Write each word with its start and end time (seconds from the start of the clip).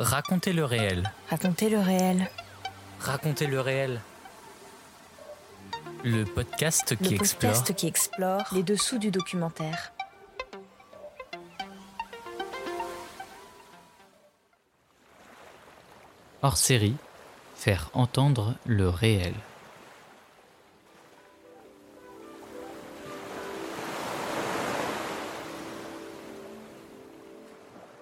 Racontez 0.00 0.54
le 0.54 0.64
réel. 0.64 1.12
Racontez 1.28 1.68
le 1.68 1.78
réel. 1.78 2.30
Racontez 3.00 3.46
le 3.46 3.60
réel. 3.60 4.00
Le 6.04 6.24
podcast 6.24 6.96
qui 6.96 7.10
Le 7.10 7.16
explore 7.16 7.52
podcast 7.52 7.74
qui 7.74 7.86
explore 7.86 8.44
les 8.52 8.62
dessous 8.62 8.96
du 8.96 9.10
documentaire. 9.10 9.92
hors 16.42 16.56
série, 16.56 16.96
faire 17.54 17.90
entendre 17.92 18.54
le 18.64 18.88
réel. 18.88 19.34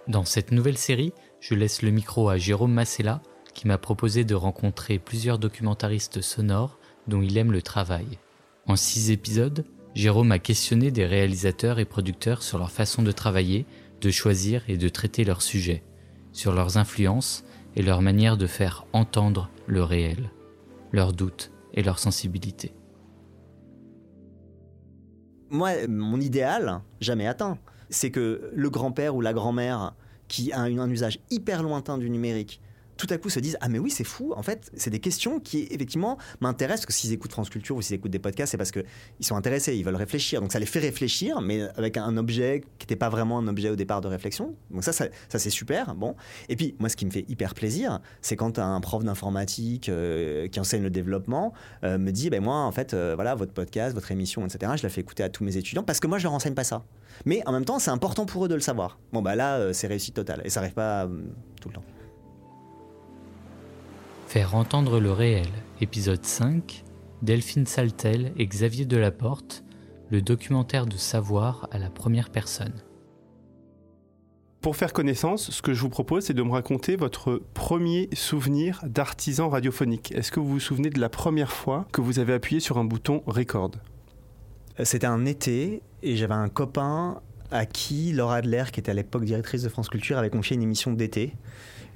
Dans 0.06 0.24
cette 0.24 0.52
nouvelle 0.52 0.78
série, 0.78 1.12
je 1.40 1.54
laisse 1.54 1.82
le 1.82 1.90
micro 1.90 2.28
à 2.28 2.36
Jérôme 2.36 2.72
Massella 2.72 3.22
qui 3.54 3.66
m'a 3.66 3.78
proposé 3.78 4.24
de 4.24 4.34
rencontrer 4.34 4.98
plusieurs 4.98 5.38
documentaristes 5.38 6.20
sonores 6.20 6.78
dont 7.06 7.22
il 7.22 7.36
aime 7.38 7.52
le 7.52 7.62
travail. 7.62 8.18
En 8.66 8.76
six 8.76 9.10
épisodes, 9.10 9.64
Jérôme 9.94 10.30
a 10.30 10.38
questionné 10.38 10.90
des 10.90 11.06
réalisateurs 11.06 11.78
et 11.78 11.84
producteurs 11.84 12.42
sur 12.42 12.58
leur 12.58 12.70
façon 12.70 13.02
de 13.02 13.10
travailler, 13.10 13.66
de 14.00 14.10
choisir 14.10 14.62
et 14.68 14.76
de 14.76 14.88
traiter 14.88 15.24
leurs 15.24 15.42
sujets, 15.42 15.82
sur 16.32 16.52
leurs 16.52 16.76
influences 16.76 17.44
et 17.74 17.82
leur 17.82 18.02
manière 18.02 18.36
de 18.36 18.46
faire 18.46 18.86
entendre 18.92 19.50
le 19.66 19.82
réel, 19.82 20.30
leurs 20.92 21.12
doutes 21.12 21.50
et 21.74 21.82
leurs 21.82 21.98
sensibilités. 21.98 22.74
Moi, 25.50 25.88
mon 25.88 26.20
idéal, 26.20 26.82
jamais 27.00 27.26
atteint, 27.26 27.58
c'est 27.90 28.10
que 28.10 28.50
le 28.54 28.70
grand-père 28.70 29.16
ou 29.16 29.20
la 29.20 29.32
grand-mère 29.32 29.94
qui 30.28 30.52
a 30.52 30.60
un 30.60 30.90
usage 30.90 31.18
hyper 31.30 31.62
lointain 31.62 31.98
du 31.98 32.08
numérique 32.10 32.60
tout 32.98 33.06
à 33.10 33.16
coup 33.16 33.30
se 33.30 33.40
disent 33.40 33.56
ah 33.60 33.68
mais 33.68 33.78
oui 33.78 33.90
c'est 33.90 34.04
fou. 34.04 34.34
En 34.36 34.42
fait 34.42 34.70
c'est 34.74 34.90
des 34.90 34.98
questions 34.98 35.40
qui 35.40 35.68
effectivement 35.70 36.18
m'intéressent 36.40 36.84
que 36.84 36.92
s'ils 36.92 37.12
écoutent 37.12 37.32
France 37.32 37.48
Culture 37.48 37.76
ou 37.76 37.80
s'ils 37.80 37.96
écoutent 37.96 38.10
des 38.10 38.18
podcasts 38.18 38.50
c'est 38.50 38.58
parce 38.58 38.72
que 38.72 38.80
ils 39.20 39.24
sont 39.24 39.36
intéressés 39.36 39.74
ils 39.76 39.84
veulent 39.84 39.96
réfléchir. 39.96 40.40
Donc 40.42 40.52
ça 40.52 40.58
les 40.58 40.66
fait 40.66 40.80
réfléchir 40.80 41.40
mais 41.40 41.62
avec 41.76 41.96
un 41.96 42.16
objet 42.16 42.62
qui 42.78 42.84
n'était 42.84 42.96
pas 42.96 43.08
vraiment 43.08 43.38
un 43.38 43.46
objet 43.48 43.70
au 43.70 43.76
départ 43.76 44.00
de 44.00 44.08
réflexion. 44.08 44.56
Donc 44.70 44.84
ça 44.84 44.92
ça, 44.92 45.06
ça, 45.28 45.38
c'est 45.38 45.50
super 45.50 45.94
bon. 45.94 46.16
Et 46.48 46.56
puis 46.56 46.74
moi 46.80 46.88
ce 46.88 46.96
qui 46.96 47.06
me 47.06 47.10
fait 47.10 47.24
hyper 47.28 47.54
plaisir 47.54 48.00
c'est 48.20 48.36
quand 48.36 48.58
un 48.58 48.80
prof 48.80 49.04
d'informatique 49.04 49.88
euh, 49.88 50.48
qui 50.48 50.58
enseigne 50.58 50.82
le 50.82 50.90
développement 50.90 51.52
euh, 51.84 51.98
me 51.98 52.10
dit 52.10 52.30
ben 52.30 52.42
moi 52.42 52.56
en 52.56 52.72
fait 52.72 52.94
euh, 52.94 53.14
voilà 53.14 53.36
votre 53.36 53.52
podcast 53.52 53.94
votre 53.94 54.10
émission 54.10 54.44
etc 54.44 54.72
je 54.76 54.82
la 54.82 54.88
fais 54.88 55.00
écouter 55.00 55.22
à 55.22 55.28
tous 55.28 55.44
mes 55.44 55.56
étudiants 55.56 55.84
parce 55.84 56.00
que 56.00 56.08
moi 56.08 56.18
je 56.18 56.24
leur 56.24 56.32
enseigne 56.32 56.54
pas 56.54 56.64
ça. 56.64 56.84
Mais 57.24 57.42
en 57.46 57.52
même 57.52 57.64
temps 57.64 57.78
c'est 57.78 57.92
important 57.92 58.26
pour 58.26 58.44
eux 58.44 58.48
de 58.48 58.54
le 58.54 58.60
savoir. 58.60 58.98
Bon 59.12 59.22
bah 59.22 59.36
là 59.36 59.72
c'est 59.72 59.86
réussite 59.86 60.14
totale. 60.14 60.42
Et 60.44 60.50
ça 60.50 60.60
arrive 60.60 60.74
pas 60.74 61.08
tout 61.60 61.68
le 61.68 61.74
temps 61.74 61.84
Faire 64.28 64.54
entendre 64.56 65.00
le 65.00 65.10
réel, 65.10 65.46
épisode 65.80 66.22
5, 66.22 66.84
Delphine 67.22 67.64
Saltel 67.64 68.34
et 68.36 68.46
Xavier 68.46 68.84
Delaporte, 68.84 69.64
le 70.10 70.20
documentaire 70.20 70.84
de 70.84 70.98
savoir 70.98 71.66
à 71.72 71.78
la 71.78 71.88
première 71.88 72.28
personne. 72.28 72.74
Pour 74.60 74.76
faire 74.76 74.92
connaissance, 74.92 75.50
ce 75.50 75.62
que 75.62 75.72
je 75.72 75.80
vous 75.80 75.88
propose, 75.88 76.24
c'est 76.24 76.34
de 76.34 76.42
me 76.42 76.50
raconter 76.50 76.96
votre 76.96 77.40
premier 77.54 78.10
souvenir 78.12 78.82
d'artisan 78.86 79.48
radiophonique. 79.48 80.12
Est-ce 80.12 80.30
que 80.30 80.40
vous 80.40 80.48
vous 80.50 80.60
souvenez 80.60 80.90
de 80.90 81.00
la 81.00 81.08
première 81.08 81.50
fois 81.50 81.88
que 81.90 82.02
vous 82.02 82.18
avez 82.18 82.34
appuyé 82.34 82.60
sur 82.60 82.76
un 82.76 82.84
bouton 82.84 83.22
record? 83.24 83.70
C'était 84.84 85.06
un 85.06 85.24
été 85.24 85.80
et 86.02 86.16
j'avais 86.16 86.34
un 86.34 86.50
copain 86.50 87.22
à 87.50 87.64
qui 87.64 88.12
Laura 88.12 88.36
Adler, 88.36 88.64
qui 88.70 88.80
était 88.80 88.90
à 88.90 88.94
l'époque 88.94 89.24
directrice 89.24 89.62
de 89.62 89.70
France 89.70 89.88
Culture, 89.88 90.18
avait 90.18 90.28
confié 90.28 90.54
une 90.54 90.62
émission 90.62 90.92
d'été. 90.92 91.32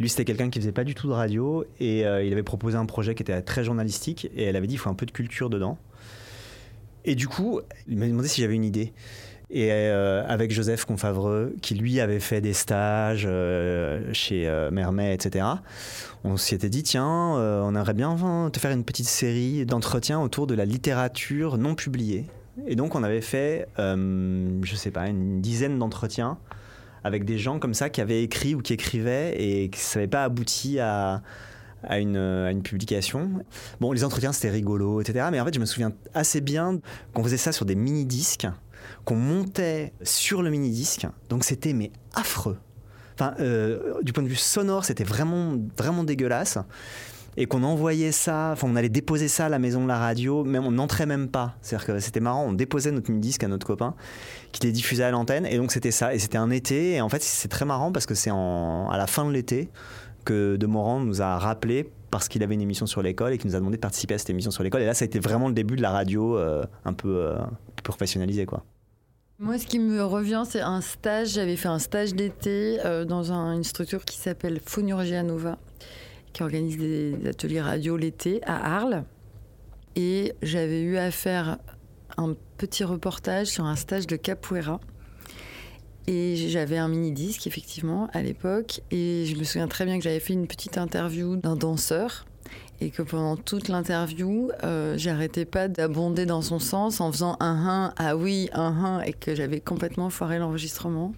Lui, 0.01 0.09
c'était 0.09 0.25
quelqu'un 0.25 0.51
qui 0.51 0.59
faisait 0.59 0.73
pas 0.73 0.85
du 0.85 0.95
tout 0.95 1.09
de 1.09 1.13
radio 1.13 1.65
et 1.81 2.07
euh, 2.07 2.25
il 2.25 2.33
avait 2.33 2.43
proposé 2.43 2.77
un 2.77 2.87
projet 2.87 3.15
qui 3.15 3.23
était 3.23 3.41
très 3.43 3.65
journalistique 3.65 4.31
et 4.35 4.45
elle 4.45 4.57
avait 4.57 4.67
dit 4.67 4.75
il 4.75 4.79
faut 4.79 4.91
un 4.91 4.95
peu 4.95 5.07
de 5.07 5.11
culture 5.11 5.51
dedans. 5.51 5.79
Et 7.05 7.15
du 7.15 7.29
coup, 7.29 7.61
il 7.89 7.99
m'a 7.99 8.07
demandé 8.07 8.29
si 8.29 8.41
j'avais 8.41 8.55
une 8.55 8.65
idée. 8.65 8.93
Et 9.51 9.71
euh, 9.71 10.25
avec 10.27 10.51
Joseph 10.51 10.87
Confavreux, 10.87 11.55
qui 11.61 11.75
lui 11.75 12.01
avait 12.01 12.21
fait 12.21 12.41
des 12.41 12.55
stages 12.55 13.25
euh, 13.27 14.09
chez 14.15 14.49
Mermet, 14.71 15.15
etc., 15.15 15.45
on 16.25 16.37
s'y 16.37 16.55
était 16.55 16.71
dit 16.71 16.85
tiens, 16.85 17.07
on 17.07 17.75
aimerait 17.75 17.95
bien 17.95 18.17
te 18.51 18.59
faire 18.59 18.71
une 18.71 18.85
petite 18.85 19.09
série 19.09 19.67
d'entretiens 19.67 20.21
autour 20.21 20.47
de 20.47 20.55
la 20.55 20.65
littérature 20.65 21.59
non 21.59 21.75
publiée. 21.75 22.25
Et 22.67 22.77
donc 22.77 22.95
on 22.95 23.03
avait 23.03 23.21
fait, 23.21 23.67
je 23.77 24.75
sais 24.75 24.91
pas, 24.91 25.09
une 25.09 25.41
dizaine 25.41 25.79
d'entretiens 25.79 26.39
avec 27.05 27.25
des 27.25 27.39
gens 27.39 27.59
comme 27.59 27.75
ça 27.75 27.91
qui 27.91 28.01
avaient 28.01 28.23
écrit 28.23 28.55
ou 28.55 28.61
qui 28.61 28.73
écrivaient 28.73 29.35
et 29.39 29.71
qui 29.71 29.99
ne 29.99 30.07
pas 30.07 30.25
abouti 30.25 30.79
à, 30.79 31.23
à 31.85 31.99
une, 31.99 32.17
à 32.17 32.51
une, 32.51 32.63
publication. 32.63 33.45
Bon, 33.81 33.93
les 33.93 34.05
entretiens, 34.05 34.33
c'était 34.33 34.51
rigolo, 34.51 35.01
etc. 35.01 35.27
Mais 35.31 35.41
en 35.41 35.45
fait, 35.45 35.55
je 35.55 35.61
me 35.61 35.67
souviens 35.67 35.93
assez 36.15 36.41
bien 36.41 36.79
qu'on 37.13 37.25
faisait 37.25 37.37
ça 37.37 37.53
sur 37.53 37.67
des 37.67 37.75
mini-disques, 37.75 38.47
qu'on 39.05 39.17
montait 39.17 39.93
sur 40.03 40.43
le 40.43 40.51
mini-disque. 40.51 41.07
Donc, 41.29 41.45
c'était 41.45 41.73
mais 41.73 41.91
affreux. 42.15 42.59
Enfin, 43.15 43.35
euh, 43.41 44.01
du 44.03 44.13
point 44.13 44.23
de 44.23 44.29
vue 44.29 44.37
sonore, 44.37 44.85
c'était 44.85 45.05
vraiment, 45.05 45.57
vraiment 45.77 46.05
dégueulasse 46.05 46.59
et 47.37 47.47
qu'on 47.47 47.63
envoyait 47.63 48.13
ça, 48.13 48.51
enfin 48.53 48.69
on 48.71 48.77
allait 48.77 48.89
déposer 48.89 49.29
ça 49.29 49.47
à 49.47 49.49
la 49.49 49.59
maison 49.59 49.83
de 49.83 49.89
la 49.89 49.99
radio, 49.99 50.45
mais 50.45 50.59
on 50.59 50.71
n'entrait 50.71 51.07
même 51.07 51.29
pas. 51.29 51.55
C'est-à-dire 51.63 51.87
que 51.87 51.99
c'était 52.01 52.21
marrant, 52.21 52.45
on 52.45 52.53
déposait 52.53 52.93
notre 52.93 53.11
mini-disque 53.11 53.45
à 53.45 53.49
notre 53.49 53.67
copain 53.67 53.95
qui 54.53 54.63
les 54.63 54.73
diffusait 54.73 55.05
à 55.05 55.11
l'antenne, 55.11 55.47
et 55.47 55.57
donc 55.57 55.73
c'était 55.73 55.91
ça. 55.91 56.15
Et 56.15 56.19
c'était 56.19 56.39
un 56.39 56.51
été, 56.51 56.93
et 56.93 57.01
en 57.01 57.09
fait 57.09 57.23
c'est 57.23 57.49
très 57.49 57.65
marrant 57.65 57.93
parce 57.93 58.07
que 58.07 58.15
c'est 58.15 58.31
à 58.31 58.97
la 58.97 59.07
fin 59.07 59.25
de 59.25 59.31
l'été 59.31 59.71
que 60.25 60.57
De 60.57 60.67
Morand 60.67 61.01
nous 61.01 61.23
a 61.23 61.39
rappelé 61.39 61.91
parce 62.11 62.29
qu'il 62.29 62.43
avait 62.43 62.55
une 62.55 62.61
émission 62.61 62.87
sur 62.87 63.03
l'école 63.03 63.33
et 63.33 63.39
qu'il 63.39 63.49
nous 63.49 63.57
a 63.57 63.59
demandé 63.59 63.77
de 63.77 63.81
participer 63.81 64.15
à 64.15 64.19
cette 64.19 64.31
émission 64.31 64.51
sur 64.51 64.63
l'école. 64.63 64.83
Et 64.83 64.87
là, 64.87 64.95
ça 64.95 65.05
a 65.05 65.07
été 65.07 65.19
vraiment 65.19 65.49
le 65.49 65.55
début 65.55 65.77
de 65.77 65.83
la 65.83 65.91
radio 65.91 66.37
euh, 66.37 66.63
un 66.85 66.93
peu 66.93 67.09
euh, 67.09 67.39
professionnalisée, 67.83 68.45
quoi. 68.45 68.65
Moi, 69.39 69.59
ce 69.59 69.67
qui 69.67 69.79
me 69.79 70.05
revient, 70.05 70.45
c'est 70.47 70.61
un 70.61 70.83
stage. 70.83 71.31
J'avais 71.31 71.57
fait 71.57 71.69
un 71.69 71.79
stage 71.79 72.15
d'été 72.15 72.79
euh, 72.85 73.05
dans 73.05 73.33
une 73.33 73.65
structure 73.65 74.05
qui 74.05 74.19
s'appelle 74.19 74.61
Phonurgia 74.65 75.23
Nova 75.23 75.59
qui 76.33 76.43
organise 76.43 76.79
des 76.79 77.15
ateliers 77.27 77.61
radio 77.61 77.97
l'été 77.97 78.41
à 78.45 78.77
Arles. 78.77 79.05
Et 79.97 80.35
j'avais 80.43 80.81
eu 80.83 80.97
à 80.97 81.11
faire 81.11 81.59
un 82.17 82.35
petit 82.57 82.85
reportage 82.85 83.49
sur 83.49 83.65
un 83.65 83.77
stage 83.77 84.07
de 84.07 84.17
capoeira. 84.17 84.81
Et 86.07 86.37
j'avais 86.37 86.79
un 86.79 86.89
mini-disque, 86.89 87.47
effectivement, 87.47 88.09
à 88.13 88.23
l'époque. 88.23 88.81
Et 88.91 89.25
je 89.27 89.37
me 89.37 89.45
souviens 89.45 89.69
très 89.69 89.85
bien 89.85 89.99
que 89.99 90.05
j'avais 90.05 90.21
fait 90.21 90.33
une 90.33 90.47
petite 90.47 90.79
interview 90.79 91.37
d'un 91.37 91.57
danseur. 91.57 92.27
Et 92.81 92.91
que 92.91 93.03
pendant 93.03 93.37
toute 93.37 93.69
l'interview, 93.69 94.51
euh, 94.65 94.99
j'arrêtais 94.99 95.45
pas 95.45 95.69
d'abonder 95.69 96.27
dans 96.27 96.43
son 96.43 96.59
sens 96.59 97.01
en 97.01 97.13
faisant 97.13 97.37
un 97.39 97.55
un, 97.55 97.95
ah 97.97 98.17
oui, 98.17 98.51
un 98.53 98.75
un, 98.85 99.01
et 99.03 99.13
que 99.13 99.37
j'avais 99.37 99.61
complètement 99.61 100.11
foiré 100.11 100.39
l'enregistrement. 100.39 101.13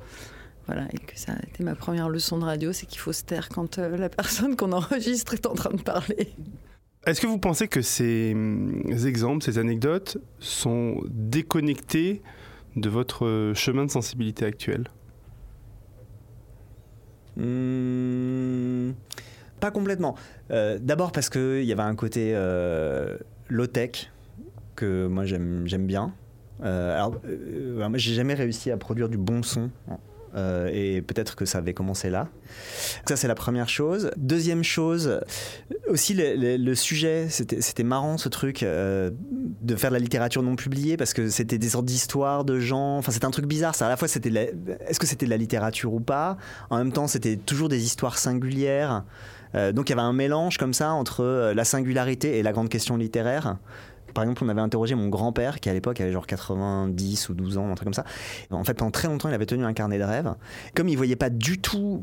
Voilà, 0.66 0.86
et 0.92 0.98
que 0.98 1.18
ça 1.18 1.32
a 1.32 1.42
été 1.46 1.62
ma 1.62 1.74
première 1.74 2.08
leçon 2.08 2.38
de 2.38 2.44
radio, 2.44 2.72
c'est 2.72 2.86
qu'il 2.86 2.98
faut 2.98 3.12
se 3.12 3.22
taire 3.22 3.48
quand 3.50 3.78
euh, 3.78 3.96
la 3.96 4.08
personne 4.08 4.56
qu'on 4.56 4.72
enregistre 4.72 5.34
est 5.34 5.46
en 5.46 5.54
train 5.54 5.72
de 5.74 5.82
parler. 5.82 6.32
Est-ce 7.06 7.20
que 7.20 7.26
vous 7.26 7.38
pensez 7.38 7.68
que 7.68 7.82
ces 7.82 8.32
hum, 8.32 8.82
exemples, 9.04 9.44
ces 9.44 9.58
anecdotes 9.58 10.16
sont 10.38 11.02
déconnectés 11.10 12.22
de 12.76 12.88
votre 12.88 13.52
chemin 13.54 13.84
de 13.84 13.90
sensibilité 13.90 14.46
actuel? 14.46 14.84
Mmh, 17.36 18.92
Pas 19.60 19.70
complètement. 19.70 20.14
Euh, 20.50 20.78
d'abord 20.80 21.12
parce 21.12 21.28
qu'il 21.28 21.64
y 21.64 21.72
avait 21.72 21.82
un 21.82 21.94
côté 21.94 22.32
euh, 22.34 23.18
low-tech 23.48 24.10
que 24.76 25.06
moi 25.06 25.24
j'aime 25.26 25.86
bien. 25.86 26.14
alors, 26.62 27.20
moi 27.76 27.98
j'ai 27.98 28.14
jamais 28.14 28.34
réussi 28.34 28.70
à 28.70 28.76
produire 28.76 29.08
du 29.08 29.18
bon 29.18 29.42
son 29.42 29.70
euh, 30.36 30.68
et 30.72 31.02
peut-être 31.02 31.36
que 31.36 31.44
ça 31.44 31.58
avait 31.58 31.74
commencé 31.74 32.10
là. 32.10 32.28
Ça, 33.06 33.16
c'est 33.16 33.28
la 33.28 33.34
première 33.34 33.68
chose. 33.68 34.10
Deuxième 34.16 34.64
chose, 34.64 35.20
aussi 35.88 36.14
le, 36.14 36.74
sujet, 36.74 37.28
c'était 37.28 37.82
marrant 37.84 38.18
ce 38.18 38.28
truc 38.28 38.62
euh, 38.62 39.10
de 39.62 39.76
faire 39.76 39.90
de 39.90 39.94
la 39.94 40.00
littérature 40.00 40.42
non 40.42 40.56
publiée 40.56 40.96
parce 40.96 41.14
que 41.14 41.28
c'était 41.28 41.58
des 41.58 41.70
sortes 41.70 41.84
d'histoires 41.84 42.44
de 42.44 42.58
gens. 42.58 42.98
Enfin, 42.98 43.12
c'était 43.12 43.26
un 43.26 43.30
truc 43.30 43.46
bizarre. 43.46 43.74
Ça, 43.74 43.86
à 43.86 43.88
la 43.88 43.96
fois, 43.96 44.08
c'était 44.08 44.54
est-ce 44.86 44.98
que 44.98 45.06
c'était 45.06 45.26
de 45.26 45.30
la 45.30 45.36
littérature 45.36 45.92
ou 45.94 46.00
pas? 46.00 46.36
En 46.70 46.78
même 46.78 46.92
temps, 46.92 47.06
c'était 47.06 47.36
toujours 47.36 47.68
des 47.68 47.84
histoires 47.84 48.18
singulières. 48.18 49.04
Euh, 49.54 49.72
donc 49.72 49.88
il 49.88 49.92
y 49.92 49.92
avait 49.92 50.02
un 50.02 50.12
mélange 50.12 50.58
comme 50.58 50.74
ça 50.74 50.90
entre 50.92 51.52
la 51.54 51.64
singularité 51.64 52.38
et 52.38 52.42
la 52.42 52.52
grande 52.52 52.68
question 52.68 52.96
littéraire. 52.96 53.56
Par 54.14 54.24
exemple, 54.24 54.44
on 54.44 54.48
avait 54.48 54.60
interrogé 54.60 54.94
mon 54.94 55.08
grand-père, 55.08 55.60
qui 55.60 55.68
à 55.68 55.72
l'époque 55.72 56.00
avait 56.00 56.12
genre 56.12 56.26
90 56.26 57.28
ou 57.28 57.34
12 57.34 57.58
ans, 57.58 57.70
un 57.70 57.74
truc 57.74 57.86
comme 57.86 57.94
ça. 57.94 58.04
En 58.50 58.64
fait, 58.64 58.74
pendant 58.74 58.90
très 58.90 59.08
longtemps, 59.08 59.28
il 59.28 59.34
avait 59.34 59.46
tenu 59.46 59.64
un 59.64 59.72
carnet 59.72 59.98
de 59.98 60.04
rêves. 60.04 60.34
Comme 60.74 60.88
il 60.88 60.96
voyait 60.96 61.16
pas 61.16 61.30
du 61.30 61.58
tout 61.58 62.02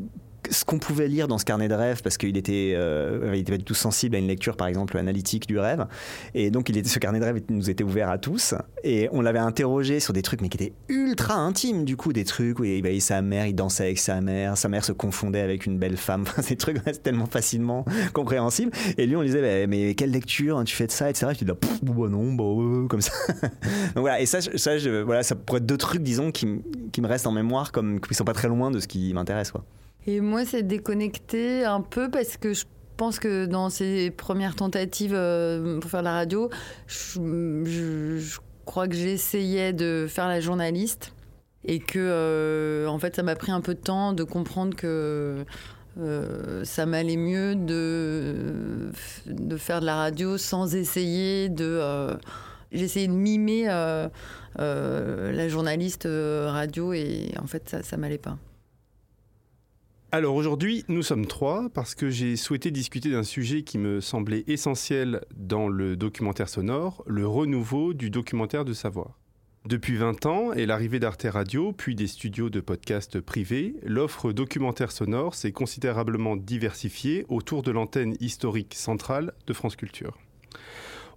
ce 0.50 0.66
qu'on 0.66 0.80
pouvait 0.80 1.08
lire 1.08 1.28
dans 1.28 1.38
ce 1.38 1.46
carnet 1.46 1.68
de 1.68 1.74
rêve, 1.74 2.02
parce 2.02 2.18
qu'il 2.18 2.36
était, 2.38 2.74
euh, 2.76 3.32
il 3.34 3.40
était 3.40 3.52
pas 3.52 3.58
du 3.58 3.64
tout 3.64 3.74
sensible 3.74 4.16
à 4.16 4.20
une 4.20 4.28
lecture, 4.28 4.58
par 4.58 4.68
exemple, 4.68 4.98
analytique 4.98 5.48
du 5.48 5.60
rêve. 5.60 5.86
Et 6.34 6.52
donc, 6.52 6.72
ce 6.86 7.00
carnet 7.00 7.20
de 7.20 7.26
rêve 7.26 7.42
nous 7.50 7.70
était 7.70 7.84
ouvert 7.84 8.10
à 8.10 8.18
tous. 8.18 8.56
Et 8.84 9.10
on 9.12 9.22
l'avait 9.22 9.40
interrogé 9.40 10.00
sur 10.00 10.14
des 10.14 10.22
trucs, 10.22 10.42
mais 10.42 10.50
qui 10.50 10.58
étaient 10.58 10.74
ultra 10.90 11.36
intimes, 11.36 11.86
du 11.86 11.96
coup, 11.96 12.14
des 12.14 12.26
trucs 12.26 12.60
où 12.60 12.64
il 12.64 12.82
voyait 12.82 13.00
sa 13.00 13.22
mère, 13.22 13.46
il 13.46 13.56
dansait 13.56 13.84
avec 13.84 14.00
sa 14.00 14.22
mère, 14.22 14.58
sa 14.58 14.70
mère 14.70 14.84
se 14.84 14.92
confondait 14.92 15.42
avec 15.42 15.66
une 15.66 15.78
belle 15.78 15.98
femme. 15.98 16.26
Enfin, 16.32 16.44
ces 16.44 16.56
trucs 16.56 16.82
tellement 17.04 17.26
facilement 17.26 17.84
compréhensibles. 18.14 18.72
Et 18.98 19.06
lui, 19.06 19.16
on 19.16 19.22
lui 19.22 19.28
disait, 19.28 19.42
bah, 19.42 19.68
mais 19.68 19.96
quelle 19.96 20.12
lecture 20.12 20.58
hein, 20.58 20.64
tu 20.64 20.76
fais 20.76 20.88
de 20.88 20.92
ça, 20.92 21.10
etc. 21.10 21.28
Je 21.34 21.40
dis, 21.40 21.46
bah, 21.46 21.56
bah 21.82 22.08
non, 22.10 22.34
bah, 22.34 22.88
comme 22.88 23.02
ça. 23.02 23.12
donc 23.42 24.02
voilà, 24.02 24.22
et 24.22 24.26
ça, 24.26 24.40
ça, 24.42 24.72
voilà, 25.04 25.24
ça 25.24 25.36
pourrait 25.36 25.60
être 25.60 25.66
deux 25.66 25.78
trucs, 25.78 26.04
disons, 26.04 26.32
qui, 26.32 26.62
qui 26.92 27.02
me 27.02 27.08
restent 27.08 27.28
en 27.28 27.32
mémoire, 27.32 27.72
comme 27.72 28.00
qui 28.00 28.14
sont 28.14 28.24
pas 28.24 28.34
très 28.34 28.48
loin 28.48 28.72
de 28.72 28.80
ce 28.80 28.88
qui 28.88 29.14
m'intéresse, 29.14 29.52
quoi. 29.52 29.66
Et 30.07 30.19
moi, 30.19 30.45
c'est 30.45 30.63
déconnecté 30.63 31.63
un 31.63 31.81
peu 31.81 32.09
parce 32.09 32.38
que 32.38 32.53
je 32.53 32.65
pense 32.98 33.19
que 33.19 33.45
dans 33.45 33.69
ces 33.69 34.12
premières 34.12 34.56
tentatives 34.56 35.13
euh, 35.13 35.80
pour 35.80 35.92
faire 35.92 36.01
la 36.01 36.13
radio, 36.13 36.50
je, 36.88 38.39
crois 38.65 38.88
que 38.88 38.95
j'essayais 38.95 39.74
de 39.74 40.07
faire 40.09 40.27
la 40.27 40.39
journaliste 40.39 41.13
et 41.65 41.80
que, 41.80 42.00
euh, 42.00 42.88
en 42.88 42.98
fait, 42.98 43.15
ça 43.15 43.24
m'a 43.24 43.36
pris 43.36 43.51
un 43.51 43.62
peu 43.62 43.74
de 43.74 43.80
temps 43.80 44.13
de 44.13 44.24
comprendre 44.24 44.75
que. 44.75 45.45
Euh, 46.00 46.63
ça 46.63 46.86
m'allait 46.86 47.18
mieux 47.18 47.54
de, 47.54 48.92
de 49.25 49.57
faire 49.57 49.81
de 49.81 49.86
la 49.86 49.95
radio 49.95 50.38
sans 50.38 50.74
essayer 50.74 51.50
de. 51.50 51.81
J'essayais 52.71 53.07
de 53.07 53.13
mimer 53.13 53.65
la 54.56 55.50
journaliste 55.50 56.07
radio 56.07 56.94
et 56.94 57.33
en 57.44 57.45
fait 57.45 57.68
ça, 57.68 57.83
ça 57.83 57.97
m'allait 57.97 58.18
pas. 58.18 58.38
Alors 60.13 60.36
aujourd'hui, 60.36 60.84
nous 60.90 61.04
sommes 61.04 61.25
trois 61.25 61.69
parce 61.69 61.96
que 61.96 62.10
j'ai 62.10 62.36
souhaité 62.36 62.69
discuter 62.69 63.10
d'un 63.10 63.24
sujet 63.24 63.62
qui 63.63 63.78
me 63.78 64.02
semblait 64.02 64.44
essentiel 64.48 65.22
dans 65.38 65.69
le 65.69 65.96
documentaire 65.96 66.50
sonore, 66.50 67.02
le 67.08 67.25
renouveau 67.25 67.94
du 67.94 68.10
documentaire 68.10 68.66
de 68.66 68.74
savoir. 68.74 69.18
Depuis 69.66 69.96
20 69.96 70.25
ans 70.25 70.52
et 70.52 70.66
l'arrivée 70.66 71.00
d'Arte 71.00 71.25
Radio, 71.30 71.72
puis 71.72 71.96
des 71.96 72.08
studios 72.08 72.50
de 72.50 72.60
podcast 72.60 73.22
privés, 73.22 73.75
l'offre 73.84 74.34
documentaire 74.34 74.92
sonore 74.92 75.34
s'est 75.34 75.54
considérablement 75.54 76.36
diversifiée 76.36 77.25
autour 77.30 77.64
de 77.64 77.72
l'antenne 77.72 78.18
historique 78.19 78.75
centrale 78.75 79.31
de 79.48 79.54
France 79.54 79.78
Culture. 79.78 80.18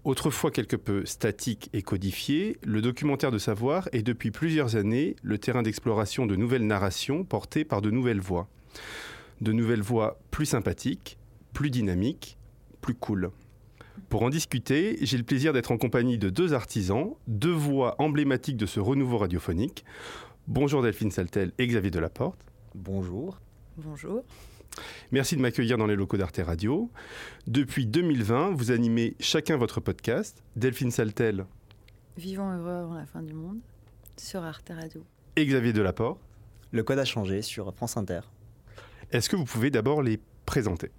Autrefois 0.04 0.52
quelque 0.52 0.76
peu 0.76 1.04
statique 1.04 1.68
et 1.72 1.82
codifié, 1.82 2.58
le 2.62 2.80
documentaire 2.80 3.32
de 3.32 3.38
savoir 3.38 3.88
est 3.90 4.02
depuis 4.02 4.30
plusieurs 4.30 4.76
années 4.76 5.16
le 5.24 5.38
terrain 5.38 5.62
d'exploration 5.62 6.26
de 6.26 6.36
nouvelles 6.36 6.66
narrations 6.68 7.24
portées 7.24 7.64
par 7.64 7.82
de 7.82 7.90
nouvelles 7.90 8.20
voix. 8.20 8.48
De 9.40 9.52
nouvelles 9.52 9.82
voix 9.82 10.18
plus 10.30 10.46
sympathiques, 10.46 11.18
plus 11.52 11.70
dynamiques, 11.70 12.38
plus 12.80 12.94
cool. 12.94 13.30
Pour 14.08 14.22
en 14.22 14.30
discuter, 14.30 14.98
j'ai 15.02 15.16
le 15.16 15.22
plaisir 15.24 15.52
d'être 15.52 15.70
en 15.72 15.78
compagnie 15.78 16.18
de 16.18 16.30
deux 16.30 16.52
artisans, 16.52 17.14
deux 17.26 17.52
voix 17.52 17.94
emblématiques 17.98 18.56
de 18.56 18.66
ce 18.66 18.80
renouveau 18.80 19.18
radiophonique. 19.18 19.84
Bonjour 20.46 20.82
Delphine 20.82 21.10
Saltel 21.10 21.52
et 21.58 21.66
Xavier 21.66 21.90
Delaporte. 21.90 22.38
Bonjour. 22.74 23.38
Bonjour. 23.76 24.22
Merci 25.12 25.36
de 25.36 25.40
m'accueillir 25.40 25.78
dans 25.78 25.86
les 25.86 25.94
locaux 25.96 26.16
d'Arte 26.16 26.40
Radio. 26.44 26.90
Depuis 27.46 27.86
2020, 27.86 28.50
vous 28.54 28.70
animez 28.72 29.14
chacun 29.20 29.56
votre 29.56 29.80
podcast. 29.80 30.42
Delphine 30.56 30.90
Saltel 30.90 31.46
Vivant 32.16 32.52
heureux 32.56 32.72
avant 32.72 32.94
la 32.94 33.06
fin 33.06 33.22
du 33.22 33.32
monde 33.32 33.58
sur 34.16 34.42
Arte 34.42 34.70
Radio. 34.74 35.04
et 35.36 35.46
Xavier 35.46 35.72
Delaporte. 35.72 36.20
Le 36.72 36.82
code 36.82 36.98
a 36.98 37.04
changé 37.04 37.42
sur 37.42 37.72
France 37.74 37.96
Inter. 37.96 38.20
Est-ce 39.14 39.28
que 39.28 39.36
vous 39.36 39.44
pouvez 39.44 39.70
d'abord 39.70 40.02
les 40.02 40.18
présenter? 40.44 40.90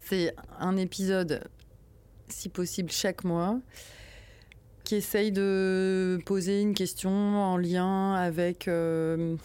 C'est 0.00 0.36
un 0.60 0.76
épisode, 0.76 1.42
si 2.28 2.50
possible, 2.50 2.90
chaque 2.90 3.24
mois, 3.24 3.58
qui 4.84 4.96
essaye 4.96 5.32
de 5.32 6.18
poser 6.26 6.60
une 6.60 6.74
question 6.74 7.10
en 7.10 7.56
lien 7.56 8.12
avec 8.12 8.68
euh, 8.68 9.36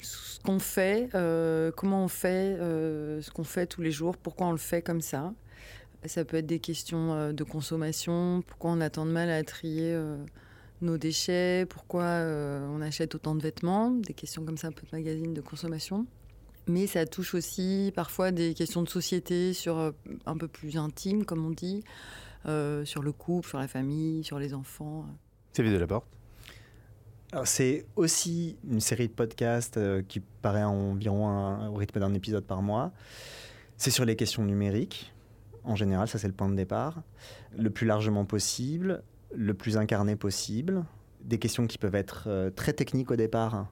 ce 0.00 0.40
qu'on 0.40 0.58
fait, 0.58 1.10
euh, 1.14 1.70
comment 1.70 2.02
on 2.02 2.08
fait 2.08 2.58
euh, 2.58 3.22
ce 3.22 3.30
qu'on 3.30 3.44
fait 3.44 3.66
tous 3.66 3.82
les 3.82 3.92
jours, 3.92 4.16
pourquoi 4.16 4.48
on 4.48 4.52
le 4.52 4.58
fait 4.58 4.82
comme 4.82 5.00
ça. 5.00 5.32
Ça 6.06 6.24
peut 6.24 6.38
être 6.38 6.46
des 6.46 6.58
questions 6.58 7.32
de 7.32 7.44
consommation, 7.44 8.42
pourquoi 8.48 8.72
on 8.72 8.80
a 8.80 8.90
tant 8.90 9.06
de 9.06 9.12
mal 9.12 9.30
à 9.30 9.44
trier 9.44 9.96
nos 10.80 10.98
déchets, 10.98 11.66
pourquoi 11.70 12.04
on 12.04 12.80
achète 12.80 13.14
autant 13.14 13.36
de 13.36 13.42
vêtements, 13.44 13.92
des 13.92 14.12
questions 14.12 14.44
comme 14.44 14.56
ça, 14.56 14.66
un 14.66 14.72
peu 14.72 14.82
de 14.82 14.96
magazine 14.96 15.32
de 15.32 15.40
consommation. 15.40 16.04
Mais 16.68 16.86
ça 16.86 17.04
touche 17.06 17.34
aussi 17.34 17.92
parfois 17.94 18.30
des 18.30 18.54
questions 18.54 18.82
de 18.82 18.88
société 18.88 19.52
sur 19.52 19.78
euh, 19.78 19.90
un 20.26 20.36
peu 20.36 20.46
plus 20.48 20.76
intimes, 20.76 21.24
comme 21.24 21.44
on 21.44 21.50
dit, 21.50 21.82
euh, 22.46 22.84
sur 22.84 23.02
le 23.02 23.10
couple, 23.12 23.48
sur 23.48 23.58
la 23.58 23.66
famille, 23.68 24.22
sur 24.22 24.38
les 24.38 24.54
enfants. 24.54 25.04
Xavier 25.52 25.72
Delaporte. 25.72 26.06
Alors, 27.32 27.46
C'est 27.46 27.84
aussi 27.96 28.56
une 28.68 28.80
série 28.80 29.08
de 29.08 29.12
podcasts 29.12 29.76
euh, 29.76 30.02
qui 30.06 30.20
paraît 30.20 30.62
environ 30.62 31.28
un- 31.28 31.68
au 31.68 31.74
rythme 31.74 31.98
d'un 31.98 32.14
épisode 32.14 32.44
par 32.44 32.62
mois. 32.62 32.92
C'est 33.76 33.90
sur 33.90 34.04
les 34.04 34.14
questions 34.16 34.44
numériques. 34.44 35.12
En 35.64 35.74
général, 35.76 36.06
ça 36.08 36.18
c'est 36.18 36.26
le 36.28 36.32
point 36.34 36.48
de 36.48 36.54
départ. 36.56 37.02
Le 37.56 37.70
plus 37.70 37.86
largement 37.86 38.24
possible, 38.24 39.02
le 39.34 39.54
plus 39.54 39.76
incarné 39.76 40.14
possible. 40.14 40.84
Des 41.22 41.38
questions 41.38 41.66
qui 41.66 41.78
peuvent 41.78 41.94
être 41.94 42.24
euh, 42.26 42.50
très 42.50 42.72
techniques 42.72 43.10
au 43.10 43.16
départ, 43.16 43.66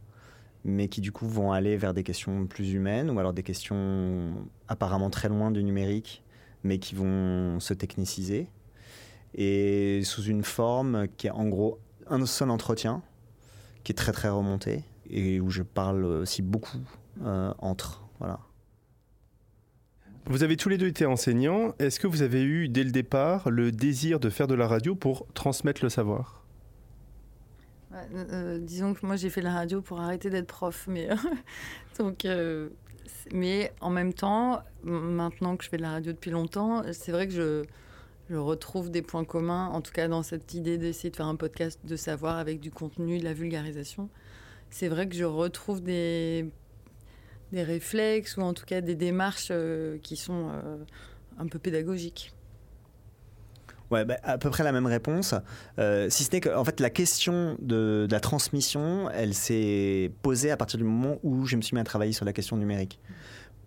mais 0.65 0.89
qui 0.89 1.01
du 1.01 1.12
coup 1.12 1.27
vont 1.27 1.53
aller 1.53 1.77
vers 1.77 1.95
des 1.95 2.03
questions 2.03 2.47
plus 2.47 2.73
humaines, 2.73 3.11
ou 3.11 3.19
alors 3.19 3.33
des 3.33 3.43
questions 3.43 4.33
apparemment 4.69 5.11
très 5.11 5.29
loin 5.29 5.51
du 5.51 5.62
numérique, 5.65 6.23
mais 6.65 6.79
qui 6.79 6.95
vont 6.95 7.61
se 7.61 7.75
techniciser. 7.75 8.49
Et 9.35 10.03
sous 10.05 10.25
une 10.25 10.43
forme 10.43 11.07
qui 11.17 11.29
est 11.29 11.31
en 11.31 11.49
gros 11.49 11.79
un 12.09 12.25
seul 12.27 12.51
entretien, 12.51 13.03
qui 13.85 13.93
est 13.93 13.95
très 13.95 14.12
très 14.12 14.29
remonté, 14.29 14.85
et 15.09 15.41
où 15.41 15.51
je 15.51 15.62
parle 15.62 16.05
aussi 16.05 16.43
beaucoup 16.43 16.81
euh, 17.23 17.53
entre. 17.59 18.05
Voilà. 18.19 18.41
Vous 20.27 20.43
avez 20.43 20.57
tous 20.57 20.69
les 20.69 20.79
deux 20.79 20.87
été 20.87 21.07
enseignants. 21.07 21.75
Est-ce 21.79 21.99
que 21.99 22.07
vous 22.07 22.23
avez 22.23 22.43
eu 22.43 22.69
dès 22.69 22.85
le 22.85 22.91
départ 22.91 23.51
le 23.51 23.73
désir 23.73 24.21
de 24.21 24.31
faire 24.31 24.47
de 24.47 24.55
la 24.55 24.69
radio 24.69 24.95
pour 24.95 25.27
transmettre 25.35 25.83
le 25.83 25.89
savoir? 25.89 26.39
Euh, 27.92 28.25
euh, 28.32 28.58
disons 28.58 28.94
que 28.94 29.04
moi 29.04 29.16
j'ai 29.16 29.31
fait 29.31 29.40
la 29.42 29.52
radio 29.52 29.81
pour 29.82 30.00
arrêter 30.00 30.31
d'être 30.31 30.46
prof, 30.46 30.87
mais 30.88 31.08
donc, 31.98 32.25
euh, 32.25 32.69
c'est- 33.06 33.32
mais 33.32 33.72
en 33.81 33.90
même 33.90 34.12
temps, 34.12 34.62
maintenant 34.84 35.56
que 35.56 35.64
je 35.64 35.69
fais 35.69 35.76
de 35.76 35.82
la 35.82 35.90
radio 35.92 36.12
depuis 36.12 36.31
longtemps, 36.31 36.82
c'est 36.92 37.10
vrai 37.12 37.26
que 37.26 37.32
je, 37.34 37.64
je 38.31 38.37
retrouve 38.37 38.90
des 38.90 39.02
points 39.02 39.25
communs, 39.25 39.66
en 39.69 39.81
tout 39.81 39.92
cas 39.92 40.06
dans 40.08 40.22
cette 40.22 40.54
idée 40.54 40.78
d'essayer 40.78 41.10
de 41.10 41.16
faire 41.16 41.26
un 41.26 41.37
podcast 41.37 41.81
de 41.84 41.96
savoir 41.96 42.38
avec 42.38 42.60
du 42.60 42.70
contenu, 42.70 43.19
de 43.19 43.25
la 43.25 43.34
vulgarisation. 43.34 44.08
C'est 44.70 44.88
vrai 44.88 45.08
que 45.08 45.14
je 45.16 45.25
retrouve 45.25 45.82
des 45.82 46.48
des 47.52 47.64
réflexes 47.64 48.37
ou 48.37 48.42
en 48.42 48.54
tout 48.54 48.64
cas 48.64 48.81
des 48.81 48.94
démarches 48.94 49.50
qui 50.02 50.14
sont 50.16 50.52
un 51.37 51.47
peu 51.49 51.59
pédagogiques. 51.59 52.32
Ouais, 53.90 54.04
bah, 54.04 54.16
à 54.23 54.38
peu 54.38 54.50
près 54.50 54.62
la 54.62 54.73
même 54.73 54.87
réponse. 54.87 55.35
Euh, 55.78 56.09
si 56.11 56.25
ce 56.25 56.30
n'est 56.32 56.40
que, 56.40 56.54
en 56.54 56.64
fait, 56.64 56.80
la 56.80 56.90
question 56.90 57.56
de, 57.61 58.06
la 58.11 58.20
transmission, 58.20 59.11
elle 59.11 59.35
s'est 59.35 60.12
posée 60.23 60.50
à 60.50 60.56
partir 60.56 60.78
du 60.78 60.85
moment 60.85 61.18
où 61.23 61.47
je 61.47 61.56
me 61.56 61.62
suis 61.62 61.75
mis 61.75 61.80
à 61.80 61.85
travailler 61.85 62.12
sur 62.12 62.25
la 62.25 62.32
question 62.32 62.56
numérique. 62.56 63.00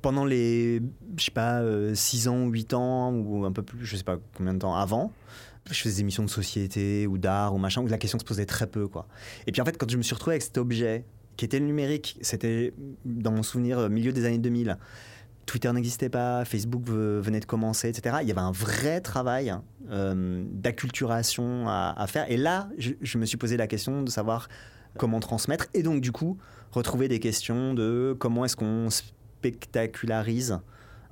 Pendant 0.01 0.25
les, 0.25 0.81
je 1.17 1.23
sais 1.23 1.31
pas, 1.31 1.61
6 1.93 2.27
ans, 2.27 2.47
8 2.47 2.73
ans, 2.73 3.13
ou 3.13 3.45
un 3.45 3.51
peu 3.51 3.63
plus, 3.63 3.85
je 3.85 3.95
sais 3.95 4.03
pas 4.03 4.17
combien 4.35 4.53
de 4.53 4.59
temps 4.59 4.75
avant, 4.75 5.13
je 5.71 5.79
faisais 5.79 5.95
des 5.95 6.01
émissions 6.01 6.23
de 6.23 6.29
société 6.29 7.07
ou 7.07 7.17
d'art 7.17 7.55
ou 7.55 7.57
machin, 7.57 7.81
où 7.81 7.87
la 7.87 7.97
question 7.97 8.19
se 8.19 8.25
posait 8.25 8.45
très 8.45 8.67
peu, 8.67 8.87
quoi. 8.87 9.07
Et 9.47 9.51
puis 9.51 9.61
en 9.61 9.65
fait, 9.65 9.77
quand 9.77 9.89
je 9.89 9.97
me 9.97 10.01
suis 10.01 10.13
retrouvé 10.13 10.33
avec 10.33 10.43
cet 10.43 10.57
objet, 10.57 11.05
qui 11.37 11.45
était 11.45 11.59
le 11.59 11.65
numérique, 11.65 12.17
c'était, 12.21 12.73
dans 13.05 13.31
mon 13.31 13.43
souvenir, 13.43 13.79
euh, 13.79 13.89
milieu 13.89 14.11
des 14.11 14.25
années 14.25 14.37
2000, 14.37 14.77
Twitter 15.45 15.71
n'existait 15.71 16.09
pas, 16.09 16.45
Facebook 16.45 16.83
ve- 16.85 17.19
venait 17.19 17.39
de 17.39 17.45
commencer, 17.45 17.89
etc. 17.89 18.17
Il 18.21 18.27
y 18.27 18.31
avait 18.31 18.41
un 18.41 18.51
vrai 18.51 19.01
travail 19.01 19.53
euh, 19.89 20.43
d'acculturation 20.49 21.65
à, 21.67 22.05
faire. 22.07 22.29
Et 22.31 22.37
là, 22.37 22.69
je, 22.77 22.91
je 23.01 23.17
me 23.17 23.25
suis 23.25 23.37
posé 23.37 23.57
la 23.57 23.67
question 23.67 24.01
de 24.01 24.09
savoir 24.09 24.47
comment 24.97 25.19
transmettre. 25.19 25.67
Et 25.73 25.83
donc, 25.83 26.01
du 26.01 26.11
coup, 26.11 26.37
retrouver 26.71 27.07
des 27.07 27.19
questions 27.19 27.73
de 27.73 28.15
comment 28.17 28.45
est-ce 28.45 28.55
qu'on 28.55 28.89
spectacularise 28.89 30.59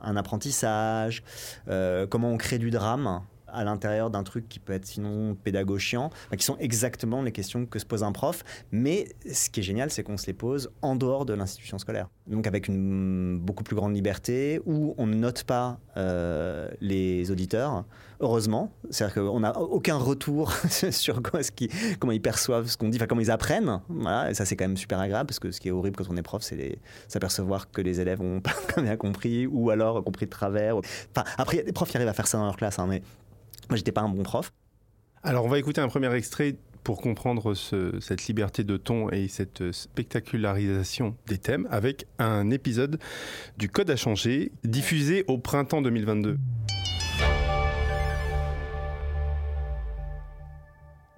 un 0.03 0.15
apprentissage, 0.15 1.23
euh, 1.67 2.07
comment 2.07 2.31
on 2.31 2.37
crée 2.37 2.57
du 2.57 2.71
drame 2.71 3.21
à 3.51 3.63
l'intérieur 3.63 4.09
d'un 4.09 4.23
truc 4.23 4.47
qui 4.49 4.59
peut 4.59 4.73
être 4.73 4.85
sinon 4.85 5.35
pédagogiant, 5.35 6.09
qui 6.37 6.43
sont 6.43 6.57
exactement 6.59 7.21
les 7.21 7.31
questions 7.31 7.65
que 7.65 7.79
se 7.79 7.85
pose 7.85 8.03
un 8.03 8.11
prof. 8.11 8.43
Mais 8.71 9.09
ce 9.31 9.49
qui 9.49 9.61
est 9.61 9.63
génial, 9.63 9.89
c'est 9.91 10.03
qu'on 10.03 10.17
se 10.17 10.27
les 10.27 10.33
pose 10.33 10.71
en 10.81 10.95
dehors 10.95 11.25
de 11.25 11.33
l'institution 11.33 11.77
scolaire. 11.77 12.09
Donc 12.27 12.47
avec 12.47 12.67
une 12.67 13.39
beaucoup 13.39 13.63
plus 13.63 13.75
grande 13.75 13.93
liberté, 13.93 14.61
où 14.65 14.95
on 14.97 15.07
ne 15.07 15.15
note 15.15 15.43
pas 15.43 15.79
euh, 15.97 16.69
les 16.79 17.31
auditeurs, 17.31 17.83
heureusement. 18.19 18.71
C'est-à-dire 18.89 19.23
qu'on 19.23 19.39
n'a 19.41 19.57
aucun 19.59 19.97
retour 19.97 20.53
sur 20.91 21.21
quoi, 21.21 21.41
comment 21.99 22.13
ils 22.13 22.21
perçoivent 22.21 22.67
ce 22.67 22.77
qu'on 22.77 22.89
dit, 22.89 22.97
enfin 22.97 23.07
comment 23.07 23.21
ils 23.21 23.31
apprennent. 23.31 23.81
Et 24.29 24.33
ça 24.33 24.45
c'est 24.45 24.55
quand 24.55 24.65
même 24.65 24.77
super 24.77 24.99
agréable, 24.99 25.27
parce 25.27 25.39
que 25.39 25.51
ce 25.51 25.59
qui 25.59 25.67
est 25.67 25.71
horrible 25.71 25.97
quand 25.97 26.09
on 26.09 26.17
est 26.17 26.21
prof, 26.21 26.41
c'est 26.41 26.79
s'apercevoir 27.07 27.71
que 27.71 27.81
les 27.81 27.99
élèves 27.99 28.21
ont 28.21 28.41
pas 28.75 28.81
bien 28.81 28.95
compris, 28.95 29.47
ou 29.47 29.69
alors 29.69 30.03
compris 30.03 30.25
de 30.25 30.31
travers. 30.31 30.77
Enfin, 30.77 31.25
après, 31.37 31.57
il 31.57 31.59
y 31.59 31.63
a 31.63 31.65
des 31.65 31.73
profs 31.73 31.89
qui 31.89 31.97
arrivent 31.97 32.09
à 32.09 32.13
faire 32.13 32.27
ça 32.27 32.37
dans 32.37 32.45
leur 32.45 32.57
classe, 32.57 32.79
hein, 32.79 32.87
mais 32.87 33.01
moi, 33.69 33.77
j'étais 33.77 33.91
pas 33.91 34.01
un 34.01 34.09
bon 34.09 34.23
prof. 34.23 34.51
Alors, 35.23 35.45
on 35.45 35.49
va 35.49 35.59
écouter 35.59 35.81
un 35.81 35.87
premier 35.87 36.13
extrait 36.13 36.55
pour 36.83 36.99
comprendre 36.99 37.53
cette 37.53 38.25
liberté 38.27 38.63
de 38.63 38.75
ton 38.77 39.09
et 39.11 39.27
cette 39.27 39.71
spectacularisation 39.71 41.15
des 41.27 41.37
thèmes 41.37 41.67
avec 41.69 42.07
un 42.17 42.49
épisode 42.49 42.99
du 43.57 43.69
Code 43.69 43.91
à 43.91 43.95
changer 43.95 44.51
diffusé 44.63 45.23
au 45.27 45.37
printemps 45.37 45.81
2022. 45.81 46.37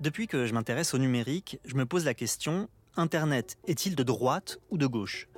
Depuis 0.02 0.28
que 0.28 0.46
je 0.46 0.54
m'intéresse 0.54 0.94
au 0.94 0.98
numérique, 0.98 1.60
je 1.64 1.76
me 1.76 1.86
pose 1.86 2.04
la 2.04 2.14
question 2.14 2.68
Internet 2.98 3.58
est-il 3.66 3.96
de 3.96 4.04
droite 4.04 4.60
ou 4.70 4.78
de 4.78 4.86
gauche? 4.86 5.30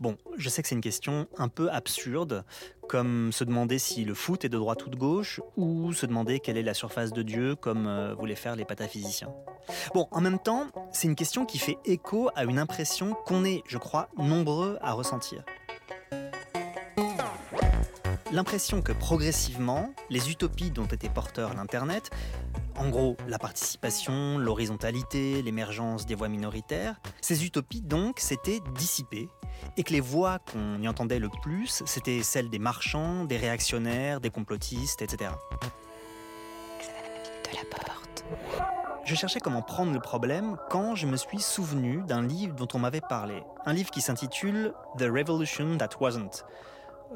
Bon, 0.00 0.16
je 0.36 0.48
sais 0.48 0.62
que 0.62 0.68
c'est 0.68 0.76
une 0.76 0.80
question 0.80 1.26
un 1.38 1.48
peu 1.48 1.70
absurde, 1.70 2.44
comme 2.88 3.32
se 3.32 3.42
demander 3.42 3.78
si 3.80 4.04
le 4.04 4.14
foot 4.14 4.44
est 4.44 4.48
de 4.48 4.56
droite 4.56 4.86
ou 4.86 4.90
de 4.90 4.96
gauche, 4.96 5.40
ou 5.56 5.92
se 5.92 6.06
demander 6.06 6.38
quelle 6.38 6.56
est 6.56 6.62
la 6.62 6.74
surface 6.74 7.12
de 7.12 7.22
Dieu, 7.22 7.56
comme 7.56 7.88
euh, 7.88 8.14
voulaient 8.14 8.36
faire 8.36 8.54
les 8.54 8.64
pataphysiciens. 8.64 9.34
Bon, 9.94 10.06
en 10.12 10.20
même 10.20 10.38
temps, 10.38 10.68
c'est 10.92 11.08
une 11.08 11.16
question 11.16 11.46
qui 11.46 11.58
fait 11.58 11.78
écho 11.84 12.30
à 12.36 12.44
une 12.44 12.60
impression 12.60 13.14
qu'on 13.26 13.44
est, 13.44 13.62
je 13.66 13.76
crois, 13.76 14.08
nombreux 14.16 14.78
à 14.82 14.92
ressentir. 14.92 15.44
L'impression 18.30 18.82
que 18.82 18.92
progressivement, 18.92 19.94
les 20.10 20.30
utopies 20.30 20.70
dont 20.70 20.84
était 20.84 21.08
porteur 21.08 21.54
l'Internet, 21.54 22.10
en 22.76 22.90
gros 22.90 23.16
la 23.26 23.38
participation, 23.38 24.36
l'horizontalité, 24.36 25.40
l'émergence 25.40 26.04
des 26.04 26.14
voix 26.14 26.28
minoritaires, 26.28 27.00
ces 27.22 27.46
utopies 27.46 27.80
donc 27.80 28.20
s'étaient 28.20 28.60
dissipées 28.74 29.30
et 29.78 29.82
que 29.82 29.94
les 29.94 30.00
voix 30.00 30.40
qu'on 30.40 30.82
y 30.82 30.86
entendait 30.88 31.18
le 31.18 31.30
plus, 31.42 31.82
c'était 31.86 32.22
celles 32.22 32.50
des 32.50 32.58
marchands, 32.58 33.24
des 33.24 33.38
réactionnaires, 33.38 34.20
des 34.20 34.30
complotistes, 34.30 35.00
etc. 35.00 35.30
De 37.50 37.56
la 37.56 37.64
porte. 37.64 38.26
Je 39.06 39.14
cherchais 39.14 39.40
comment 39.40 39.62
prendre 39.62 39.94
le 39.94 40.00
problème 40.00 40.58
quand 40.68 40.94
je 40.94 41.06
me 41.06 41.16
suis 41.16 41.40
souvenu 41.40 42.02
d'un 42.06 42.26
livre 42.26 42.54
dont 42.54 42.68
on 42.74 42.78
m'avait 42.78 43.00
parlé. 43.00 43.42
Un 43.64 43.72
livre 43.72 43.90
qui 43.90 44.02
s'intitule 44.02 44.74
The 44.98 45.04
Revolution 45.04 45.78
That 45.78 45.96
Wasn't. 45.98 46.44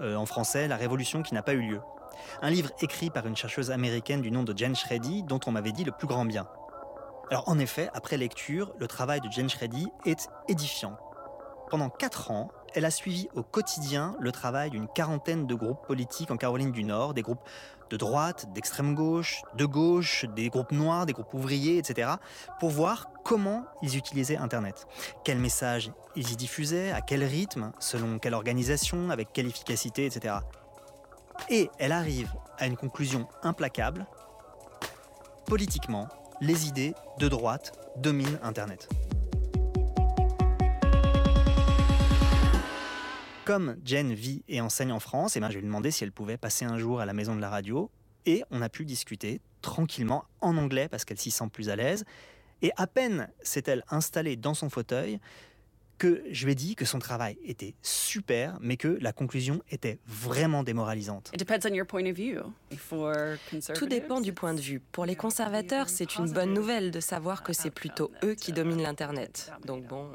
Euh, 0.00 0.16
en 0.16 0.26
français, 0.26 0.68
La 0.68 0.76
Révolution 0.76 1.22
qui 1.22 1.34
n'a 1.34 1.42
pas 1.42 1.52
eu 1.52 1.60
lieu. 1.60 1.80
Un 2.40 2.50
livre 2.50 2.70
écrit 2.80 3.10
par 3.10 3.26
une 3.26 3.36
chercheuse 3.36 3.70
américaine 3.70 4.22
du 4.22 4.30
nom 4.30 4.42
de 4.42 4.56
Jen 4.56 4.74
Shreddy 4.74 5.22
dont 5.22 5.40
on 5.46 5.52
m'avait 5.52 5.72
dit 5.72 5.84
le 5.84 5.92
plus 5.92 6.06
grand 6.06 6.24
bien. 6.24 6.46
Alors 7.30 7.48
en 7.48 7.58
effet, 7.58 7.90
après 7.94 8.16
lecture, 8.16 8.72
le 8.78 8.86
travail 8.86 9.20
de 9.20 9.30
Jen 9.30 9.48
Shreddy 9.48 9.88
est 10.06 10.28
édifiant. 10.48 10.96
Pendant 11.70 11.90
quatre 11.90 12.30
ans, 12.30 12.50
elle 12.74 12.84
a 12.84 12.90
suivi 12.90 13.28
au 13.34 13.42
quotidien 13.42 14.16
le 14.20 14.32
travail 14.32 14.70
d'une 14.70 14.88
quarantaine 14.88 15.46
de 15.46 15.54
groupes 15.54 15.86
politiques 15.86 16.30
en 16.30 16.36
Caroline 16.36 16.72
du 16.72 16.84
Nord, 16.84 17.14
des 17.14 17.22
groupes 17.22 17.42
de 17.90 17.96
droite, 17.98 18.46
d'extrême 18.54 18.94
gauche, 18.94 19.42
de 19.54 19.66
gauche, 19.66 20.24
des 20.34 20.48
groupes 20.48 20.72
noirs, 20.72 21.04
des 21.04 21.12
groupes 21.12 21.34
ouvriers, 21.34 21.76
etc., 21.76 22.12
pour 22.58 22.70
voir 22.70 23.10
comment 23.22 23.64
ils 23.82 23.96
utilisaient 23.98 24.38
Internet. 24.38 24.86
Quels 25.24 25.38
messages 25.38 25.92
ils 26.16 26.32
y 26.32 26.36
diffusaient, 26.36 26.90
à 26.90 27.02
quel 27.02 27.22
rythme, 27.22 27.72
selon 27.78 28.18
quelle 28.18 28.34
organisation, 28.34 29.10
avec 29.10 29.32
quelle 29.32 29.46
efficacité, 29.46 30.06
etc. 30.06 30.36
Et 31.50 31.70
elle 31.78 31.92
arrive 31.92 32.32
à 32.58 32.66
une 32.66 32.76
conclusion 32.76 33.28
implacable. 33.42 34.06
Politiquement, 35.44 36.08
les 36.40 36.68
idées 36.68 36.94
de 37.18 37.28
droite 37.28 37.72
dominent 37.98 38.38
Internet. 38.42 38.88
Comme 43.44 43.76
Jen 43.84 44.14
vit 44.14 44.44
et 44.48 44.60
enseigne 44.60 44.92
en 44.92 45.00
France, 45.00 45.34
et 45.34 45.38
eh 45.38 45.40
ben, 45.40 45.48
je 45.48 45.54
lui 45.54 45.64
ai 45.64 45.66
demandé 45.66 45.90
si 45.90 46.04
elle 46.04 46.12
pouvait 46.12 46.36
passer 46.36 46.64
un 46.64 46.78
jour 46.78 47.00
à 47.00 47.06
la 47.06 47.12
maison 47.12 47.34
de 47.34 47.40
la 47.40 47.50
radio. 47.50 47.90
Et 48.24 48.44
on 48.52 48.62
a 48.62 48.68
pu 48.68 48.84
discuter 48.84 49.40
tranquillement 49.62 50.24
en 50.40 50.56
anglais 50.56 50.88
parce 50.88 51.04
qu'elle 51.04 51.18
s'y 51.18 51.32
sent 51.32 51.48
plus 51.52 51.68
à 51.68 51.74
l'aise. 51.74 52.04
Et 52.62 52.70
à 52.76 52.86
peine 52.86 53.28
s'est-elle 53.42 53.82
installée 53.90 54.36
dans 54.36 54.54
son 54.54 54.70
fauteuil 54.70 55.18
que 55.98 56.22
je 56.30 56.44
lui 56.44 56.52
ai 56.52 56.54
dit 56.54 56.74
que 56.74 56.84
son 56.84 56.98
travail 56.98 57.38
était 57.44 57.74
super, 57.82 58.58
mais 58.60 58.76
que 58.76 58.88
la 59.00 59.12
conclusion 59.12 59.62
était 59.70 59.98
vraiment 60.06 60.62
démoralisante. 60.62 61.32
Tout 63.74 63.86
dépend 63.86 64.20
du 64.20 64.32
point 64.32 64.54
de 64.54 64.60
vue. 64.60 64.80
Pour 64.92 65.04
les 65.04 65.16
conservateurs, 65.16 65.88
c'est 65.88 66.16
une 66.16 66.30
bonne 66.32 66.54
nouvelle 66.54 66.90
de 66.90 67.00
savoir 67.00 67.42
que 67.42 67.52
c'est 67.52 67.70
plutôt 67.70 68.10
eux 68.24 68.34
qui 68.34 68.52
dominent 68.52 68.82
l'Internet. 68.82 69.52
Donc 69.64 69.86
bon. 69.86 70.10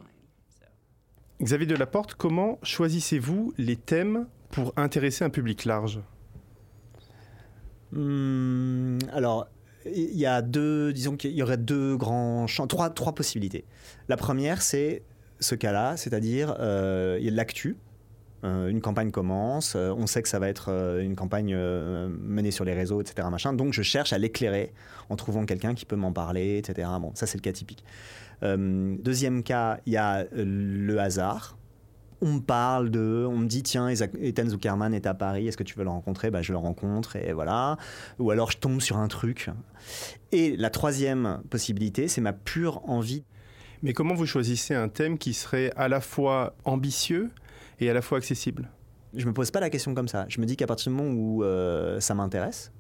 Xavier 1.41 1.67
Delaporte, 1.67 2.15
comment 2.15 2.57
choisissez-vous 2.63 3.53
les 3.59 3.75
thèmes 3.75 4.25
pour 4.49 4.73
intéresser 4.75 5.23
un 5.23 5.29
public 5.29 5.65
large? 5.65 6.01
Hmm, 7.91 8.97
Alors, 9.13 9.47
il 9.85 10.17
y 10.17 10.25
a 10.25 10.41
deux, 10.41 10.91
disons 10.93 11.15
qu'il 11.15 11.33
y 11.33 11.43
aurait 11.43 11.57
deux 11.57 11.95
grands 11.95 12.47
champs, 12.47 12.65
trois, 12.65 12.89
trois 12.89 13.13
possibilités. 13.13 13.65
La 14.09 14.17
première, 14.17 14.63
c'est 14.63 15.03
ce 15.39 15.53
cas-là, 15.53 15.95
c'est-à-dire 15.95 16.55
euh, 16.59 17.17
il 17.19 17.25
y 17.25 17.27
a 17.27 17.31
de 17.31 17.37
l'actu. 17.37 17.77
Euh, 18.43 18.67
une 18.67 18.81
campagne 18.81 19.11
commence, 19.11 19.75
euh, 19.75 19.93
on 19.95 20.05
sait 20.07 20.21
que 20.21 20.29
ça 20.29 20.39
va 20.39 20.47
être 20.47 20.69
une 21.01 21.15
campagne 21.15 21.55
menée 21.55 22.51
sur 22.51 22.65
les 22.65 22.73
réseaux, 22.73 22.99
etc. 22.99 23.27
Machin, 23.29 23.53
donc 23.53 23.73
je 23.73 23.83
cherche 23.83 24.11
à 24.11 24.17
l'éclairer 24.17 24.73
en 25.09 25.15
trouvant 25.15 25.45
quelqu'un 25.45 25.75
qui 25.75 25.85
peut 25.85 25.95
m'en 25.95 26.11
parler, 26.11 26.57
etc. 26.57 26.87
Bon, 26.99 27.11
ça 27.13 27.27
c'est 27.27 27.37
le 27.37 27.43
cas 27.43 27.51
typique. 27.51 27.83
Euh, 28.43 28.95
deuxième 28.99 29.43
cas, 29.43 29.79
il 29.85 29.93
y 29.93 29.97
a 29.97 30.19
euh, 30.19 30.25
le 30.45 30.99
hasard. 30.99 31.57
On 32.21 32.33
me 32.33 32.39
parle 32.39 32.89
de, 32.89 33.25
on 33.29 33.37
me 33.37 33.47
dit 33.47 33.61
tiens, 33.61 33.89
Ethan 33.89 34.49
Zuckerman 34.49 34.93
est 34.93 35.05
à 35.05 35.13
Paris, 35.13 35.47
est-ce 35.47 35.57
que 35.57 35.63
tu 35.63 35.75
veux 35.77 35.83
le 35.83 35.91
rencontrer? 35.91 36.31
Bah, 36.31 36.41
Je 36.41 36.51
le 36.51 36.57
rencontre 36.57 37.15
et 37.15 37.31
voilà. 37.31 37.77
Ou 38.17 38.31
alors 38.31 38.49
je 38.49 38.57
tombe 38.57 38.81
sur 38.81 38.97
un 38.97 39.07
truc. 39.07 39.51
Et 40.31 40.57
la 40.57 40.71
troisième 40.71 41.41
possibilité, 41.49 42.07
c'est 42.07 42.21
ma 42.21 42.33
pure 42.33 42.81
envie. 42.89 43.23
Mais 43.83 43.93
comment 43.93 44.15
vous 44.15 44.25
choisissez 44.25 44.73
un 44.73 44.89
thème 44.89 45.19
qui 45.19 45.33
serait 45.33 45.71
à 45.75 45.87
la 45.87 46.01
fois 46.01 46.55
ambitieux 46.65 47.29
et 47.79 47.89
à 47.89 47.93
la 47.93 48.01
fois 48.01 48.17
accessible? 48.17 48.71
Je 49.13 49.25
me 49.27 49.33
pose 49.33 49.51
pas 49.51 49.59
la 49.59 49.69
question 49.69 49.93
comme 49.93 50.07
ça. 50.07 50.25
Je 50.27 50.41
me 50.41 50.47
dis 50.47 50.57
qu'à 50.57 50.65
partir 50.65 50.91
du 50.91 50.97
moment 50.97 51.13
où 51.13 51.43
euh, 51.43 51.99
ça 51.99 52.15
m'intéresse, 52.15 52.71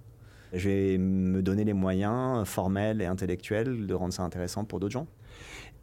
je 0.53 0.69
vais 0.69 0.97
me 0.97 1.41
donner 1.41 1.63
les 1.63 1.73
moyens 1.73 2.47
formels 2.47 3.01
et 3.01 3.05
intellectuels 3.05 3.85
de 3.85 3.93
rendre 3.93 4.13
ça 4.13 4.23
intéressant 4.23 4.65
pour 4.65 4.79
d'autres 4.79 4.93
gens. 4.93 5.07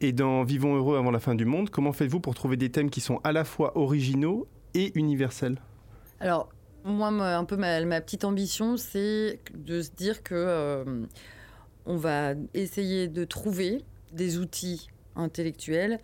Et 0.01 0.11
dans 0.11 0.43
Vivons 0.43 0.75
heureux 0.75 0.97
avant 0.97 1.11
la 1.11 1.19
fin 1.19 1.35
du 1.35 1.45
monde, 1.45 1.69
comment 1.69 1.93
faites-vous 1.93 2.19
pour 2.19 2.35
trouver 2.35 2.57
des 2.57 2.69
thèmes 2.69 2.89
qui 2.89 3.01
sont 3.01 3.19
à 3.23 3.31
la 3.31 3.45
fois 3.45 3.77
originaux 3.77 4.47
et 4.73 4.91
universels? 4.97 5.57
Alors, 6.19 6.49
moi, 6.83 7.07
un 7.07 7.45
peu 7.45 7.55
ma, 7.55 8.01
petite 8.01 8.25
ambition, 8.25 8.77
c'est 8.77 9.39
de 9.55 9.81
se 9.81 9.91
dire 9.91 10.21
que 10.21 10.35
euh, 10.35 11.05
on 11.85 11.97
va 11.97 12.33
essayer 12.53 13.07
de 13.07 13.23
trouver 13.23 13.83
des 14.11 14.37
outils 14.37 14.87
intellectuels 15.15 15.99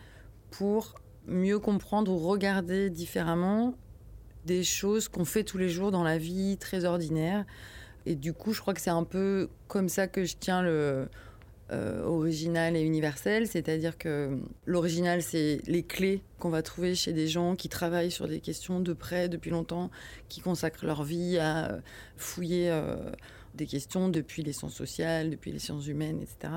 pour 0.50 0.95
mieux 1.27 1.60
comprendre 1.60 2.12
ou 2.12 2.17
regarder 2.17 2.89
différemment 2.89 3.75
des 4.45 4.63
choses 4.63 5.07
qu'on 5.07 5.25
fait 5.25 5.43
tous 5.43 5.57
les 5.57 5.69
jours 5.69 5.91
dans 5.91 6.03
la 6.03 6.17
vie 6.17 6.57
très 6.57 6.86
ordinaire. 6.86 7.45
Et 8.05 8.15
du 8.15 8.33
coup, 8.33 8.53
je 8.53 8.62
crois 8.62 8.74
que 8.74 8.81
c'est 8.81 8.89
un 8.89 9.03
peu 9.03 9.50
comme 9.67 9.89
ça 9.89 10.07
que 10.07 10.24
je 10.24 10.36
tiens 10.39 10.62
le 10.63 11.07
euh, 11.72 12.04
original 12.04 12.75
et 12.75 12.82
universel, 12.82 13.48
c'est-à-dire 13.48 13.98
que 13.98 14.38
l'original, 14.66 15.22
c'est 15.22 15.62
les 15.68 15.84
clés 15.84 16.22
qu'on 16.38 16.50
va 16.50 16.62
trouver 16.63 16.96
chez 16.96 17.13
des 17.13 17.30
gens 17.30 17.56
qui 17.56 17.70
travaillent 17.70 18.12
sur 18.12 18.28
des 18.28 18.42
questions 18.42 18.82
de 18.82 18.92
près 18.92 19.30
depuis 19.30 19.51
longtemps, 19.51 19.90
qui 20.28 20.42
consacrent 20.42 20.86
leur 20.86 21.04
vie 21.04 21.38
à 21.38 21.72
euh, 21.72 21.80
fouiller 22.18 22.70
euh, 22.70 22.98
des 23.56 23.68
questions 23.68 24.10
depuis 24.10 24.44
les 24.44 24.51
sciences 24.51 24.74
sociales, 24.74 25.30
depuis 25.30 25.54
les 25.54 25.60
sciences 25.60 25.88
humaines, 25.88 26.20
etc. 26.22 26.51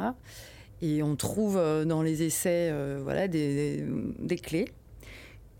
Et 0.82 1.00
on 1.04 1.14
trouve 1.14 1.54
dans 1.86 2.02
les 2.02 2.24
essais 2.24 2.72
voilà, 3.00 3.28
des, 3.28 3.86
clés 4.42 4.66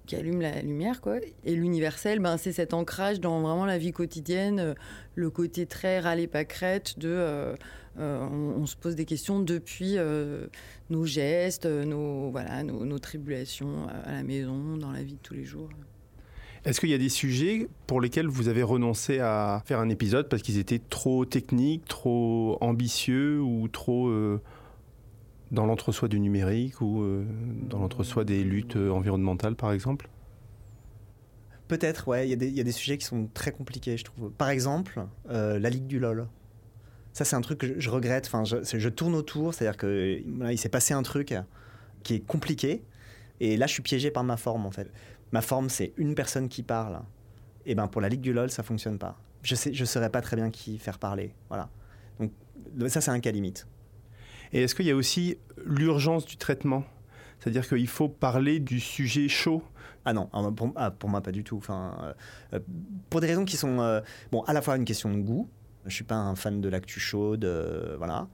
qui 0.06 0.16
allume 0.16 0.40
la 0.40 0.60
lumière, 0.62 1.00
quoi. 1.00 1.18
Et 1.44 1.54
l'universel, 1.54 2.18
ben, 2.18 2.36
c'est 2.36 2.52
cet 2.52 2.74
ancrage 2.74 3.20
dans 3.20 3.40
vraiment 3.40 3.66
la 3.66 3.78
vie 3.78 3.92
quotidienne, 3.92 4.74
le 5.14 5.30
côté 5.30 5.64
très 5.66 6.00
râler 6.00 6.28
crête 6.46 6.98
de, 6.98 7.54
euh, 7.98 8.26
on, 8.28 8.66
se 8.66 8.76
pose 8.76 8.96
des 8.96 9.04
questions 9.04 9.40
depuis 9.40 9.96
nos 10.90 11.04
gestes, 11.04 11.66
nos, 11.66 12.30
voilà, 12.30 12.62
nos, 12.62 12.98
tribulations 12.98 13.86
à 13.88 14.12
la 14.12 14.22
maison, 14.22 14.76
dans 14.76 14.92
la 14.92 15.02
vie 15.02 15.14
de 15.14 15.20
tous 15.22 15.34
les 15.34 15.44
jours. 15.44 15.68
Est-ce 16.64 16.80
qu'il 16.80 16.88
y 16.88 16.94
a 16.94 16.98
des 16.98 17.10
sujets 17.10 17.68
pour 17.86 18.00
lesquels 18.00 18.26
vous 18.26 18.48
avez 18.48 18.62
renoncé 18.62 19.18
à 19.18 19.62
faire 19.66 19.80
un 19.80 19.90
épisode 19.90 20.30
parce 20.30 20.40
qu'ils 20.40 20.58
étaient 20.58 20.78
trop 20.78 21.26
techniques, 21.26 21.84
trop 21.84 22.56
ambitieux 22.62 23.38
ou 23.42 23.68
trop 23.68 24.08
euh, 24.08 24.40
dans 25.50 25.66
l'entre-soi 25.66 26.08
du 26.08 26.18
numérique 26.20 26.80
ou 26.80 27.02
euh, 27.02 27.26
dans 27.68 27.78
l'entre-soi 27.80 28.24
des 28.24 28.42
luttes 28.42 28.76
euh, 28.76 28.90
environnementales, 28.90 29.56
par 29.56 29.72
exemple? 29.72 30.08
Peut-être, 31.68 32.08
ouais. 32.08 32.26
Il 32.26 32.30
y, 32.30 32.32
a 32.32 32.36
des- 32.36 32.48
il 32.48 32.54
y 32.54 32.60
a 32.60 32.64
des 32.64 32.72
sujets 32.72 32.96
qui 32.96 33.04
sont 33.04 33.28
très 33.34 33.52
compliqués, 33.52 33.98
je 33.98 34.04
trouve. 34.04 34.30
Par 34.30 34.48
exemple, 34.48 35.04
euh, 35.28 35.58
la 35.58 35.68
Ligue 35.68 35.86
du 35.86 35.98
LOL. 35.98 36.28
Ça, 37.14 37.24
c'est 37.24 37.36
un 37.36 37.40
truc 37.40 37.58
que 37.58 37.80
je, 37.80 37.90
regrette. 37.90 38.26
Enfin, 38.26 38.44
je, 38.44 38.88
tourne 38.88 39.14
autour, 39.14 39.54
c'est-à-dire 39.54 39.78
que 39.78 40.20
voilà, 40.36 40.52
il 40.52 40.58
s'est 40.58 40.68
passé 40.68 40.92
un 40.92 41.02
truc 41.02 41.34
qui 42.02 42.14
est 42.16 42.26
compliqué. 42.26 42.82
Et 43.40 43.56
là, 43.56 43.66
je 43.66 43.72
suis 43.72 43.82
piégé 43.82 44.10
par 44.10 44.24
ma 44.24 44.36
forme, 44.36 44.66
en 44.66 44.70
fait. 44.70 44.90
Ma 45.32 45.40
forme, 45.40 45.68
c'est 45.68 45.92
une 45.96 46.14
personne 46.14 46.48
qui 46.48 46.62
parle. 46.62 47.00
Et 47.66 47.74
ben, 47.74 47.86
pour 47.86 48.00
la 48.00 48.08
Ligue 48.08 48.20
du 48.20 48.32
LOL, 48.32 48.50
ça 48.50 48.62
fonctionne 48.62 48.98
pas. 48.98 49.18
Je 49.42 49.54
sais, 49.54 49.72
je 49.72 49.84
saurais 49.84 50.10
pas 50.10 50.20
très 50.20 50.36
bien 50.36 50.50
qui 50.50 50.78
faire 50.78 50.98
parler. 50.98 51.32
Voilà. 51.48 51.70
Donc, 52.18 52.32
ça, 52.88 53.00
c'est 53.00 53.10
un 53.10 53.20
cas 53.20 53.30
limite. 53.30 53.66
Et 54.52 54.62
est-ce 54.62 54.74
qu'il 54.74 54.86
y 54.86 54.90
a 54.90 54.96
aussi 54.96 55.38
l'urgence 55.64 56.26
du 56.26 56.36
traitement? 56.36 56.84
C'est-à-dire 57.38 57.66
qu'il 57.68 57.88
faut 57.88 58.08
parler 58.08 58.58
du 58.58 58.80
sujet 58.80 59.28
chaud? 59.28 59.62
Ah 60.04 60.12
non, 60.12 60.28
ah, 60.32 60.50
pour, 60.54 60.72
ah, 60.76 60.90
pour 60.90 61.10
moi 61.10 61.20
pas 61.22 61.32
du 61.32 61.44
tout. 61.44 61.56
Enfin, 61.56 61.96
euh, 62.02 62.12
euh, 62.54 62.60
pour 63.10 63.20
des 63.20 63.26
raisons 63.26 63.44
qui 63.44 63.56
sont 63.56 63.80
euh, 63.80 64.00
bon, 64.32 64.42
à 64.42 64.52
la 64.52 64.62
fois 64.62 64.76
une 64.76 64.84
question 64.84 65.12
de 65.12 65.20
goût. 65.20 65.48
Je 65.86 65.94
suis 65.94 66.04
pas 66.04 66.16
un 66.16 66.34
fan 66.34 66.60
de 66.60 66.68
l'actu 66.68 67.00
chaude, 67.00 67.44
euh, 67.44 67.94
voilà. 67.98 68.28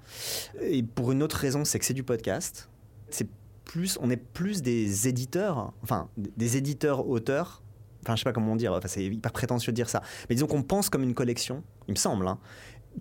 Et 0.60 0.82
pour 0.82 1.12
une 1.12 1.22
autre 1.22 1.36
raison, 1.36 1.64
c'est 1.64 1.78
que 1.78 1.84
c'est 1.84 1.94
du 1.94 2.04
podcast. 2.04 2.68
C'est 3.10 3.28
plus, 3.64 3.98
on 4.00 4.10
est 4.10 4.16
plus 4.16 4.62
des 4.62 5.08
éditeurs, 5.08 5.72
enfin 5.82 6.08
des 6.16 6.56
éditeurs 6.56 7.08
auteurs. 7.08 7.62
Enfin, 8.02 8.16
je 8.16 8.20
sais 8.20 8.24
pas 8.24 8.32
comment 8.32 8.56
dire. 8.56 8.72
Enfin, 8.72 8.88
c'est 8.88 9.04
hyper 9.04 9.32
prétentieux 9.32 9.72
de 9.72 9.76
dire 9.76 9.90
ça. 9.90 10.00
Mais 10.28 10.34
disons 10.34 10.46
qu'on 10.46 10.62
pense 10.62 10.88
comme 10.88 11.02
une 11.02 11.14
collection, 11.14 11.62
il 11.86 11.92
me 11.92 11.98
semble. 11.98 12.26
hein, 12.26 12.38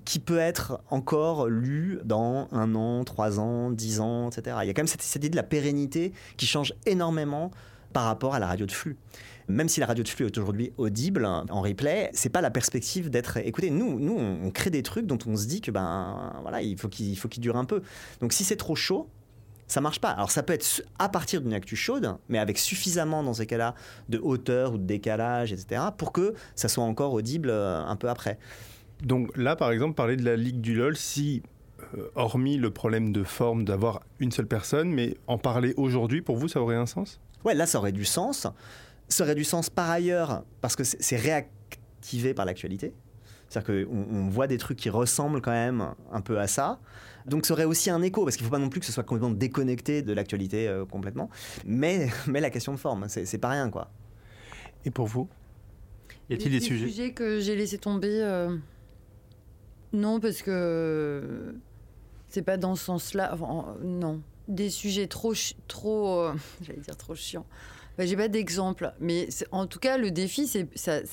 qui 0.06 0.20
peut 0.20 0.38
être 0.38 0.82
encore 0.90 1.48
lu 1.48 2.00
dans 2.04 2.48
un 2.52 2.76
an, 2.76 3.04
trois 3.04 3.40
ans, 3.40 3.72
dix 3.72 4.00
ans, 4.00 4.30
etc. 4.30 4.58
Il 4.64 4.68
y 4.68 4.70
a 4.70 4.74
quand 4.74 4.82
même 4.82 4.88
cette 4.88 5.16
idée 5.16 5.30
de 5.30 5.36
la 5.36 5.44
pérennité 5.44 6.14
qui 6.38 6.46
change 6.46 6.74
énormément 6.86 7.52
par 7.94 8.04
rapport 8.06 8.36
à 8.36 8.40
la 8.40 8.48
radio 8.48 8.66
de 8.66 8.72
flux. 8.72 8.98
Même 9.50 9.68
si 9.68 9.80
la 9.80 9.88
radio 9.88 10.04
de 10.04 10.08
flux 10.08 10.28
est 10.28 10.38
aujourd'hui 10.38 10.72
audible 10.78 11.26
en 11.26 11.62
replay, 11.62 12.12
c'est 12.14 12.30
pas 12.30 12.42
la 12.42 12.52
perspective 12.52 13.10
d'être 13.10 13.38
écoutée. 13.38 13.72
Nous, 13.72 14.00
nous, 14.00 14.16
on 14.16 14.52
crée 14.52 14.70
des 14.70 14.84
trucs 14.84 15.08
dont 15.08 15.18
on 15.26 15.36
se 15.36 15.48
dit 15.48 15.60
que 15.60 15.72
ben 15.72 16.34
voilà, 16.44 16.62
il 16.62 16.78
faut 16.78 16.88
qu'il 16.88 17.18
faut 17.18 17.28
qu'il 17.28 17.42
dure 17.42 17.58
un 17.58 17.66
peu. 17.66 17.82
Donc 18.22 18.32
si 18.32 18.44
c'est 18.44 18.56
trop 18.56 18.76
chaud, 18.76 19.10
ça 19.70 19.82
marche 19.82 20.00
pas. 20.00 20.12
Alors 20.12 20.30
ça 20.30 20.44
peut 20.44 20.54
être 20.54 20.84
à 21.00 21.10
partir 21.10 21.42
d'une 21.42 21.54
actu 21.54 21.76
chaude, 21.76 22.16
mais 22.28 22.38
avec 22.38 22.60
suffisamment 22.60 23.24
dans 23.24 23.34
ces 23.34 23.48
cas-là 23.48 23.74
de 24.10 24.20
hauteur 24.20 24.74
ou 24.74 24.78
de 24.78 24.84
décalage, 24.84 25.52
etc., 25.52 25.82
pour 25.98 26.12
que 26.12 26.34
ça 26.56 26.68
soit 26.68 26.84
encore 26.84 27.14
audible 27.14 27.50
euh, 27.50 27.84
un 27.84 27.96
peu 27.96 28.10
après. 28.10 28.38
Donc 29.02 29.36
là, 29.36 29.56
par 29.56 29.72
exemple, 29.72 29.96
parler 29.96 30.16
de 30.16 30.26
la 30.26 30.36
Ligue 30.36 30.62
du 30.62 30.76
LOL, 30.76 30.98
si, 30.98 31.42
euh, 31.98 32.10
hormis 32.16 32.58
le 32.58 32.70
problème 32.70 33.14
de 33.14 33.24
forme 33.24 33.64
d'avoir 33.64 34.02
une 34.20 34.32
seule 34.32 34.48
personne, 34.48 34.92
mais 34.92 35.16
en 35.28 35.38
parler 35.38 35.74
aujourd'hui, 35.78 36.22
pour 36.22 36.36
vous, 36.36 36.48
ça 36.48 36.62
aurait 36.62 36.76
un 36.76 36.86
sens? 36.86 37.20
Ouais, 37.46 37.54
là, 37.54 37.66
ça 37.66 37.78
aurait 37.78 37.94
du 37.94 38.06
sens. 38.06 38.46
Ça 39.10 39.24
aurait 39.24 39.36
du 39.36 39.44
sens 39.44 39.70
par 39.70 39.90
ailleurs 39.90 40.44
parce 40.62 40.76
que 40.76 40.84
c'est 40.84 41.18
réactivé 41.18 42.34
par 42.34 42.46
l'actualité. 42.46 42.94
C'est-à-dire 43.50 43.86
qu'on 43.88 44.06
on 44.12 44.30
voit 44.30 44.48
des 44.48 44.58
trucs 44.58 44.78
qui 44.78 44.90
ressemblent 44.90 45.42
quand 45.42 45.52
même 45.52 45.94
un 46.12 46.22
peu 46.22 46.40
à 46.40 46.48
ça. 46.48 46.80
Donc 47.26 47.46
ça 47.46 47.54
aurait 47.54 47.66
aussi 47.66 47.90
un 47.90 48.02
écho, 48.02 48.24
parce 48.24 48.36
qu'il 48.36 48.46
ne 48.46 48.50
faut 48.50 48.56
pas 48.56 48.62
non 48.62 48.70
plus 48.70 48.80
que 48.80 48.86
ce 48.86 48.92
soit 48.92 49.04
complètement 49.04 49.32
déconnecté 49.32 50.02
de 50.02 50.14
l'actualité 50.14 50.68
euh, 50.68 50.86
complètement. 50.86 51.30
Mais, 51.66 52.10
mais 52.28 52.42
la 52.42 52.50
question 52.50 52.74
de 52.74 52.78
forme, 52.78 53.08
c'est 53.10 53.38
pas 53.38 53.50
rien, 53.50 53.70
quoi. 53.70 53.90
Et 54.86 54.92
pour 54.92 55.08
vous? 55.08 55.28
Y 56.30 56.36
a-t-il 56.36 56.52
des 56.52 56.60
sujets? 56.60 57.12
que 57.12 57.40
j'ai 57.40 57.56
laissé 57.56 57.78
tomber 57.80 58.22
euh, 58.22 58.56
Non, 59.94 60.20
parce 60.20 60.42
que 60.44 61.56
c'est 62.30 62.44
pas 62.44 62.58
dans 62.58 62.76
ce 62.76 62.86
sens-là. 62.86 63.32
Enfin, 63.34 63.76
non. 63.84 64.22
Des 64.48 64.70
sujets 64.70 65.08
trop, 65.08 65.34
trop, 65.68 66.20
euh, 66.20 66.34
j'allais 66.62 66.82
dire 66.82 66.98
trop 66.98 67.16
chiants. 67.16 67.46
Bah, 68.00 68.06
j'ai 68.06 68.16
pas 68.16 68.30
d'exemple, 68.30 68.94
mais 69.02 69.28
en 69.52 69.68
tout 69.68 69.80
cas, 69.80 69.98
le 69.98 70.10
défi, 70.10 70.48
c'est 70.48 71.04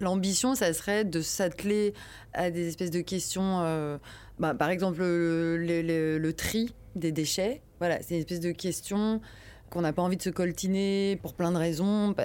L'ambition, 0.00 0.54
ça 0.54 0.70
serait 0.74 1.06
de 1.06 1.22
s'atteler 1.22 1.94
à 2.34 2.50
des 2.50 2.68
espèces 2.68 2.90
de 2.90 3.00
questions. 3.00 3.60
euh, 3.62 3.96
bah, 4.38 4.54
par 4.54 4.68
exemple, 4.68 5.00
le, 5.00 6.30
tri 6.32 6.74
des 6.94 7.10
déchets. 7.10 7.62
Voilà, 7.78 8.02
c'est 8.02 8.16
une 8.16 8.20
espèce 8.20 8.40
de 8.40 8.52
question 8.52 9.22
qu'on 9.70 9.80
n'a 9.80 9.94
pas 9.94 10.02
envie 10.02 10.18
de 10.18 10.22
se 10.22 10.28
coltiner 10.28 11.18
pour 11.22 11.32
plein 11.32 11.52
de 11.52 11.56
raisons, 11.56 12.08
bah, 12.08 12.24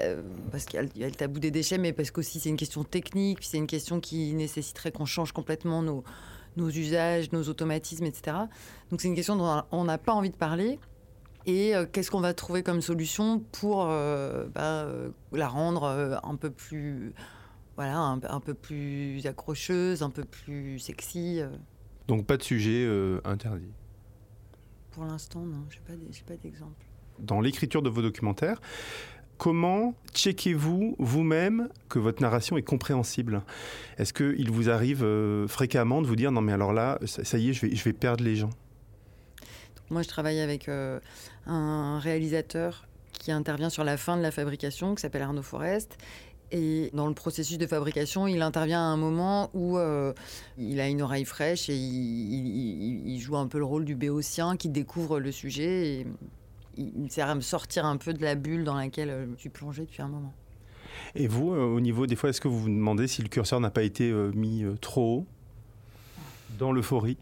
parce 0.52 0.66
qu'il 0.66 0.78
y, 0.98 1.04
a 1.04 1.08
le- 1.08 1.16
tabou 1.16 1.40
des 1.40 1.52
déchets, 1.52 1.78
mais 1.78 1.94
parce 1.94 2.12
qu'aussi 2.12 2.42
c'est 2.42 2.50
une 2.50 2.58
question 2.58 2.84
technique, 2.84 3.40
c'est 3.44 3.58
une 3.58 3.68
question 3.68 4.02
qui 4.02 4.34
nécessiterait 4.34 4.92
qu'on 4.92 5.06
change 5.06 5.32
complètement 5.32 5.82
nos 5.82 6.70
usages, 6.70 7.32
nos 7.32 7.44
automatismes, 7.48 8.04
etc. 8.04 8.36
Donc 8.92 9.00
c'est 9.00 9.08
une 9.08 9.16
question 9.16 9.38
dont 9.38 9.64
on 9.72 9.86
n'a 9.86 9.98
pas 9.98 10.12
envie 10.12 10.32
de 10.32 10.36
parler. 10.36 10.80
Et 11.46 11.76
euh, 11.76 11.86
qu'est-ce 11.92 12.10
qu'on 12.12 12.22
va 12.22 12.34
trouver 12.34 12.64
comme 12.64 12.82
solution 12.82 13.40
pour 13.52 13.86
euh, 13.88 14.48
bah, 14.54 14.84
euh, 14.86 15.10
la 15.32 15.48
rendre 15.48 16.20
un 16.24 16.36
peu 16.36 16.50
plus, 16.50 17.14
voilà, 17.76 17.98
un, 17.98 18.20
un 18.24 18.40
peu 18.40 18.54
plus 18.54 19.26
accrocheuse, 19.28 20.02
un 20.02 20.10
peu 20.10 20.24
plus 20.24 20.80
sexy. 20.80 21.42
Donc 22.08 22.26
pas 22.26 22.38
de 22.38 22.44
sujet 22.44 22.88
interdit. 23.24 23.72
Pour 24.92 25.06
l'instant, 25.06 25.42
non, 25.42 25.66
j'ai 25.70 25.82
pas, 25.86 25.94
d'- 25.94 26.08
j'ai 26.12 26.24
pas 26.24 26.36
d'exemple. 26.38 26.86
Dans 27.20 27.42
l'écriture 27.42 27.82
de 27.82 27.90
vos 27.90 28.02
documentaires, 28.02 28.60
comment 29.38 29.94
checkez-vous 30.14 30.96
vous-même 31.00 31.70
que 31.90 32.00
votre 32.00 32.22
narration 32.22 32.58
est 32.58 32.64
compréhensible? 32.64 33.44
Est-ce 33.98 34.14
qu'il 34.14 34.50
vous 34.52 34.70
arrive 34.70 35.04
euh, 35.04 35.48
fréquemment 35.48 36.02
de 36.02 36.08
vous 36.08 36.16
dire 36.16 36.32
non 36.32 36.42
mais 36.42 36.54
alors 36.54 36.74
là, 36.74 36.98
ça, 37.06 37.24
ça 37.24 37.38
y 37.38 37.50
est, 37.50 37.54
je 37.54 37.66
vais, 37.68 37.76
je 37.76 37.84
vais 37.84 37.94
perdre 37.94 38.24
les 38.24 38.36
gens 38.36 38.50
Moi, 39.92 40.02
je 40.02 40.08
travaille 40.08 40.40
avec 40.40 40.68
euh, 40.68 41.00
un 41.46 42.00
réalisateur 42.00 42.88
qui 43.14 43.32
intervient 43.32 43.70
sur 43.70 43.84
la 43.84 43.98
fin 43.98 44.18
de 44.18 44.22
la 44.22 44.32
fabrication, 44.32 44.96
qui 44.96 45.02
s'appelle 45.02 45.22
Arnaud 45.22 45.44
Forest. 45.44 45.98
Et 46.52 46.90
dans 46.94 47.08
le 47.08 47.14
processus 47.14 47.58
de 47.58 47.68
fabrication, 47.68 48.28
il 48.28 48.42
intervient 48.42 48.80
à 48.80 48.86
un 48.86 48.98
moment 48.98 49.50
où 49.54 49.78
euh, 49.78 50.14
il 50.58 50.80
a 50.80 50.88
une 50.88 51.02
oreille 51.02 51.26
fraîche 51.26 51.70
et 51.70 51.76
il, 51.76 53.20
joue 53.20 53.36
un 53.36 53.48
peu 53.48 53.58
le 53.58 53.66
rôle 53.66 53.84
du 53.84 53.96
béotien 53.96 54.56
qui 54.56 54.70
découvre 54.70 55.20
le 55.20 55.32
sujet. 55.32 55.88
Et 55.88 56.08
il 56.78 57.12
sert 57.12 57.30
à 57.30 57.36
me 57.36 57.42
sortir 57.42 57.86
un 57.86 57.98
peu 57.98 58.14
de 58.14 58.22
la 58.22 58.36
bulle 58.36 58.64
dans 58.64 58.76
laquelle 58.76 59.10
euh, 59.10 59.26
je 59.36 59.42
suis 59.42 59.50
plongée 59.50 59.84
depuis 59.84 60.02
un 60.02 60.08
moment. 60.08 60.34
Et 61.14 61.28
vous, 61.28 61.50
au 61.50 61.80
niveau 61.80 62.08
des 62.08 62.16
fois, 62.16 62.30
est-ce 62.30 62.42
que 62.42 62.48
vous 62.48 62.60
vous 62.60 62.70
demandez 62.70 63.08
si 63.08 63.22
le 63.22 63.28
curseur 63.28 63.60
n'a 63.60 63.70
pas 63.70 63.84
été 63.84 64.12
mis 64.34 64.64
trop 64.82 65.20
haut 65.20 65.26
dans 66.58 66.72
l'euphorie? 66.72 67.18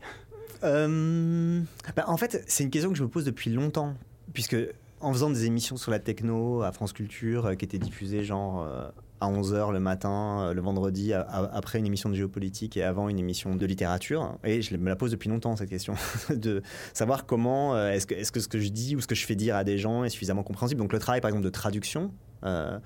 Euh, 0.64 1.62
bah, 1.96 2.06
en 2.08 2.18
fait, 2.18 2.44
c'est 2.48 2.64
une 2.64 2.70
question 2.70 2.92
que 2.92 2.98
je 2.98 3.04
me 3.04 3.10
pose 3.10 3.26
depuis 3.26 3.52
longtemps, 3.52 3.94
puisque 4.34 4.56
en 5.02 5.12
faisant 5.12 5.30
des 5.30 5.46
émissions 5.46 5.76
sur 5.78 5.92
la 5.92 6.00
techno 6.00 6.62
à 6.62 6.72
France 6.72 6.94
Culture, 6.94 7.46
euh, 7.48 7.56
qui 7.56 7.66
étaient 7.66 7.78
diffusées 7.80 8.24
genre 8.24 8.64
euh, 8.66 8.88
à 9.20 9.30
11h 9.30 9.72
le 9.72 9.80
matin, 9.80 10.52
le 10.54 10.62
vendredi, 10.62 11.14
après 11.14 11.80
une 11.80 11.86
émission 11.86 12.10
de 12.10 12.16
géopolitique 12.16 12.76
et 12.76 12.84
avant 12.84 13.08
une 13.08 13.20
émission 13.20 13.56
de 13.56 13.66
littérature, 13.66 14.38
et 14.44 14.62
je 14.62 14.76
me 14.76 14.90
la 14.90 14.96
pose 14.98 15.12
depuis 15.12 15.30
longtemps 15.30 15.56
cette 15.56 15.70
question, 15.70 15.94
de 16.30 16.62
savoir 16.94 17.26
comment 17.26 17.88
est-ce 17.88 18.06
que, 18.06 18.22
ce 18.42 18.48
que 18.50 18.60
je 18.60 18.68
dis 18.68 18.98
ou 18.98 19.02
ce 19.02 19.08
que 19.08 19.16
je 19.16 19.26
fais 19.26 19.36
dire 19.36 19.56
à 19.56 19.64
des 19.64 19.78
gens 19.78 20.04
est 20.04 20.10
suffisamment 20.10 20.44
compréhensible. 20.44 20.82
Donc 20.82 20.92
le 20.92 21.00
travail 21.00 21.22
par 21.22 21.30
exemple 21.30 21.46
de 21.46 21.50
traduction, 21.52 22.12
euh, 22.44 22.78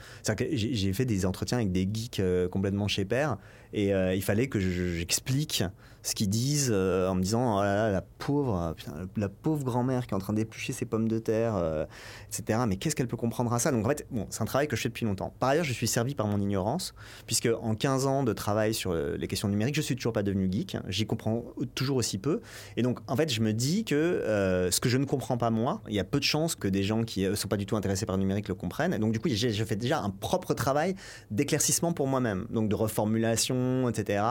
j'ai 0.52 0.94
fait 0.94 1.06
des 1.06 1.26
entretiens 1.26 1.58
avec 1.58 1.72
des 1.72 1.90
geeks 1.92 2.22
complètement 2.52 2.88
chez 2.88 3.04
père 3.06 3.38
et 3.74 3.90
il 3.90 4.22
fallait 4.22 4.46
que 4.48 4.60
je- 4.60 4.94
j'explique 4.94 5.64
ce 6.08 6.16
qu'ils 6.16 6.30
disent 6.30 6.72
euh, 6.72 7.10
en 7.10 7.16
me 7.16 7.22
disant 7.22 7.60
oh 7.60 7.64
là 7.64 7.76
là, 7.76 7.92
la 7.92 8.02
euh, 8.36 8.74
la 9.16 9.30
pauvre 9.30 9.64
grand-mère 9.64 10.06
qui 10.06 10.12
est 10.12 10.16
en 10.16 10.20
train 10.20 10.34
d'éplucher 10.34 10.74
ses 10.74 10.86
pommes 10.86 11.08
de 11.08 11.20
terre 11.20 11.56
euh, 11.56 11.86
etc 12.28 12.60
mais 12.68 12.78
qu'est-ce 12.78 12.96
qu'elle 12.96 13.08
peut 13.08 13.18
comprendre 13.18 13.54
à 13.54 13.60
ça? 13.60 13.72
Donc 13.72 13.86
en 13.86 13.90
fait 13.90 14.08
c'est 14.30 14.42
un 14.42 14.46
travail 14.46 14.68
que 14.68 14.76
je 14.76 14.82
fais 14.82 14.90
depuis 14.90 15.06
longtemps. 15.06 15.34
Par 15.40 15.50
ailleurs 15.50 15.66
je 15.66 15.74
suis 15.74 15.88
servi 15.88 16.16
par 16.16 16.28
mon 16.28 16.40
ignorance 16.40 16.94
puisque 17.26 17.50
en 17.62 17.76
15 17.76 18.06
ans 18.08 18.24
de 18.24 18.34
travail 18.34 18.74
sur 18.74 18.94
les 18.94 19.28
questions 19.28 19.48
numériques 19.48 19.76
je 19.76 19.82
suis 19.82 19.96
toujours 19.96 20.14
pas 20.14 20.24
devenu 20.24 20.50
geek. 20.52 20.78
J'y 20.88 21.06
comprends 21.06 21.44
toujours 21.76 21.98
aussi 21.98 22.18
peu. 22.18 22.42
Et 22.76 22.82
donc 22.82 23.00
en 23.08 23.16
fait 23.16 23.32
je 23.32 23.42
me 23.42 23.54
dis 23.54 23.84
que 23.84 23.96
euh, 23.96 24.72
ce 24.72 24.80
que 24.80 24.90
je 24.90 24.98
ne 24.98 25.06
comprends 25.06 25.38
pas 25.38 25.50
moi 25.50 25.82
il 25.88 25.96
y 25.96 26.00
a 26.00 26.04
peu 26.04 26.20
de 26.20 26.26
chances 26.26 26.56
que 26.56 26.68
des 26.68 26.84
gens 26.84 27.04
qui 27.04 27.24
ne 27.24 27.36
sont 27.36 27.48
pas 27.48 27.58
du 27.58 27.66
tout 27.66 27.76
intéressés 27.76 28.06
par 28.06 28.16
le 28.16 28.22
numérique 28.22 28.48
le 28.48 28.56
comprennent. 28.56 28.94
Et 28.94 29.00
donc 29.00 29.14
du 29.14 29.20
coup 29.20 29.30
je 29.30 29.64
fais 29.64 29.76
déjà 29.76 30.00
un 30.00 30.10
propre 30.10 30.54
travail 30.54 30.96
d'éclaircissement 31.32 31.94
pour 31.94 32.08
moi-même. 32.08 32.48
Donc 32.50 32.70
de 32.70 32.76
reformulation 32.76 33.90
etc 33.90 34.24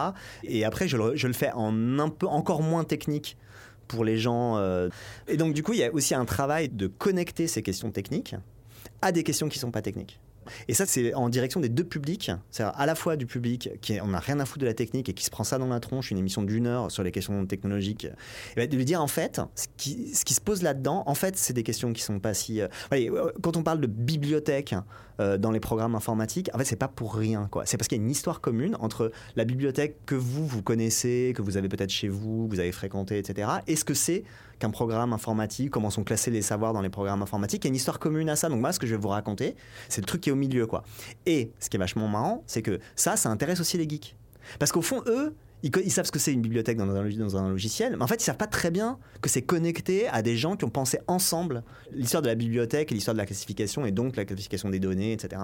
et 0.44 0.64
après 0.64 0.88
je 0.88 0.96
le, 0.96 1.16
je 1.16 1.26
le 1.26 1.32
fais 1.32 1.52
en 1.52 1.98
un 1.98 2.08
peu 2.08 2.26
encore 2.26 2.62
moins 2.62 2.84
technique 2.84 3.36
pour 3.88 4.04
les 4.04 4.18
gens 4.18 4.58
euh. 4.58 4.88
et 5.28 5.36
donc 5.36 5.54
du 5.54 5.62
coup 5.62 5.72
il 5.72 5.78
y 5.78 5.84
a 5.84 5.92
aussi 5.92 6.14
un 6.14 6.24
travail 6.24 6.68
de 6.68 6.86
connecter 6.86 7.46
ces 7.46 7.62
questions 7.62 7.90
techniques 7.90 8.34
à 9.02 9.12
des 9.12 9.22
questions 9.22 9.48
qui 9.48 9.58
sont 9.58 9.70
pas 9.70 9.82
techniques 9.82 10.20
et 10.68 10.74
ça, 10.74 10.86
c'est 10.86 11.14
en 11.14 11.28
direction 11.28 11.60
des 11.60 11.68
deux 11.68 11.84
publics. 11.84 12.30
C'est-à-dire 12.50 12.78
à 12.78 12.86
la 12.86 12.94
fois 12.94 13.16
du 13.16 13.26
public 13.26 13.70
qui 13.80 14.00
on 14.00 14.08
n'a 14.08 14.18
rien 14.18 14.40
à 14.40 14.44
foutre 14.44 14.60
de 14.60 14.66
la 14.66 14.74
technique 14.74 15.08
et 15.08 15.14
qui 15.14 15.24
se 15.24 15.30
prend 15.30 15.44
ça 15.44 15.58
dans 15.58 15.66
la 15.66 15.80
tronche, 15.80 16.10
une 16.10 16.18
émission 16.18 16.42
d'une 16.42 16.66
heure 16.66 16.90
sur 16.90 17.02
les 17.02 17.12
questions 17.12 17.44
technologiques, 17.46 18.04
et 18.04 18.56
ben, 18.56 18.68
de 18.68 18.76
lui 18.76 18.84
dire 18.84 19.02
en 19.02 19.06
fait, 19.06 19.40
ce 19.54 19.66
qui, 19.76 20.14
se 20.14 20.40
pose 20.40 20.62
là-dedans, 20.62 21.02
en 21.06 21.14
fait, 21.14 21.36
c'est 21.36 21.52
des 21.52 21.62
questions 21.62 21.92
qui 21.92 22.02
sont 22.02 22.20
pas 22.20 22.34
si. 22.34 22.60
euh, 22.60 22.68
euh, 22.92 23.32
quand 23.42 23.56
on 23.56 23.62
parle 23.62 23.80
de 23.80 23.86
bibliothèque 23.86 24.74
euh, 25.20 25.38
dans 25.38 25.50
les 25.50 25.60
programmes 25.60 25.94
informatiques, 25.94 26.50
en 26.54 26.58
fait, 26.58 26.64
c'est 26.64 26.76
pas 26.76 26.88
pour 26.88 27.14
rien, 27.14 27.48
quoi. 27.50 27.66
C'est 27.66 27.76
parce 27.76 27.88
qu'il 27.88 27.98
y 27.98 28.00
a 28.00 28.04
une 28.04 28.10
histoire 28.10 28.40
commune 28.40 28.76
entre 28.80 29.12
la 29.34 29.44
bibliothèque 29.44 29.96
que 30.06 30.14
vous, 30.14 30.46
vous 30.46 30.62
connaissez, 30.62 31.32
que 31.36 31.42
vous 31.42 31.56
avez 31.56 31.68
peut-être 31.68 31.90
chez 31.90 32.08
vous, 32.08 32.46
que 32.46 32.54
vous 32.54 32.60
avez 32.60 32.72
fréquenté, 32.72 33.18
etc., 33.18 33.48
et 33.66 33.76
ce 33.76 33.84
que 33.84 33.94
c'est 33.94 34.24
qu'un 34.58 34.70
programme 34.70 35.12
informatique, 35.12 35.70
comment 35.70 35.90
sont 35.90 36.04
classés 36.04 36.30
les 36.30 36.42
savoirs 36.42 36.72
dans 36.72 36.80
les 36.80 36.88
programmes 36.88 37.22
informatiques. 37.22 37.64
Il 37.64 37.68
y 37.68 37.68
a 37.68 37.72
une 37.72 37.76
histoire 37.76 37.98
commune 37.98 38.28
à 38.28 38.36
ça. 38.36 38.48
Donc 38.48 38.60
moi, 38.60 38.72
ce 38.72 38.78
que 38.78 38.86
je 38.86 38.94
vais 38.94 39.00
vous 39.00 39.08
raconter, 39.08 39.54
c'est 39.88 40.00
le 40.00 40.06
truc 40.06 40.22
qui 40.22 40.30
est 40.30 40.32
au 40.32 40.36
milieu, 40.36 40.66
quoi. 40.66 40.82
Et 41.26 41.50
ce 41.60 41.68
qui 41.68 41.76
est 41.76 41.80
vachement 41.80 42.08
marrant, 42.08 42.42
c'est 42.46 42.62
que 42.62 42.80
ça, 42.94 43.16
ça 43.16 43.28
intéresse 43.28 43.60
aussi 43.60 43.76
les 43.76 43.88
geeks. 43.88 44.16
Parce 44.58 44.72
qu'au 44.72 44.82
fond, 44.82 45.02
eux, 45.06 45.34
ils, 45.74 45.90
savent 45.90 46.06
ce 46.06 46.12
que 46.12 46.18
c'est 46.18 46.32
une 46.32 46.42
bibliothèque 46.42 46.76
dans 46.76 47.36
un, 47.36 47.48
logiciel, 47.48 47.96
mais 47.96 48.02
en 48.02 48.06
fait, 48.06 48.16
ils 48.16 48.24
savent 48.24 48.36
pas 48.36 48.46
très 48.46 48.70
bien 48.70 48.98
que 49.20 49.28
c'est 49.28 49.42
connecté 49.42 50.08
à 50.08 50.22
des 50.22 50.36
gens 50.36 50.56
qui 50.56 50.64
ont 50.64 50.70
pensé 50.70 50.98
ensemble 51.06 51.62
l'histoire 51.92 52.22
de 52.22 52.28
la 52.28 52.34
bibliothèque 52.34 52.92
et 52.92 52.94
l'histoire 52.94 53.14
de 53.14 53.18
la 53.18 53.26
classification, 53.26 53.86
et 53.86 53.92
donc 53.92 54.16
la 54.16 54.24
classification 54.24 54.68
des 54.70 54.78
données, 54.78 55.12
etc. 55.12 55.42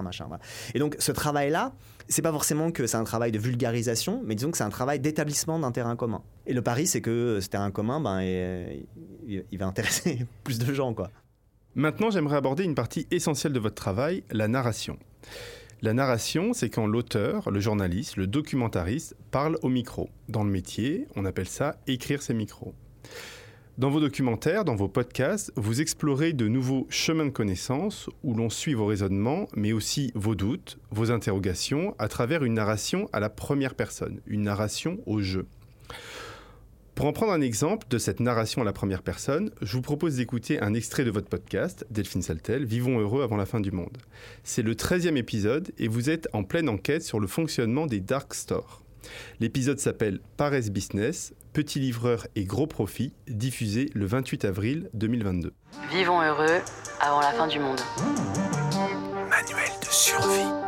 Et 0.73 0.79
donc, 0.79 0.95
ce 0.99 1.11
travail-là, 1.11 1.73
c'est 2.07 2.21
pas 2.21 2.31
forcément 2.31 2.71
que 2.71 2.87
c'est 2.87 2.97
un 2.97 3.03
travail 3.03 3.31
de 3.31 3.39
vulgarisation, 3.39 4.21
mais 4.25 4.35
disons 4.35 4.51
que 4.51 4.57
c'est 4.57 4.63
un 4.63 4.69
travail 4.69 4.99
d'établissement 4.99 5.59
d'un 5.59 5.71
terrain 5.71 5.95
commun. 5.95 6.21
Et 6.45 6.53
le 6.53 6.61
pari, 6.61 6.87
c'est 6.87 7.01
que 7.01 7.39
ce 7.41 7.47
terrain 7.47 7.71
commun, 7.71 7.99
ben, 7.99 8.21
il 9.27 9.57
va 9.57 9.65
intéresser 9.65 10.25
plus 10.43 10.59
de 10.59 10.73
gens, 10.73 10.93
quoi. 10.93 11.09
Maintenant, 11.75 12.11
j'aimerais 12.11 12.37
aborder 12.37 12.63
une 12.63 12.75
partie 12.75 13.07
essentielle 13.09 13.51
de 13.51 13.59
votre 13.59 13.75
travail, 13.75 14.23
la 14.31 14.47
narration. 14.47 14.99
La 15.83 15.93
narration, 15.93 16.53
c'est 16.53 16.69
quand 16.69 16.87
l'auteur, 16.87 17.51
le 17.51 17.59
journaliste, 17.59 18.15
le 18.15 18.25
documentariste 18.25 19.17
parle 19.31 19.59
au 19.63 19.67
micro. 19.67 20.09
Dans 20.29 20.45
le 20.45 20.49
métier, 20.49 21.07
on 21.17 21.25
appelle 21.25 21.49
ça 21.49 21.75
écrire 21.87 22.21
ses 22.21 22.33
micros. 22.33 22.73
Dans 23.77 23.89
vos 23.89 23.99
documentaires, 23.99 24.63
dans 24.63 24.77
vos 24.77 24.87
podcasts, 24.87 25.51
vous 25.57 25.81
explorez 25.81 26.31
de 26.31 26.47
nouveaux 26.47 26.87
chemins 26.89 27.25
de 27.25 27.31
connaissance 27.31 28.09
où 28.23 28.33
l'on 28.33 28.49
suit 28.49 28.75
vos 28.75 28.85
raisonnements, 28.85 29.49
mais 29.57 29.73
aussi 29.73 30.13
vos 30.15 30.35
doutes, 30.35 30.79
vos 30.89 31.11
interrogations, 31.11 31.95
à 31.99 32.07
travers 32.07 32.45
une 32.45 32.53
narration 32.53 33.09
à 33.11 33.19
la 33.19 33.29
première 33.29 33.75
personne, 33.75 34.21
une 34.25 34.43
narration 34.43 34.99
au 35.05 35.19
jeu. 35.19 35.47
Pour 36.95 37.07
en 37.07 37.11
prendre 37.13 37.31
un 37.31 37.41
exemple 37.41 37.87
de 37.89 37.97
cette 37.97 38.19
narration 38.19 38.61
à 38.61 38.65
la 38.65 38.71
première 38.71 39.01
personne, 39.01 39.49
je 39.61 39.73
vous 39.73 39.81
propose 39.81 40.17
d'écouter 40.17 40.61
un 40.61 40.75
extrait 40.75 41.03
de 41.03 41.09
votre 41.09 41.27
podcast, 41.27 41.85
Delphine 41.89 42.21
Saltel, 42.21 42.65
Vivons 42.65 42.99
heureux 42.99 43.23
avant 43.23 43.35
la 43.35 43.47
fin 43.47 43.59
du 43.59 43.71
monde. 43.71 43.97
C'est 44.43 44.61
le 44.61 44.75
13e 44.75 45.15
épisode 45.15 45.71
et 45.79 45.87
vous 45.87 46.11
êtes 46.11 46.27
en 46.33 46.43
pleine 46.43 46.69
enquête 46.69 47.01
sur 47.01 47.19
le 47.19 47.25
fonctionnement 47.25 47.87
des 47.87 47.99
dark 47.99 48.35
stores. 48.35 48.83
L'épisode 49.39 49.79
s'appelle 49.79 50.19
Paresse 50.37 50.69
Business, 50.69 51.33
petit 51.51 51.79
livreur 51.79 52.27
et 52.35 52.45
gros 52.45 52.67
profit, 52.67 53.11
diffusé 53.27 53.89
le 53.95 54.05
28 54.05 54.45
avril 54.45 54.89
2022. 54.93 55.51
Vivons 55.91 56.21
heureux 56.21 56.61
avant 57.01 57.21
la 57.21 57.31
fin 57.31 57.47
du 57.47 57.59
monde. 57.59 57.81
Manuel 59.29 59.71
de 59.81 59.87
survie. 59.89 60.62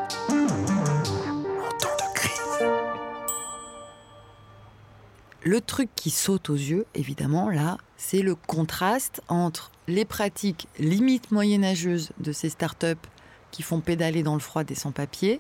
Le 5.48 5.62
truc 5.62 5.90
qui 5.96 6.10
saute 6.10 6.50
aux 6.50 6.56
yeux, 6.56 6.88
évidemment, 6.96 7.52
là, 7.52 7.78
c'est 7.98 8.24
le 8.24 8.34
contraste 8.34 9.22
entre 9.28 9.70
les 9.88 10.04
pratiques 10.04 10.68
limites 10.80 11.32
moyenâgeuses 11.32 12.14
de 12.18 12.32
ces 12.32 12.50
startups 12.50 13.08
qui 13.52 13.62
font 13.62 13.80
pédaler 13.80 14.24
dans 14.24 14.34
le 14.34 14.40
froid 14.40 14.64
des 14.64 14.74
sans-papiers 14.74 15.40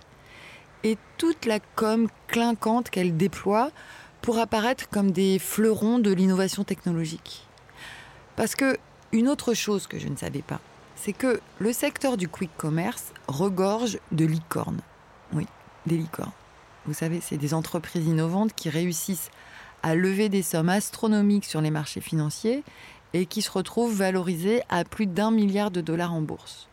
et 0.83 0.99
toute 1.17 1.47
la 1.47 1.59
com 1.59 2.07
clinquante 2.27 2.91
qu'elles 2.91 3.17
déploient 3.17 3.71
pour 4.21 4.37
apparaître 4.37 4.87
comme 4.89 5.09
des 5.09 5.39
fleurons 5.39 5.97
de 5.97 6.13
l'innovation 6.13 6.63
technologique. 6.63 7.47
Parce 8.35 8.53
que 8.53 8.77
une 9.11 9.27
autre 9.27 9.55
chose 9.55 9.87
que 9.87 9.97
je 9.97 10.07
ne 10.07 10.17
savais 10.17 10.43
pas, 10.43 10.59
c'est 10.95 11.13
que 11.13 11.41
le 11.57 11.73
secteur 11.73 12.15
du 12.15 12.29
quick 12.29 12.51
commerce 12.57 13.11
regorge 13.27 13.97
de 14.11 14.25
licornes. 14.25 14.81
Oui, 15.33 15.47
des 15.87 15.97
licornes. 15.97 16.31
Vous 16.85 16.93
savez, 16.93 17.21
c'est 17.21 17.37
des 17.37 17.55
entreprises 17.55 18.05
innovantes 18.05 18.53
qui 18.53 18.69
réussissent 18.69 19.31
à 19.85 19.93
lever 19.93 20.29
des 20.29 20.41
sommes 20.41 20.69
astronomiques 20.69 21.45
sur 21.45 21.61
les 21.61 21.69
marchés 21.69 22.01
financiers 22.01 22.63
et 23.13 23.27
qui 23.27 23.43
se 23.43 23.51
retrouvent 23.51 23.95
valorisées 23.95 24.63
à 24.67 24.83
plus 24.83 25.05
d'un 25.05 25.29
milliard 25.29 25.69
de 25.69 25.79
dollars 25.79 26.11
en 26.11 26.21
bourse. 26.21 26.67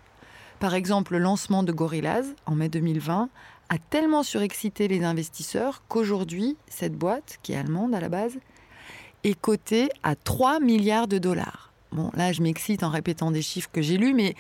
Par 0.60 0.72
exemple, 0.72 1.12
le 1.12 1.18
lancement 1.18 1.62
de 1.62 1.72
Gorillaz 1.72 2.24
en 2.46 2.54
mai 2.54 2.70
2020 2.70 3.28
a 3.68 3.78
tellement 3.90 4.22
surexcité 4.22 4.88
les 4.88 5.04
investisseurs 5.04 5.82
qu'aujourd'hui, 5.88 6.56
cette 6.68 6.94
boîte, 6.94 7.38
qui 7.42 7.52
est 7.52 7.56
allemande 7.56 7.94
à 7.94 8.00
la 8.00 8.08
base, 8.08 8.38
est 9.24 9.38
cotée 9.38 9.90
à 10.02 10.16
3 10.16 10.60
milliards 10.60 11.06
de 11.06 11.18
dollars. 11.18 11.70
Bon, 11.92 12.10
là, 12.14 12.32
je 12.32 12.40
m'excite 12.40 12.82
en 12.82 12.88
répétant 12.88 13.30
des 13.30 13.42
chiffres 13.42 13.68
que 13.70 13.82
j'ai 13.82 13.98
lus, 13.98 14.14
mais 14.14 14.34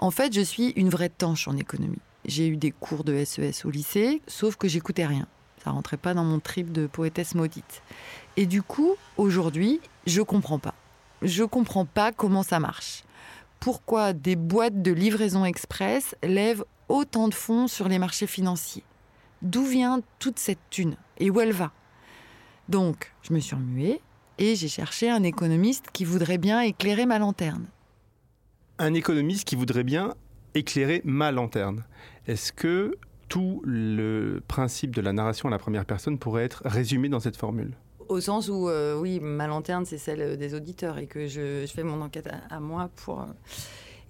en 0.00 0.10
fait, 0.10 0.32
je 0.32 0.40
suis 0.40 0.70
une 0.70 0.88
vraie 0.88 1.10
tanche 1.10 1.46
en 1.46 1.56
économie. 1.56 2.00
J'ai 2.24 2.48
eu 2.48 2.56
des 2.56 2.72
cours 2.72 3.04
de 3.04 3.24
SES 3.24 3.62
e 3.62 3.68
au 3.68 3.70
lycée, 3.70 4.20
sauf 4.26 4.56
que 4.56 4.66
j'écoutais 4.66 5.06
rien. 5.06 5.28
Ça 5.66 5.72
rentrait 5.72 5.96
pas 5.96 6.14
dans 6.14 6.22
mon 6.22 6.38
trip 6.38 6.70
de 6.70 6.86
poétesse 6.86 7.34
maudite. 7.34 7.82
Et 8.36 8.46
du 8.46 8.62
coup, 8.62 8.94
aujourd'hui, 9.16 9.80
je 10.06 10.22
comprends 10.22 10.60
pas. 10.60 10.74
Je 11.22 11.42
comprends 11.42 11.84
pas 11.84 12.12
comment 12.12 12.44
ça 12.44 12.60
marche. 12.60 13.02
Pourquoi 13.58 14.12
des 14.12 14.36
boîtes 14.36 14.80
de 14.80 14.92
livraison 14.92 15.44
express 15.44 16.14
lèvent 16.22 16.64
autant 16.88 17.26
de 17.26 17.34
fonds 17.34 17.66
sur 17.66 17.88
les 17.88 17.98
marchés 17.98 18.28
financiers? 18.28 18.84
D'où 19.42 19.64
vient 19.64 20.02
toute 20.20 20.38
cette 20.38 20.60
thune? 20.70 20.94
Et 21.18 21.30
où 21.30 21.40
elle 21.40 21.50
va? 21.50 21.72
Donc, 22.68 23.12
je 23.22 23.32
me 23.32 23.40
suis 23.40 23.56
remuée 23.56 24.00
et 24.38 24.54
j'ai 24.54 24.68
cherché 24.68 25.10
un 25.10 25.24
économiste 25.24 25.86
qui 25.92 26.04
voudrait 26.04 26.38
bien 26.38 26.60
éclairer 26.60 27.06
ma 27.06 27.18
lanterne. 27.18 27.66
Un 28.78 28.94
économiste 28.94 29.42
qui 29.42 29.56
voudrait 29.56 29.82
bien 29.82 30.14
éclairer 30.54 31.02
ma 31.04 31.32
lanterne. 31.32 31.82
Est-ce 32.28 32.52
que 32.52 32.96
tout 33.28 33.62
le 33.64 34.40
principe 34.46 34.94
de 34.94 35.00
la 35.00 35.12
narration 35.12 35.48
à 35.48 35.50
la 35.50 35.58
première 35.58 35.84
personne 35.84 36.18
pourrait 36.18 36.44
être 36.44 36.62
résumé 36.64 37.08
dans 37.08 37.20
cette 37.20 37.36
formule 37.36 37.72
au 38.08 38.20
sens 38.20 38.48
où, 38.48 38.68
euh, 38.68 38.98
oui, 38.98 39.20
ma 39.20 39.46
lanterne, 39.46 39.84
c'est 39.84 39.98
celle 39.98 40.36
des 40.36 40.54
auditeurs 40.54 40.98
et 40.98 41.06
que 41.06 41.26
je, 41.26 41.66
fais 41.66 41.82
mon 41.82 42.00
enquête 42.02 42.28
à, 42.50 42.60
moi. 42.60 42.90
Euh, 43.08 43.12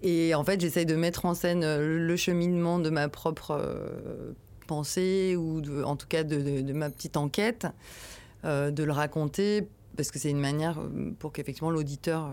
et 0.03 0.35
en 0.35 0.45
fait, 0.45 0.61
j'essaye 0.61 0.87
de 0.87 0.97
mettre 0.97 1.25
en 1.25 1.35
scène 1.35 1.65
euh, 1.65 1.99
le 1.99 2.17
cheminement 2.17 2.79
de 2.79 2.91
ma 2.91 3.09
propre 3.09 3.61
pensée 4.67 5.37
ou 5.37 5.63
en 5.85 5.97
tout 5.97 6.09
cas 6.09 6.25
de, 6.25 6.73
ma 6.73 6.91
petite 6.91 7.17
enquête, 7.17 7.67
de 8.45 8.83
le 8.83 8.93
raconter 8.93 9.69
parce 9.97 10.11
que 10.11 10.19
c'est 10.19 10.31
une 10.31 10.41
manière 10.41 10.79
pour 11.19 11.33
qu'effectivement 11.33 11.71
l'auditeur 11.71 12.31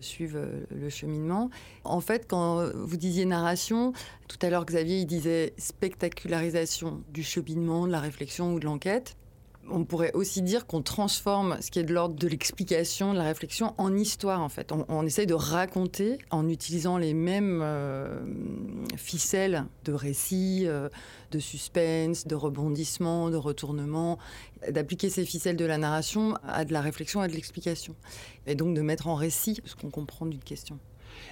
suivent 0.00 0.36
euh, 0.36 0.64
le 0.70 0.88
cheminement. 0.88 1.50
En 1.84 2.00
fait, 2.00 2.26
quand 2.28 2.70
vous 2.74 2.96
disiez 2.96 3.24
narration, 3.24 3.92
tout 4.28 4.38
à 4.42 4.50
l'heure 4.50 4.64
Xavier 4.64 4.98
il 4.98 5.06
disait 5.06 5.54
spectacularisation 5.58 7.02
du 7.12 7.22
cheminement, 7.22 7.86
de 7.86 7.92
la 7.92 8.00
réflexion 8.00 8.54
ou 8.54 8.60
de 8.60 8.64
l'enquête. 8.64 9.16
On 9.70 9.84
pourrait 9.84 10.12
aussi 10.14 10.42
dire 10.42 10.66
qu'on 10.66 10.82
transforme 10.82 11.58
ce 11.60 11.70
qui 11.70 11.78
est 11.78 11.84
de 11.84 11.92
l'ordre 11.92 12.14
de 12.14 12.28
l'explication, 12.28 13.12
de 13.12 13.18
la 13.18 13.24
réflexion, 13.24 13.74
en 13.78 13.96
histoire 13.96 14.40
en 14.40 14.48
fait. 14.48 14.72
On, 14.72 15.06
essaye 15.06 15.26
de 15.26 15.34
raconter 15.34 16.18
en 16.30 16.48
utilisant 16.48 16.98
les 16.98 17.14
mêmes 17.14 17.60
euh, 17.62 18.18
ficelles 18.96 19.64
de 19.84 19.92
récits, 19.92 20.64
euh, 20.66 20.88
de 21.30 21.38
suspense, 21.38 22.26
de 22.26 22.34
rebondissement, 22.34 23.30
de 23.30 23.36
retournement, 23.36 24.18
d'appliquer 24.70 25.10
ces 25.10 25.24
ficelles 25.24 25.56
de 25.56 25.64
la 25.64 25.78
narration 25.78 26.34
à 26.46 26.64
de 26.64 26.72
la 26.72 26.80
réflexion, 26.80 27.20
à 27.20 27.28
de 27.28 27.32
l'explication. 27.32 27.94
Et 28.46 28.54
donc 28.54 28.74
de 28.74 28.80
mettre 28.80 29.08
en 29.08 29.14
récit 29.14 29.60
ce 29.64 29.74
qu'on 29.74 29.90
comprend 29.90 30.26
d'une 30.26 30.42
question. 30.42 30.78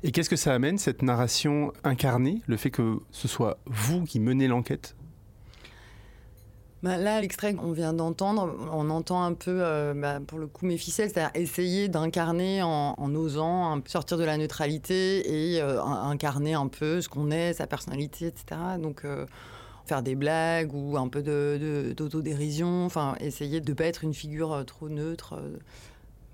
Et 0.03 0.13
qu'est-ce 0.13 0.31
que 0.31 0.37
ça 0.37 0.55
amène, 0.55 0.79
cette 0.79 1.03
narration 1.03 1.73
incarnée, 1.85 2.43
le 2.47 2.57
fait 2.57 2.71
que 2.71 2.99
ce 3.11 3.29
soit 3.29 3.59
vous 3.67 4.05
qui 4.05 4.21
menez 4.21 4.49
l'enquête? 4.49 4.96
Bah 6.83 6.99
là, 6.99 7.21
l'extrait 7.23 7.55
qu'on 7.55 7.73
vient 7.73 7.95
d'entendre, 7.95 8.55
on 8.71 8.91
entend 8.91 9.23
un 9.23 9.33
peu, 9.33 9.59
euh, 9.63 9.95
bah, 9.95 10.21
pour 10.25 10.39
le 10.39 10.47
coup, 10.47 10.67
mes 10.67 10.77
ficelles, 10.77 11.11
c'est-à-dire 11.11 11.31
essayer 11.35 11.89
d'incarner 11.89 12.63
en, 12.63 13.15
osant 13.15 13.81
sortir 13.87 14.19
de 14.19 14.25
la 14.25 14.37
neutralité 14.37 15.55
et 15.55 15.63
euh, 15.63 15.83
incarner 15.83 16.53
un 16.53 16.69
peu 16.69 17.01
ce 17.01 17.09
qu'on 17.09 17.31
est, 17.31 17.55
sa 17.55 17.67
personnalité, 17.67 18.27
etc. 18.27 18.61
Donc, 18.79 19.05
euh, 19.05 19.25
faire 19.87 20.03
des 20.03 20.15
blagues 20.15 20.75
ou 20.75 20.99
un 20.99 21.09
peu 21.09 21.23
d'autodérision, 21.97 22.85
enfin 22.85 23.15
essayer 23.21 23.61
de 23.61 23.71
ne 23.71 23.75
pas 23.75 23.85
être 23.85 24.05
une 24.05 24.15
figure 24.15 24.65
trop 24.67 24.91
neutre. 24.91 25.41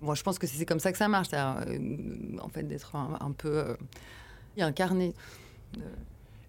Moi, 0.01 0.17
je 0.17 0.23
pense 0.23 0.39
que 0.41 0.49
c'est 0.49 0.67
comme 0.67 0.81
ça 0.81 0.91
que 0.91 0.99
ça 0.99 1.07
marche, 1.07 1.29
en 1.33 2.49
fait 2.49 2.65
d'être 2.65 2.97
un, 2.97 3.33
peu 3.33 3.77
incarné. 4.59 5.15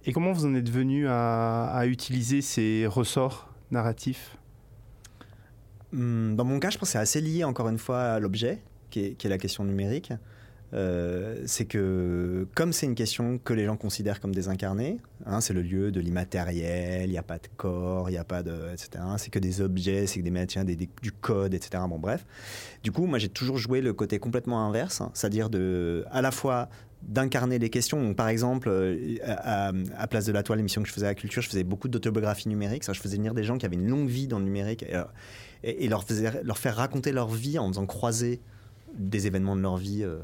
Et 0.06 0.13
comment 0.13 0.32
vous 0.32 0.45
en 0.45 0.56
êtes 0.56 0.69
venu 0.69 1.08
à, 1.08 1.84
utiliser 1.86 2.41
ces 2.41 2.88
ressorts? 2.88 3.52
Hmm, 5.91 6.36
Dans 6.36 6.45
mon 6.45 6.59
cas, 6.59 6.69
je 6.69 6.77
pense 6.77 6.89
que 6.89 6.93
c'est 6.93 6.97
assez 6.99 7.21
lié 7.21 7.43
encore 7.43 7.69
une 7.69 7.77
fois 7.79 8.01
à 8.01 8.19
l'objet, 8.19 8.59
qui 8.89 8.99
est, 9.19 9.23
la 9.25 9.38
question 9.38 9.63
numérique. 9.63 10.13
euh, 10.73 11.43
c'est 11.45 11.65
que 11.65 12.47
comme 12.55 12.73
c'est 12.73 12.88
une 12.88 12.95
question 12.95 13.38
que 13.38 13.53
les 13.53 13.65
gens 13.65 13.77
considèrent 13.77 14.19
comme 14.19 14.33
désincarnée, 14.33 14.97
hein, 15.25 15.39
c'est 15.39 15.53
le 15.53 15.62
lieu 15.62 15.91
de 15.91 15.99
l'immatériel, 15.99 17.05
il 17.05 17.12
n'y 17.12 17.17
a 17.17 17.23
pas 17.23 17.38
de 17.38 17.47
corps, 17.57 18.09
il 18.09 18.13
n'y 18.13 18.17
a 18.17 18.23
pas 18.23 18.41
de, 18.41 18.71
etc. 18.73 19.03
C'est 19.17 19.29
que 19.31 19.38
des 19.39 19.62
objets, 19.62 20.07
c'est 20.07 20.19
que 20.19 20.23
des 20.25 20.31
matières, 20.31 20.65
des- 20.65 20.75
des- 20.75 20.89
du 21.03 21.12
code, 21.12 21.53
etc. 21.53 21.83
Bon 21.88 21.99
bref. 21.99 22.25
Du 22.83 22.91
coup, 22.91 23.05
moi 23.05 23.19
j'ai 23.19 23.29
toujours 23.29 23.57
joué 23.59 23.81
le 23.81 23.93
côté 23.93 24.17
complètement 24.17 24.65
inverse, 24.67 25.03
c'est-à-dire 25.13 25.49
de, 25.51 26.05
à 26.12 26.21
la 26.23 26.31
fois 26.31 26.69
d'incarner 27.07 27.59
les 27.59 27.69
questions. 27.69 28.01
Donc, 28.01 28.15
par 28.15 28.27
exemple, 28.27 28.69
euh, 28.69 29.17
à, 29.25 30.07
Place 30.07 30.25
de 30.25 30.31
la 30.31 30.43
Toile, 30.43 30.57
l'émission 30.57 30.81
que 30.81 30.87
je 30.87 30.93
faisais 30.93 31.05
à 31.05 31.09
la 31.09 31.15
culture, 31.15 31.41
je 31.41 31.49
faisais 31.49 31.63
beaucoup 31.63 31.87
d'autobiographie 31.87 32.49
numérique. 32.49 32.83
Je 32.85 32.99
faisais 32.99 33.17
venir 33.17 33.33
des 33.33 33.43
gens 33.43 33.57
qui 33.57 33.65
avaient 33.65 33.75
une 33.75 33.89
longue 33.89 34.07
vie 34.07 34.27
dans 34.27 34.39
le 34.39 34.45
numérique 34.45 34.83
et, 34.83 34.95
euh, 34.95 35.89
leur, 35.89 36.57
faire 36.57 36.75
raconter 36.75 37.11
leur 37.11 37.29
vie 37.29 37.59
en 37.59 37.67
faisant 37.67 37.85
croiser 37.85 38.41
des 38.97 39.27
événements 39.27 39.55
de 39.55 39.61
leur 39.61 39.77
vie 39.77 40.03
euh, 40.03 40.19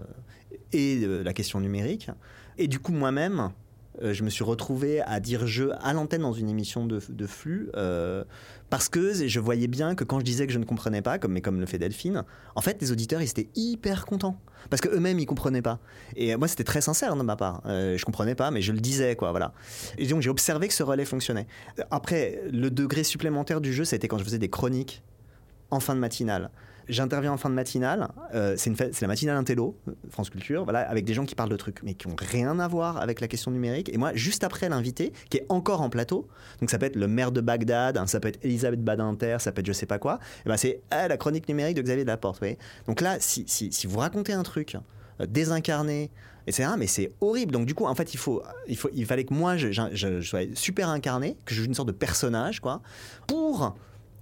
et 0.73 0.99
la 1.23 1.33
question 1.33 1.59
numérique. 1.59 2.09
Et 2.57 2.67
du 2.67 2.79
coup, 2.79 2.91
moi-même, 2.91 3.51
euh, 4.01 4.13
je 4.13 4.23
me 4.23 4.29
suis 4.29 4.43
retrouvé 4.43 5.01
à 5.01 5.19
dire 5.19 5.45
je 5.47 5.65
à 5.81 5.93
l'antenne 5.93 6.21
dans 6.21 6.33
une 6.33 6.49
émission 6.49 6.85
de, 6.85 6.99
flux 7.27 7.69
euh, 7.75 8.23
parce 8.69 8.87
que 8.87 9.13
je 9.13 9.39
voyais 9.39 9.67
bien 9.67 9.95
que 9.95 10.03
quand 10.03 10.19
je 10.19 10.25
disais 10.25 10.47
que 10.47 10.53
je 10.53 10.59
ne 10.59 10.65
comprenais 10.65 11.01
pas, 11.01 11.17
comme, 11.19 11.33
mais 11.33 11.41
comme 11.41 11.59
le 11.59 11.65
fait 11.65 11.79
Delphine, 11.79 12.23
en 12.55 12.61
fait, 12.61 12.77
les 12.81 12.91
auditeurs, 12.91 13.21
ils 13.21 13.29
étaient 13.29 13.49
hyper 13.55 14.05
contents 14.05 14.39
parce 14.69 14.81
qu'eux-mêmes, 14.81 15.19
ils 15.19 15.25
comprenaient 15.25 15.61
pas. 15.61 15.79
Et 16.15 16.35
moi, 16.35 16.47
c'était 16.47 16.63
très 16.63 16.81
sincère 16.81 17.15
de 17.15 17.23
ma 17.23 17.35
part. 17.35 17.61
Euh, 17.65 17.97
je 17.97 18.05
comprenais 18.05 18.35
pas, 18.35 18.51
mais 18.51 18.61
je 18.61 18.71
le 18.71 18.79
disais, 18.79 19.15
quoi, 19.15 19.31
voilà. 19.31 19.53
Et 19.97 20.05
donc, 20.07 20.21
j'ai 20.21 20.29
observé 20.29 20.67
que 20.67 20.73
ce 20.73 20.83
relais 20.83 21.05
fonctionnait. 21.05 21.47
Après, 21.91 22.41
le 22.51 22.69
degré 22.69 23.03
supplémentaire 23.03 23.61
du 23.61 23.73
jeu, 23.73 23.85
c'était 23.85 24.07
quand 24.07 24.17
je 24.17 24.23
faisais 24.23 24.39
des 24.39 24.49
chroniques 24.49 25.03
en 25.71 25.79
fin 25.79 25.95
de 25.95 25.99
matinale. 25.99 26.51
J'interviens 26.89 27.31
en 27.31 27.37
fin 27.37 27.49
de 27.49 27.55
matinale, 27.55 28.09
euh, 28.33 28.55
c'est 28.57 29.01
la 29.01 29.07
matinale 29.07 29.37
Intello, 29.37 29.77
France 30.09 30.29
Culture, 30.29 30.63
voilà, 30.63 30.79
avec 30.89 31.05
des 31.05 31.13
gens 31.13 31.25
qui 31.25 31.35
parlent 31.35 31.49
de 31.49 31.55
trucs, 31.55 31.83
mais 31.83 31.93
qui 31.93 32.07
ont 32.07 32.15
rien 32.17 32.59
à 32.59 32.67
voir 32.67 32.97
avec 32.97 33.21
la 33.21 33.27
question 33.27 33.51
numérique. 33.51 33.89
Et 33.93 33.97
moi, 33.97 34.11
juste 34.15 34.43
après 34.43 34.69
l'invité, 34.69 35.13
qui 35.29 35.37
est 35.37 35.45
encore 35.49 35.81
en 35.81 35.89
plateau, 35.89 36.27
donc 36.59 36.69
ça 36.69 36.79
peut 36.79 36.87
être 36.87 36.95
le 36.95 37.07
maire 37.07 37.31
de 37.31 37.41
Bagdad, 37.41 37.97
hein, 37.97 38.07
ça 38.07 38.19
peut 38.19 38.27
être 38.29 38.43
Elisabeth 38.43 38.83
Badinter, 38.83 39.37
ça 39.39 39.51
peut 39.51 39.59
être 39.61 39.67
je 39.67 39.73
sais 39.73 39.85
pas 39.85 39.99
quoi, 39.99 40.19
et 40.45 40.49
ben 40.49 40.57
c'est 40.57 40.81
ah, 40.89 41.07
la 41.07 41.17
chronique 41.17 41.47
numérique 41.47 41.77
de 41.77 41.81
Xavier 41.83 42.03
Delaporte. 42.05 42.43
Vous 42.43 42.55
donc 42.87 43.01
là, 43.01 43.17
si, 43.19 43.69
vous 43.87 43.99
racontez 43.99 44.33
un 44.33 44.43
truc 44.43 44.75
euh, 45.21 45.25
désincarné, 45.27 46.09
etc., 46.47 46.69
mais 46.77 46.87
c'est 46.87 47.11
horrible. 47.21 47.51
Donc 47.51 47.67
du 47.67 47.75
coup, 47.75 47.85
en 47.85 47.93
fait, 47.95 48.13
il, 48.13 48.17
faut, 48.17 48.41
il, 48.67 49.05
fallait 49.05 49.25
que 49.25 49.33
moi, 49.33 49.57
je- 49.57 49.71
je 49.71 50.21
sois 50.21 50.41
super 50.55 50.89
incarné, 50.89 51.37
que 51.45 51.53
je 51.53 51.61
joue 51.61 51.67
une 51.67 51.75
sorte 51.75 51.89
de 51.89 51.93
personnage, 51.93 52.59
quoi, 52.61 52.81
pour 53.27 53.75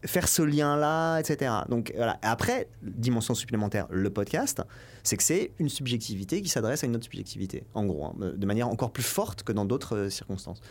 faire 0.06 0.28
ce 0.28 0.42
lien-là, 0.42 1.20
etc. 1.20 1.52
Donc 1.70 1.94
Après, 2.22 2.68
dimension 2.82 3.34
supplémentaire, 3.34 3.88
le 3.90 4.10
podcast, 4.10 4.62
c'est 5.04 5.18
que 5.18 5.24
c'est 5.24 5.52
une 5.60 5.70
subjectivité 5.70 6.42
qui 6.42 6.50
s'adresse 6.50 6.84
à 6.84 6.88
une 6.88 6.96
autre 6.96 7.06
subjectivité, 7.06 7.64
en 7.74 7.86
gros, 7.86 8.06
hein, 8.06 8.16
de 8.20 8.46
manière 8.46 8.68
encore 8.68 8.92
plus 8.92 9.04
forte 9.04 9.44
que 9.44 9.52
dans 9.52 9.66
d'autres 9.66 9.96
euh, 9.96 10.10
circonstances. 10.10 10.62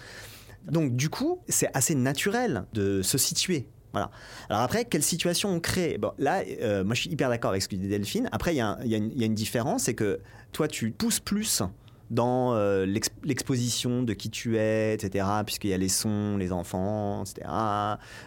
Donc 0.66 0.96
du 0.96 1.08
coup, 1.08 1.40
c'est 1.48 1.70
assez 1.74 1.94
naturel 1.94 2.64
de 2.72 3.02
se 3.02 3.18
situer. 3.18 3.68
Voilà. 3.92 4.10
Alors 4.50 4.62
après, 4.62 4.84
quelle 4.84 5.02
situation 5.02 5.50
on 5.50 5.60
crée? 5.60 5.96
Bon, 5.96 6.12
Là, 6.18 6.42
euh, 6.60 6.84
moi 6.84 6.94
je 6.94 7.02
suis 7.02 7.10
hyper 7.10 7.28
d'accord 7.30 7.50
avec 7.50 7.62
ce 7.62 7.68
que 7.68 7.76
dit 7.76 7.88
Delphine. 7.88 8.28
Après, 8.32 8.54
il 8.54 8.58
y, 8.58 8.88
y 8.88 9.18
y 9.18 9.22
a 9.22 9.26
une 9.26 9.34
différence, 9.34 9.84
c'est 9.84 9.94
que 9.94 10.20
toi, 10.52 10.68
tu 10.68 10.90
pousses 10.90 11.20
plus 11.20 11.62
dans 12.10 12.54
euh, 12.54 12.86
l'ex- 12.86 13.10
l'exposition 13.24 14.02
de 14.02 14.12
qui 14.12 14.30
tu 14.30 14.58
es, 14.58 14.94
etc., 14.94 15.26
puisqu'il 15.44 15.70
y 15.70 15.74
a 15.74 15.78
les 15.78 15.88
sons, 15.88 16.36
les 16.36 16.52
enfants, 16.52 17.22
etc., 17.24 17.48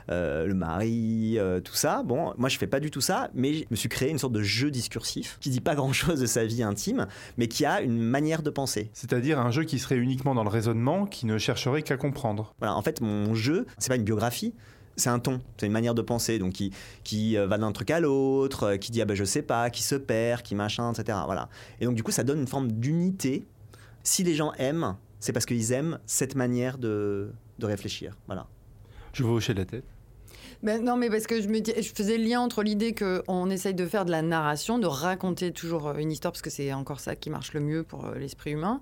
euh, 0.10 0.46
le 0.46 0.54
mari, 0.54 1.38
euh, 1.38 1.60
tout 1.60 1.76
ça. 1.76 2.04
Bon, 2.04 2.34
moi 2.38 2.50
je 2.50 2.58
fais 2.58 2.68
pas 2.68 2.80
du 2.80 2.92
tout 2.92 3.02
ça, 3.02 3.30
mais 3.34 3.54
je 3.54 3.63
me 3.72 3.76
suis 3.76 3.89
créé 3.89 4.10
une 4.10 4.18
sorte 4.20 4.34
de 4.34 4.42
jeu 4.42 4.72
discursif 4.72 5.38
qui 5.39 5.50
dit 5.50 5.62
pas 5.62 5.76
grand-chose 5.76 6.20
de 6.20 6.26
sa 6.26 6.46
vie 6.46 6.63
intime, 6.63 7.08
mais 7.38 7.48
qui 7.48 7.65
a 7.65 7.82
une 7.82 8.02
manière 8.02 8.42
de 8.42 8.50
penser. 8.50 8.89
C'est-à-dire 8.94 9.39
un 9.39 9.52
jeu 9.52 9.63
qui 9.63 9.80
serait 9.80 9.98
uniquement 9.98 10.36
dans 10.36 10.44
le 10.44 10.50
raisonnement, 10.50 11.06
qui 11.06 11.26
ne 11.26 11.38
chercherait 11.38 11.84
qu'à 11.84 11.98
comprendre. 11.98 12.54
Voilà, 12.60 12.76
en 12.76 12.82
fait, 12.82 13.02
mon 13.02 13.34
jeu, 13.36 13.65
c'est 13.78 13.89
pas 13.89 13.96
une 13.96 14.04
biographie, 14.04 14.54
c'est 14.96 15.10
un 15.10 15.20
ton, 15.20 15.39
c'est 15.58 15.65
une 15.65 15.72
manière 15.72 15.96
de 15.96 16.02
penser, 16.02 16.39
donc 16.39 16.54
qui, 16.54 16.72
qui 17.06 17.38
va 17.38 17.58
d'un 17.58 17.72
truc 17.72 17.89
à 17.92 18.02
l'autre, 18.02 18.76
qui 18.76 18.92
dit 18.92 19.02
ah 19.02 19.06
ben 19.06 19.15
je 19.15 19.24
sais 19.24 19.42
pas, 19.42 19.70
qui 19.70 19.82
se 19.84 19.96
perd, 19.96 20.42
qui 20.42 20.56
machin, 20.56 20.92
etc. 20.92 21.18
Voilà. 21.26 21.48
Et 21.80 21.86
donc 21.86 21.96
du 21.96 22.04
coup, 22.04 22.12
ça 22.12 22.24
donne 22.24 22.39
une 22.39 22.48
forme 22.48 22.70
d'unité. 22.72 23.46
Si 24.04 24.24
les 24.24 24.36
gens 24.36 24.54
aiment, 24.58 24.96
c'est 25.20 25.34
parce 25.34 25.46
qu'ils 25.46 25.72
aiment 25.72 26.00
cette 26.06 26.36
manière 26.36 26.78
de, 26.78 27.32
de 27.60 27.66
réfléchir. 27.66 28.16
Voilà. 28.28 28.48
Je 29.14 29.24
vais 29.24 29.30
hocher 29.30 29.54
la 29.54 29.66
tête. 29.66 29.86
Ben 30.62 30.84
non, 30.84 30.98
mais 30.98 31.10
parce 31.10 31.26
que 31.26 31.42
je, 31.42 31.48
me 31.48 31.62
dis- 31.62 31.74
je 31.78 31.90
faisais 31.96 32.18
le 32.18 32.24
lien 32.26 32.42
entre 32.42 32.64
l'idée 32.64 32.94
qu'on 32.94 33.50
essaye 33.50 33.74
de 33.74 33.86
faire 33.86 34.04
de 34.04 34.12
la 34.12 34.22
narration, 34.22 34.78
de 34.78 34.88
raconter 34.88 35.54
toujours 35.54 35.88
euh, 35.88 35.94
une 35.96 36.12
histoire, 36.12 36.34
parce 36.34 36.42
que 36.42 36.50
c'est 36.50 36.74
encore 36.74 37.00
ça 37.00 37.16
qui 37.16 37.30
marche 37.30 37.54
le 37.54 37.62
mieux 37.62 37.84
pour 37.84 38.06
euh, 38.06 38.16
l'esprit 38.16 38.52
humain. 38.52 38.82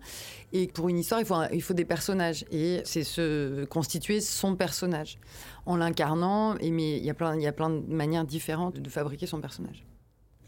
Et 0.54 0.68
pour 0.68 0.90
une 0.90 0.98
histoire, 0.98 1.20
il 1.20 1.26
faut, 1.28 1.36
un- 1.36 1.50
il 1.50 1.62
faut 1.62 1.76
des 1.76 1.86
personnages. 1.86 2.46
Et 2.52 2.82
c'est 2.84 3.04
se 3.04 3.66
constituer 3.66 4.22
son 4.22 4.56
personnage. 4.56 5.20
En 5.68 5.76
l'incarnant, 5.78 6.56
et 6.58 6.72
mais 6.72 6.98
il 6.98 7.06
y, 7.06 7.12
a 7.12 7.14
plein, 7.14 7.36
il 7.36 7.42
y 7.44 7.48
a 7.48 7.52
plein 7.54 7.70
de 7.70 7.82
manières 7.94 8.26
différentes 8.26 8.80
de 8.80 8.90
fabriquer 8.90 9.28
son 9.28 9.40
personnage. 9.40 9.86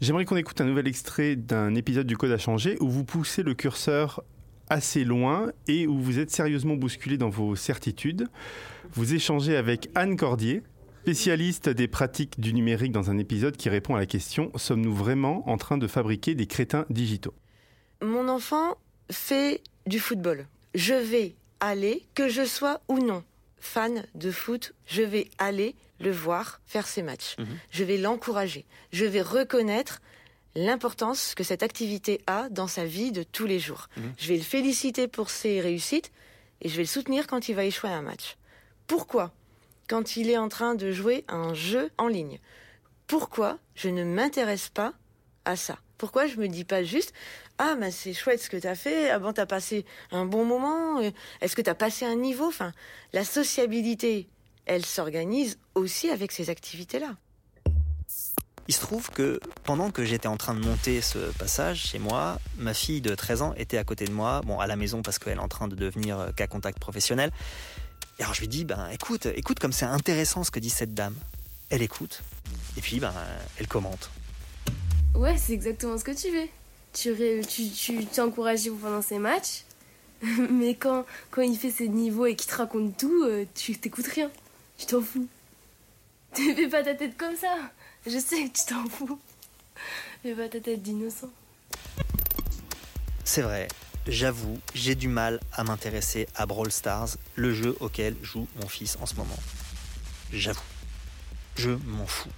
J'aimerais 0.00 0.24
qu'on 0.24 0.36
écoute 0.36 0.60
un 0.60 0.64
nouvel 0.64 0.88
extrait 0.88 1.36
d'un 1.36 1.74
épisode 1.76 2.06
du 2.08 2.16
Code 2.16 2.32
à 2.32 2.38
changer 2.38 2.76
où 2.80 2.88
vous 2.88 3.04
poussez 3.04 3.42
le 3.44 3.54
curseur 3.54 4.24
assez 4.70 5.04
loin 5.04 5.52
et 5.68 5.86
où 5.86 5.98
vous 5.98 6.18
êtes 6.18 6.30
sérieusement 6.30 6.76
bousculé 6.76 7.18
dans 7.18 7.28
vos 7.28 7.56
certitudes. 7.56 8.28
Vous 8.92 9.14
échangez 9.14 9.56
avec 9.56 9.90
Anne 9.94 10.16
Cordier, 10.16 10.62
spécialiste 11.02 11.68
des 11.68 11.88
pratiques 11.88 12.40
du 12.40 12.54
numérique 12.54 12.92
dans 12.92 13.10
un 13.10 13.18
épisode 13.18 13.56
qui 13.56 13.68
répond 13.68 13.94
à 13.96 13.98
la 13.98 14.06
question 14.06 14.50
Sommes-nous 14.54 14.94
vraiment 14.94 15.48
en 15.48 15.58
train 15.58 15.76
de 15.76 15.86
fabriquer 15.86 16.34
des 16.34 16.46
crétins 16.46 16.86
digitaux? 16.88 17.34
Mon 18.02 18.28
enfant 18.28 18.76
fait 19.10 19.62
du 19.86 19.98
football. 19.98 20.46
Je 20.74 20.94
vais 20.94 21.34
aller, 21.60 22.06
que 22.14 22.28
je 22.28 22.44
sois 22.46 22.80
ou 22.88 22.98
non 22.98 23.22
fan 23.60 24.04
de 24.14 24.30
foot, 24.30 24.74
je 24.86 25.02
vais 25.02 25.28
aller 25.38 25.76
le 26.00 26.10
voir 26.10 26.60
faire 26.66 26.86
ses 26.86 27.02
matchs. 27.02 27.36
Mhm. 27.38 27.46
Je 27.70 27.84
vais 27.84 27.98
l'encourager. 27.98 28.64
Je 28.92 29.04
vais 29.04 29.20
reconnaître 29.20 30.00
l'importance 30.54 31.34
que 31.34 31.44
cette 31.44 31.62
activité 31.62 32.20
a 32.26 32.48
dans 32.48 32.66
sa 32.66 32.84
vie 32.84 33.12
de 33.12 33.22
tous 33.22 33.46
les 33.46 33.58
jours. 33.58 33.88
Mhm. 33.96 34.12
Je 34.18 34.28
vais 34.28 34.36
le 34.36 34.42
féliciter 34.42 35.08
pour 35.08 35.30
ses 35.30 35.60
réussites 35.60 36.10
et 36.60 36.68
je 36.68 36.76
vais 36.76 36.82
le 36.82 36.88
soutenir 36.88 37.26
quand 37.26 37.48
il 37.48 37.54
va 37.54 37.64
échouer 37.64 37.90
à 37.90 37.96
un 37.96 38.02
match. 38.02 38.36
Pourquoi 38.86 39.32
Quand 39.88 40.16
il 40.16 40.30
est 40.30 40.38
en 40.38 40.48
train 40.48 40.74
de 40.74 40.90
jouer 40.90 41.24
à 41.28 41.36
un 41.36 41.54
jeu 41.54 41.90
en 41.98 42.08
ligne? 42.08 42.38
Pourquoi 43.06 43.58
je 43.74 43.88
ne 43.88 44.04
m'intéresse 44.04 44.68
pas 44.68 44.92
à 45.44 45.56
ça? 45.56 45.78
Pourquoi 45.98 46.26
je 46.26 46.36
me 46.36 46.48
dis 46.48 46.64
pas 46.64 46.82
juste 46.82 47.12
ah 47.62 47.74
bah 47.74 47.90
c'est 47.90 48.14
chouette 48.14 48.40
ce 48.40 48.48
que 48.48 48.56
tu 48.56 48.66
as 48.66 48.74
fait, 48.74 49.10
ah 49.10 49.18
bon 49.18 49.34
t'as 49.34 49.44
passé 49.44 49.84
un 50.12 50.24
bon 50.24 50.46
moment, 50.46 50.98
est-ce 51.42 51.54
que 51.54 51.60
tu 51.60 51.68
as 51.68 51.74
passé 51.74 52.06
un 52.06 52.16
niveau 52.16 52.46
Enfin, 52.46 52.72
la 53.12 53.22
sociabilité, 53.22 54.30
elle 54.64 54.86
s'organise 54.86 55.58
aussi 55.74 56.08
avec 56.08 56.32
ces 56.32 56.48
activités-là. 56.48 57.18
Il 58.68 58.74
se 58.74 58.80
trouve 58.80 59.10
que 59.10 59.40
pendant 59.64 59.90
que 59.90 60.04
j'étais 60.04 60.28
en 60.28 60.36
train 60.36 60.54
de 60.54 60.60
monter 60.60 61.00
ce 61.00 61.18
passage 61.38 61.86
chez 61.86 61.98
moi, 61.98 62.38
ma 62.56 62.74
fille 62.74 63.00
de 63.00 63.14
13 63.14 63.42
ans 63.42 63.54
était 63.56 63.78
à 63.78 63.84
côté 63.84 64.04
de 64.04 64.12
moi, 64.12 64.42
bon 64.44 64.60
à 64.60 64.66
la 64.66 64.76
maison 64.76 65.02
parce 65.02 65.18
qu'elle 65.18 65.38
est 65.38 65.40
en 65.40 65.48
train 65.48 65.66
de 65.66 65.74
devenir 65.74 66.18
euh, 66.18 66.30
cas 66.30 66.46
contact 66.46 66.78
professionnel. 66.78 67.32
Et 68.18 68.22
alors 68.22 68.34
je 68.34 68.40
lui 68.40 68.48
dis, 68.48 68.64
ben 68.64 68.88
écoute, 68.92 69.26
écoute 69.26 69.58
comme 69.58 69.72
c'est 69.72 69.86
intéressant 69.86 70.44
ce 70.44 70.50
que 70.50 70.60
dit 70.60 70.70
cette 70.70 70.94
dame. 70.94 71.14
Elle 71.70 71.82
écoute, 71.82 72.22
et 72.76 72.80
puis 72.80 73.00
ben 73.00 73.14
elle 73.58 73.66
commente. 73.66 74.10
Ouais, 75.14 75.36
c'est 75.36 75.52
exactement 75.52 75.98
ce 75.98 76.04
que 76.04 76.12
tu 76.12 76.30
fais. 76.30 76.50
Tu, 76.92 77.14
tu, 77.46 77.70
tu, 77.70 78.06
tu 78.06 78.20
encourages 78.20 78.68
pendant 78.80 79.02
ses 79.02 79.18
matchs, 79.18 79.64
mais 80.50 80.74
quand, 80.74 81.04
quand 81.30 81.42
il 81.42 81.56
fait 81.56 81.70
ses 81.70 81.88
niveaux 81.88 82.26
et 82.26 82.36
qu'il 82.36 82.50
te 82.50 82.56
raconte 82.56 82.96
tout, 82.96 83.24
euh, 83.24 83.44
tu 83.54 83.76
t'écoutes 83.76 84.06
rien. 84.06 84.30
Tu 84.78 84.86
t'en 84.86 85.00
fous. 85.00 85.28
Tu 86.34 86.54
fais 86.54 86.68
pas 86.68 86.84
ta 86.84 86.94
tête 86.94 87.16
comme 87.16 87.34
ça. 87.34 87.56
Je 88.06 88.18
sais 88.18 88.48
tu 88.48 88.64
t'en 88.66 88.88
fous. 88.88 89.18
Fais 90.22 90.34
pas 90.34 90.48
ta 90.48 90.60
tête 90.60 90.82
d'innocent. 90.82 91.30
C'est 93.24 93.42
vrai, 93.42 93.68
j'avoue, 94.06 94.58
j'ai 94.74 94.94
du 94.94 95.08
mal 95.08 95.40
à 95.52 95.64
m'intéresser 95.64 96.26
à 96.34 96.46
Brawl 96.46 96.72
Stars, 96.72 97.10
le 97.36 97.52
jeu 97.52 97.76
auquel 97.80 98.16
joue 98.22 98.48
mon 98.60 98.68
fils 98.68 98.96
en 99.00 99.06
ce 99.06 99.14
moment. 99.14 99.38
J'avoue, 100.32 100.60
je 101.56 101.70
m'en 101.70 102.06
fous. 102.06 102.30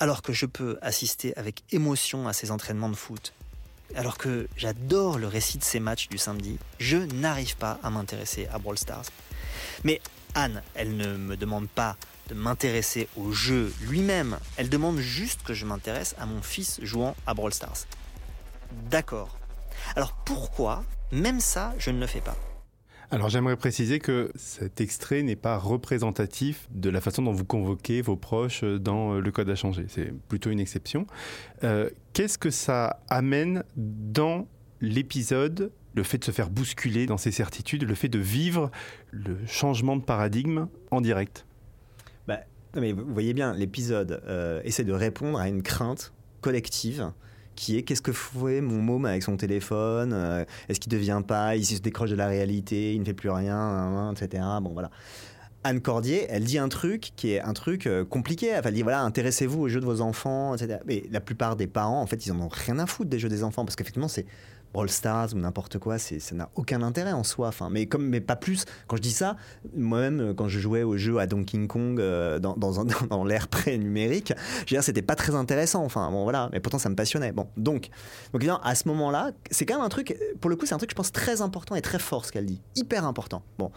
Alors 0.00 0.22
que 0.22 0.32
je 0.32 0.46
peux 0.46 0.78
assister 0.82 1.36
avec 1.36 1.62
émotion 1.72 2.28
à 2.28 2.32
ses 2.32 2.50
entraînements 2.50 2.90
de 2.90 2.94
foot, 2.94 3.32
alors 3.94 4.18
que 4.18 4.48
j'adore 4.56 5.18
le 5.18 5.26
récit 5.26 5.58
de 5.58 5.64
ses 5.64 5.80
matchs 5.80 6.08
du 6.08 6.18
samedi, 6.18 6.58
je 6.78 6.98
n'arrive 6.98 7.56
pas 7.56 7.80
à 7.82 7.90
m'intéresser 7.90 8.46
à 8.52 8.58
Brawl 8.58 8.78
Stars. 8.78 9.06
Mais 9.82 10.00
Anne, 10.34 10.62
elle 10.74 10.96
ne 10.96 11.16
me 11.16 11.36
demande 11.36 11.68
pas 11.68 11.96
de 12.28 12.34
m'intéresser 12.34 13.08
au 13.16 13.32
jeu 13.32 13.72
lui-même, 13.82 14.38
elle 14.56 14.68
demande 14.68 14.98
juste 14.98 15.42
que 15.42 15.54
je 15.54 15.66
m'intéresse 15.66 16.14
à 16.18 16.26
mon 16.26 16.42
fils 16.42 16.80
jouant 16.82 17.16
à 17.26 17.34
Brawl 17.34 17.52
Stars. 17.52 17.86
D'accord. 18.90 19.38
Alors 19.96 20.12
pourquoi, 20.24 20.84
même 21.12 21.40
ça, 21.40 21.74
je 21.78 21.90
ne 21.90 22.00
le 22.00 22.06
fais 22.06 22.20
pas 22.20 22.36
Alors 23.10 23.28
j'aimerais 23.28 23.56
préciser 23.56 23.98
que 23.98 24.30
cet 24.34 24.80
extrait 24.80 25.22
n'est 25.22 25.36
pas 25.36 25.56
représentatif 25.56 26.68
de 26.70 26.90
la 26.90 27.00
façon 27.00 27.22
dont 27.22 27.32
vous 27.32 27.44
convoquez 27.44 28.02
vos 28.02 28.16
proches 28.16 28.64
dans 28.64 29.14
le 29.14 29.30
code 29.30 29.48
à 29.48 29.54
changer. 29.54 29.86
C'est 29.88 30.12
plutôt 30.28 30.50
une 30.50 30.60
exception. 30.60 31.06
Euh, 31.64 31.88
Qu'est-ce 32.12 32.38
que 32.38 32.50
ça 32.50 33.00
amène 33.08 33.64
dans 33.76 34.46
l'épisode, 34.80 35.72
le 35.94 36.02
fait 36.02 36.18
de 36.18 36.24
se 36.24 36.30
faire 36.30 36.50
bousculer 36.50 37.06
dans 37.06 37.16
ses 37.16 37.32
certitudes, 37.32 37.84
le 37.84 37.94
fait 37.94 38.08
de 38.08 38.18
vivre 38.18 38.70
le 39.10 39.38
changement 39.46 39.96
de 39.96 40.02
paradigme 40.02 40.66
en 40.90 41.00
direct? 41.00 41.46
Mais 42.76 42.92
Vous 42.92 43.12
voyez 43.12 43.34
bien, 43.34 43.54
l'épisode 43.54 44.22
euh, 44.26 44.60
essaie 44.64 44.84
de 44.84 44.92
répondre 44.92 45.38
à 45.38 45.48
une 45.48 45.62
crainte 45.62 46.12
collective 46.40 47.10
qui 47.54 47.76
est 47.76 47.82
qu'est-ce 47.82 48.02
que 48.02 48.12
fait 48.12 48.60
mon 48.60 48.80
môme 48.80 49.04
avec 49.04 49.24
son 49.24 49.36
téléphone 49.36 50.12
euh, 50.12 50.44
Est-ce 50.68 50.78
qu'il 50.78 50.92
devient 50.92 51.22
pas 51.26 51.56
Il 51.56 51.64
se 51.64 51.80
décroche 51.80 52.10
de 52.10 52.14
la 52.14 52.28
réalité, 52.28 52.94
il 52.94 53.00
ne 53.00 53.04
fait 53.04 53.14
plus 53.14 53.30
rien, 53.30 54.12
etc. 54.12 54.44
Bon, 54.62 54.70
voilà. 54.72 54.90
Anne 55.64 55.80
Cordier, 55.80 56.26
elle 56.30 56.44
dit 56.44 56.58
un 56.58 56.68
truc 56.68 57.10
qui 57.16 57.32
est 57.32 57.40
un 57.40 57.52
truc 57.52 57.86
euh, 57.86 58.04
compliqué. 58.04 58.46
elle 58.46 58.72
dit 58.72 58.82
voilà, 58.82 59.02
intéressez-vous 59.02 59.62
aux 59.62 59.68
jeux 59.68 59.80
de 59.80 59.84
vos 59.84 60.00
enfants, 60.00 60.54
etc. 60.54 60.78
Mais 60.86 61.02
la 61.10 61.20
plupart 61.20 61.56
des 61.56 61.66
parents, 61.66 62.00
en 62.00 62.06
fait, 62.06 62.24
ils 62.26 62.32
en 62.32 62.40
ont 62.40 62.48
rien 62.48 62.78
à 62.78 62.86
foutre 62.86 63.10
des 63.10 63.18
jeux 63.18 63.28
des 63.28 63.42
enfants 63.42 63.64
parce 63.64 63.74
qu'effectivement, 63.74 64.08
c'est 64.08 64.24
Brawl 64.72 64.88
Stars 64.88 65.34
ou 65.34 65.38
n'importe 65.38 65.78
quoi, 65.78 65.98
ça 65.98 66.16
n'a 66.34 66.50
aucun 66.54 66.82
intérêt 66.82 67.12
en 67.12 67.24
soi. 67.24 67.48
Enfin, 67.48 67.68
mais 67.70 67.86
comme, 67.86 68.06
mais 68.06 68.20
pas 68.20 68.36
plus. 68.36 68.64
Quand 68.86 68.96
je 68.96 69.02
dis 69.02 69.12
ça, 69.12 69.36
moi-même, 69.76 70.34
quand 70.34 70.48
je 70.48 70.58
jouais 70.58 70.82
au 70.82 70.96
jeu 70.96 71.18
à 71.18 71.26
Donkey 71.26 71.66
Kong 71.66 72.00
euh, 72.00 72.38
dans, 72.38 72.56
dans, 72.56 72.84
dans 73.10 73.24
l'ère 73.24 73.48
pré-numérique, 73.48 74.32
c'était 74.80 75.02
pas 75.02 75.14
très 75.14 75.34
intéressant. 75.34 75.84
Enfin, 75.84 76.10
bon, 76.10 76.24
voilà. 76.24 76.48
Mais 76.52 76.60
pourtant, 76.60 76.78
ça 76.78 76.88
me 76.88 76.94
passionnait. 76.94 77.32
Bon, 77.32 77.48
donc, 77.56 77.90
donc 78.32 78.44
à 78.62 78.74
ce 78.74 78.88
moment-là, 78.88 79.32
c'est 79.50 79.66
quand 79.66 79.76
même 79.76 79.84
un 79.84 79.88
truc. 79.88 80.16
Pour 80.40 80.50
le 80.50 80.56
coup, 80.56 80.66
c'est 80.66 80.74
un 80.74 80.78
truc, 80.78 80.90
je 80.90 80.96
pense, 80.96 81.12
très 81.12 81.42
important 81.42 81.74
et 81.74 81.82
très 81.82 81.98
fort 81.98 82.24
ce 82.24 82.32
qu'elle 82.32 82.46
dit, 82.46 82.60
hyper 82.76 83.04
important. 83.04 83.42
Bon, 83.58 83.70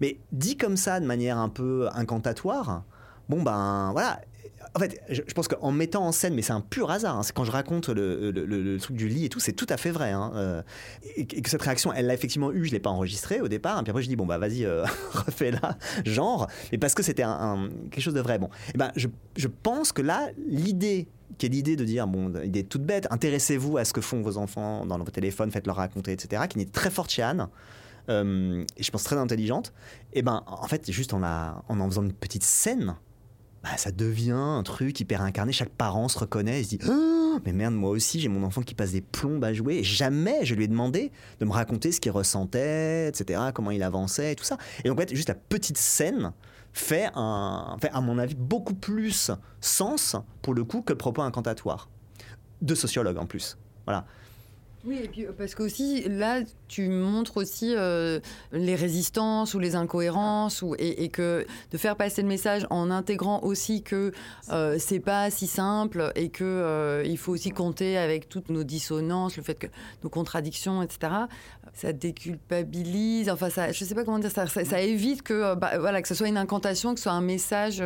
mais 0.00 0.18
dit 0.32 0.56
comme 0.56 0.76
ça, 0.76 1.00
de 1.00 1.06
manière 1.06 1.38
un 1.38 1.48
peu 1.48 1.88
incantatoire. 1.94 2.84
Bon 3.28 3.40
ben 3.40 3.92
voilà, 3.92 4.20
en 4.74 4.78
fait, 4.78 5.00
je, 5.10 5.20
pense 5.34 5.48
qu'en 5.48 5.70
mettant 5.70 6.06
en 6.06 6.12
scène, 6.12 6.34
mais 6.34 6.42
c'est 6.42 6.52
un 6.52 6.60
pur 6.60 6.90
hasard, 6.90 7.18
hein, 7.18 7.22
c'est 7.22 7.34
quand 7.34 7.44
je 7.44 7.50
raconte 7.50 7.88
le, 7.88 8.78
truc 8.80 8.96
du 8.96 9.08
lit 9.08 9.26
et 9.26 9.28
tout, 9.28 9.40
c'est 9.40 9.52
tout 9.52 9.66
à 9.68 9.76
fait 9.76 9.90
vrai. 9.90 10.10
Hein, 10.10 10.32
euh, 10.34 10.62
et, 11.16 11.26
que 11.26 11.50
cette 11.50 11.62
réaction, 11.62 11.92
elle 11.92 12.06
l'a 12.06 12.14
effectivement 12.14 12.52
eu, 12.52 12.64
je 12.64 12.70
ne 12.70 12.74
l'ai 12.74 12.80
pas 12.80 12.90
enregistrée 12.90 13.40
au 13.40 13.48
départ. 13.48 13.78
Et 13.78 13.82
puis 13.82 13.90
après, 13.90 14.02
je 14.02 14.08
dis, 14.08 14.16
bon, 14.16 14.26
bah 14.26 14.38
vas-y, 14.38 14.64
euh, 14.64 14.84
refais-la, 15.12 15.78
genre, 16.04 16.48
mais 16.70 16.78
parce 16.78 16.94
que 16.94 17.02
c'était 17.02 17.24
quelque 17.90 18.00
chose 18.00 18.14
de 18.14 18.20
vrai. 18.20 18.38
Bon, 18.38 18.48
et 18.74 18.78
ben, 18.78 18.92
je, 18.96 19.08
pense 19.62 19.92
que 19.92 20.02
là, 20.02 20.30
l'idée 20.48 21.08
qui 21.38 21.46
est 21.46 21.48
l'idée 21.48 21.76
de 21.76 21.84
dire, 21.84 22.06
bon, 22.06 22.32
idée 22.42 22.64
toute 22.64 22.82
bête, 22.82 23.06
intéressez-vous 23.10 23.78
à 23.78 23.84
ce 23.84 23.92
que 23.92 24.00
font 24.00 24.22
vos 24.22 24.36
enfants 24.36 24.86
dans 24.86 24.98
vos 24.98 25.10
téléphones, 25.10 25.50
faites-leur 25.50 25.76
raconter, 25.76 26.12
etc., 26.12 26.42
qui 26.48 26.60
est 26.60 26.72
très 26.72 26.90
forte 26.90 27.10
chez 27.10 27.22
Anne. 27.22 27.48
Euh, 28.08 28.64
et 28.76 28.82
je 28.82 28.90
pense 28.90 29.04
très 29.04 29.16
intelligente, 29.16 29.72
et 30.12 30.22
ben 30.22 30.42
en 30.46 30.66
fait, 30.66 30.90
juste 30.90 31.14
en 31.14 31.22
en 31.22 31.88
faisant 31.88 32.02
une 32.02 32.12
petite 32.12 32.42
scène, 32.42 32.96
bah, 33.62 33.76
ça 33.76 33.92
devient 33.92 34.32
un 34.32 34.62
truc 34.62 34.98
hyper 34.98 35.22
incarné. 35.22 35.52
Chaque 35.52 35.70
parent 35.70 36.08
se 36.08 36.18
reconnaît 36.18 36.60
et 36.60 36.64
se 36.64 36.70
dit 36.70 36.78
oh, 36.88 37.38
Mais 37.44 37.52
merde, 37.52 37.74
moi 37.74 37.90
aussi, 37.90 38.18
j'ai 38.18 38.28
mon 38.28 38.42
enfant 38.42 38.62
qui 38.62 38.74
passe 38.74 38.92
des 38.92 39.00
plombes 39.00 39.44
à 39.44 39.52
jouer. 39.52 39.76
Et 39.76 39.84
jamais 39.84 40.44
je 40.44 40.54
lui 40.54 40.64
ai 40.64 40.68
demandé 40.68 41.12
de 41.38 41.44
me 41.44 41.52
raconter 41.52 41.92
ce 41.92 42.00
qu'il 42.00 42.10
ressentait, 42.10 43.08
etc., 43.08 43.40
comment 43.54 43.70
il 43.70 43.82
avançait 43.82 44.32
et 44.32 44.36
tout 44.36 44.44
ça. 44.44 44.58
Et 44.84 44.88
donc, 44.88 44.98
en 44.98 45.02
fait, 45.02 45.14
juste 45.14 45.28
la 45.28 45.36
petite 45.36 45.78
scène 45.78 46.32
fait, 46.72 47.10
fait, 47.80 47.90
à 47.92 48.00
mon 48.00 48.18
avis, 48.18 48.34
beaucoup 48.34 48.74
plus 48.74 49.30
sens, 49.60 50.16
pour 50.42 50.54
le 50.54 50.64
coup, 50.64 50.82
que 50.82 50.92
le 50.92 50.98
propos 50.98 51.22
incantatoire. 51.22 51.88
De 52.62 52.74
sociologue 52.74 53.18
en 53.18 53.26
plus. 53.26 53.58
Voilà. 53.86 54.06
Oui, 54.84 54.98
et 55.04 55.08
puis 55.08 55.26
euh, 55.26 55.32
parce 55.36 55.54
qu'aussi, 55.54 56.02
là, 56.08 56.40
tu 56.66 56.88
montres 56.88 57.36
aussi 57.36 57.72
euh, 57.76 58.18
les 58.50 58.74
résistances 58.74 59.54
ou 59.54 59.60
les 59.60 59.76
incohérences, 59.76 60.64
et, 60.78 61.08
que 61.08 61.46
de 61.70 61.78
faire 61.78 61.96
passer 61.96 62.22
le 62.22 62.28
message 62.28 62.66
en 62.70 62.90
intégrant 62.90 63.40
aussi 63.42 63.82
que 63.82 64.12
euh, 64.50 64.76
c'est 64.78 64.98
pas 64.98 65.30
si 65.30 65.46
simple 65.46 66.10
et 66.16 66.30
que 66.30 67.02
il 67.06 67.16
faut 67.16 67.32
aussi 67.32 67.50
compter 67.50 67.96
avec 67.96 68.28
toutes 68.28 68.48
nos 68.48 68.64
dissonances, 68.64 69.36
le 69.36 69.42
fait 69.42 69.54
que 69.54 69.66
nos 70.02 70.10
contradictions, 70.10 70.82
etc. 70.82 71.12
Ça 71.74 71.92
déculpabilise, 71.92 73.30
enfin, 73.30 73.50
ça, 73.50 73.70
je 73.70 73.84
sais 73.84 73.94
pas 73.94 74.04
comment 74.04 74.18
dire, 74.18 74.30
ça, 74.30 74.46
ça, 74.46 74.80
évite 74.80 75.22
que, 75.22 75.54
bah, 75.54 75.78
voilà, 75.78 76.02
que 76.02 76.08
ce 76.08 76.14
soit 76.14 76.28
une 76.28 76.36
incantation, 76.36 76.94
que 76.94 77.00
ce 77.00 77.04
soit 77.04 77.12
un 77.12 77.20
message 77.20 77.82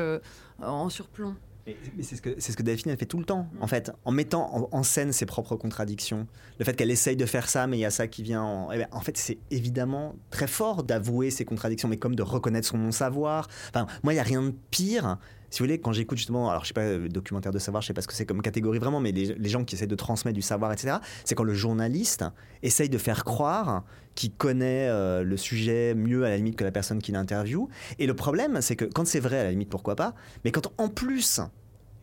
en 0.62 0.88
surplomb. 0.88 1.34
Mais 1.66 2.02
c'est 2.02 2.16
ce 2.16 2.22
que 2.22 2.34
c'est 2.38 2.52
ce 2.52 2.56
que 2.56 2.62
Delphine 2.62 2.92
elle 2.92 2.98
fait 2.98 3.06
tout 3.06 3.18
le 3.18 3.24
temps 3.24 3.48
en 3.60 3.66
fait. 3.66 3.90
En 4.04 4.12
mettant 4.12 4.68
en, 4.72 4.82
scène 4.82 5.12
ses 5.12 5.26
propres 5.26 5.56
contradictions. 5.56 6.26
Le 6.58 6.64
fait 6.64 6.74
qu'elle 6.74 6.90
essaye 6.90 7.16
de 7.16 7.26
faire 7.26 7.48
ça 7.48 7.66
mais 7.66 7.76
il 7.76 7.80
y 7.80 7.84
a 7.84 7.90
ça 7.90 8.06
qui 8.06 8.22
vient 8.22 8.42
en, 8.42 8.70
eh 8.70 8.78
ben, 8.78 8.88
en 8.92 9.00
fait 9.00 9.16
c'est 9.16 9.38
évidemment 9.50 10.14
très 10.30 10.46
fort 10.46 10.84
d'avouer 10.84 11.30
ses 11.30 11.44
contradictions 11.44 11.88
mais 11.88 11.96
comme 11.96 12.14
de 12.14 12.22
reconnaître 12.22 12.68
son 12.68 12.78
non 12.78 12.92
savoir 12.92 13.48
enfin 13.68 13.86
moi 14.04 14.12
il 14.12 14.16
y 14.16 14.20
a 14.20 14.22
rien 14.22 14.42
de 14.42 14.54
pire 14.70 15.18
si 15.56 15.62
vous 15.62 15.68
voulez, 15.68 15.80
quand 15.80 15.92
j'écoute 15.92 16.18
justement, 16.18 16.50
alors 16.50 16.64
je 16.64 16.68
sais 16.68 16.74
pas, 16.74 16.82
euh, 16.82 17.08
documentaire 17.08 17.50
de 17.50 17.58
savoir, 17.58 17.80
je 17.80 17.86
sais 17.86 17.94
pas 17.94 18.02
ce 18.02 18.06
que 18.06 18.12
c'est 18.12 18.26
comme 18.26 18.42
catégorie 18.42 18.78
vraiment, 18.78 19.00
mais 19.00 19.10
les, 19.10 19.48
gens 19.48 19.64
qui 19.64 19.74
essaient 19.74 19.86
de 19.86 19.94
transmettre 19.94 20.34
du 20.34 20.42
savoir, 20.42 20.70
etc., 20.70 20.98
c'est 21.24 21.34
quand 21.34 21.44
le 21.44 21.54
journaliste 21.54 22.26
essaye 22.62 22.90
de 22.90 22.98
faire 22.98 23.24
croire 23.24 23.82
qu'il 24.14 24.32
connaît 24.32 24.86
euh, 24.90 25.22
le 25.22 25.36
sujet 25.38 25.94
mieux 25.94 26.26
à 26.26 26.28
la 26.28 26.36
limite 26.36 26.56
que 26.56 26.64
la 26.64 26.72
personne 26.72 27.00
qui 27.00 27.10
l'interviewe. 27.10 27.68
Et 27.98 28.06
le 28.06 28.12
problème, 28.12 28.60
c'est 28.60 28.76
que 28.76 28.84
quand 28.84 29.06
c'est 29.06 29.18
vrai, 29.18 29.38
à 29.38 29.44
la 29.44 29.50
limite, 29.50 29.70
pourquoi 29.70 29.96
pas, 29.96 30.14
mais 30.44 30.52
quand 30.52 30.70
en 30.76 30.90
plus 30.90 31.40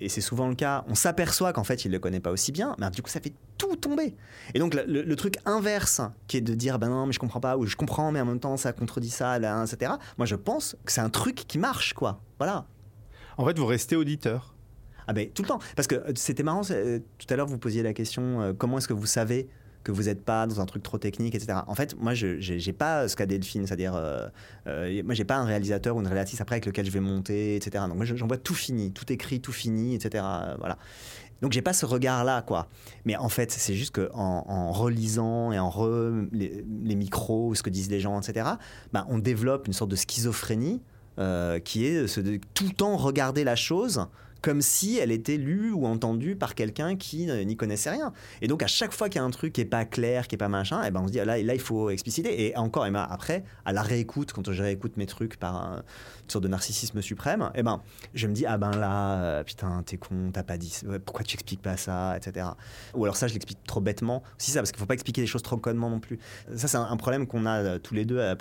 et 0.01 0.09
c'est 0.09 0.19
souvent 0.19 0.49
le 0.49 0.55
cas, 0.55 0.83
on 0.87 0.95
s'aperçoit 0.95 1.53
qu'en 1.53 1.63
fait 1.63 1.85
il 1.85 1.89
ne 1.89 1.93
le 1.93 1.99
connaît 1.99 2.19
pas 2.19 2.31
aussi 2.31 2.51
bien, 2.51 2.75
mais 2.79 2.89
du 2.89 3.03
coup 3.03 3.09
ça 3.11 3.21
fait 3.21 3.33
tout 3.59 3.75
tomber. 3.75 4.15
Et 4.55 4.59
donc 4.59 4.73
le, 4.73 5.15
truc 5.15 5.37
inverse, 5.45 6.01
qui 6.27 6.37
est 6.37 6.41
de 6.41 6.55
dire 6.55 6.79
ben 6.79 6.89
non 6.89 7.05
mais 7.05 7.13
je 7.13 7.19
comprends 7.19 7.39
pas, 7.39 7.55
ou 7.55 7.67
je 7.67 7.75
comprends 7.75 8.11
mais 8.11 8.19
en 8.19 8.25
même 8.25 8.39
temps 8.39 8.57
ça 8.57 8.73
contredit 8.73 9.11
ça, 9.11 9.37
là, 9.37 9.63
etc. 9.63 9.93
Moi 10.17 10.25
je 10.25 10.35
pense 10.35 10.75
que 10.83 10.91
c'est 10.91 11.01
un 11.01 11.11
truc 11.11 11.35
qui 11.47 11.59
marche 11.59 11.93
quoi. 11.93 12.19
Voilà. 12.39 12.65
En 13.37 13.45
fait, 13.45 13.57
vous 13.57 13.65
restez 13.65 13.95
auditeur. 13.95 14.55
Ah 15.07 15.13
ben 15.13 15.29
tout 15.29 15.41
le 15.41 15.47
temps. 15.47 15.59
Parce 15.75 15.87
que 15.87 15.95
euh, 15.95 16.13
c'était 16.15 16.43
marrant, 16.43 16.61
euh, 16.71 16.99
tout 17.17 17.27
à 17.29 17.35
l'heure 17.35 17.47
vous 17.47 17.57
posiez 17.57 17.83
la 17.83 17.93
question, 17.93 18.41
euh, 18.41 18.53
comment 18.53 18.77
est-ce 18.77 18.87
que 18.87 18.93
vous 18.93 19.05
savez 19.05 19.49
que 19.83 19.91
vous 19.91 20.03
n'êtes 20.03 20.23
pas 20.23 20.47
dans 20.47 20.61
un 20.61 20.65
truc 20.65 20.81
trop 20.81 20.97
technique, 20.97 21.35
etc. 21.35 21.59
En 21.67 21.75
fait, 21.75 21.95
moi, 21.99 22.13
je 22.13 22.53
n'ai 22.53 22.73
pas 22.73 23.07
ce 23.07 23.15
qu'a 23.15 23.25
Delphine, 23.25 23.67
c'est-à-dire, 23.67 23.95
euh, 23.95 24.27
euh, 24.67 25.03
moi, 25.03 25.13
j'ai 25.13 25.25
pas 25.25 25.37
un 25.37 25.45
réalisateur 25.45 25.95
ou 25.95 25.99
une 25.99 26.07
réalisatrice 26.07 26.41
après 26.41 26.55
avec 26.55 26.65
lequel 26.65 26.85
je 26.85 26.91
vais 26.91 26.99
monter, 26.99 27.55
etc. 27.55 27.83
Donc, 27.87 27.97
moi, 27.97 28.05
j'envoie 28.05 28.37
tout 28.37 28.55
fini, 28.55 28.91
tout 28.91 29.11
écrit, 29.11 29.41
tout 29.41 29.51
fini, 29.51 29.95
etc. 29.95 30.23
voilà. 30.59 30.77
Donc, 31.41 31.51
j'ai 31.51 31.61
pas 31.61 31.73
ce 31.73 31.85
regard-là, 31.85 32.41
quoi. 32.41 32.69
Mais 33.03 33.17
en 33.17 33.27
fait, 33.27 33.51
c'est 33.51 33.73
juste 33.73 33.93
qu'en 33.95 34.45
en, 34.47 34.71
relisant 34.71 35.51
et 35.51 35.59
en 35.59 35.69
re, 35.69 36.27
les, 36.31 36.95
micros 36.95 37.49
ou 37.49 37.55
ce 37.55 37.63
que 37.63 37.69
disent 37.69 37.89
les 37.89 37.99
gens, 37.99 38.19
etc., 38.21 38.51
bah, 38.93 39.05
on 39.09 39.19
développe 39.19 39.67
une 39.67 39.73
sorte 39.73 39.91
de 39.91 39.97
schizophrénie 39.97 40.81
qui 41.17 41.85
est 41.85 42.19
de 42.19 42.39
tout 42.53 42.65
le 42.65 42.73
temps 42.73 42.97
regarder 42.97 43.43
la 43.43 43.55
chose 43.55 44.07
comme 44.43 44.61
si 44.61 44.97
elle 44.97 45.11
était 45.11 45.37
lue 45.37 45.71
ou 45.71 45.87
entendue 45.87 46.35
par 46.35 46.53
quelqu'un 46.53 46.97
qui 46.97 47.25
n'y 47.25 47.55
connaissait 47.55 47.89
rien. 47.89 48.11
Et 48.41 48.47
donc 48.47 48.61
à 48.61 48.67
chaque 48.67 48.91
fois 48.91 49.07
qu'il 49.07 49.19
y 49.19 49.23
a 49.23 49.25
un 49.25 49.31
truc 49.31 49.53
qui 49.53 49.61
est 49.61 49.65
pas 49.65 49.85
clair, 49.85 50.27
qui 50.27 50.35
est 50.35 50.37
pas 50.37 50.49
machin, 50.49 50.83
et 50.83 50.87
eh 50.89 50.91
ben 50.91 50.99
on 51.01 51.07
se 51.07 51.13
dit 51.13 51.17
là, 51.17 51.41
là 51.41 51.53
il 51.53 51.61
faut 51.61 51.89
expliciter. 51.89 52.45
Et 52.45 52.57
encore, 52.57 52.83
ben, 52.83 53.07
après, 53.09 53.45
à 53.63 53.71
la 53.71 53.81
réécoute, 53.81 54.33
quand 54.33 54.51
je 54.51 54.61
réécoute 54.61 54.97
mes 54.97 55.05
trucs 55.05 55.37
par 55.37 55.55
une 55.55 56.29
sorte 56.29 56.43
de 56.43 56.49
narcissisme 56.49 57.01
suprême, 57.01 57.49
et 57.55 57.59
eh 57.59 57.63
ben 57.63 57.81
je 58.13 58.27
me 58.27 58.33
dis 58.33 58.45
ah 58.45 58.57
ben 58.57 58.71
là, 58.71 59.23
euh, 59.23 59.43
putain 59.43 59.81
t'es 59.83 59.95
con, 59.95 60.31
t'as 60.33 60.43
pas 60.43 60.57
dit, 60.57 60.73
pourquoi 61.05 61.23
tu 61.23 61.35
expliques 61.35 61.61
pas 61.61 61.77
ça, 61.77 62.17
etc. 62.17 62.47
Ou 62.93 63.05
alors 63.05 63.15
ça 63.15 63.29
je 63.29 63.33
l'explique 63.33 63.63
trop 63.65 63.79
bêtement. 63.79 64.23
Si 64.37 64.51
ça, 64.51 64.59
parce 64.59 64.71
qu'il 64.71 64.79
faut 64.79 64.85
pas 64.85 64.93
expliquer 64.93 65.21
les 65.21 65.27
choses 65.27 65.41
trop 65.41 65.55
connement 65.55 65.89
non 65.89 66.01
plus. 66.01 66.19
Ça 66.53 66.67
c'est 66.67 66.77
un, 66.77 66.97
problème 66.97 67.27
qu'on 67.27 67.45
a 67.45 67.59
euh, 67.59 67.79
tous 67.79 67.93
les 67.93 68.03
deux, 68.03 68.17
euh, 68.19 68.35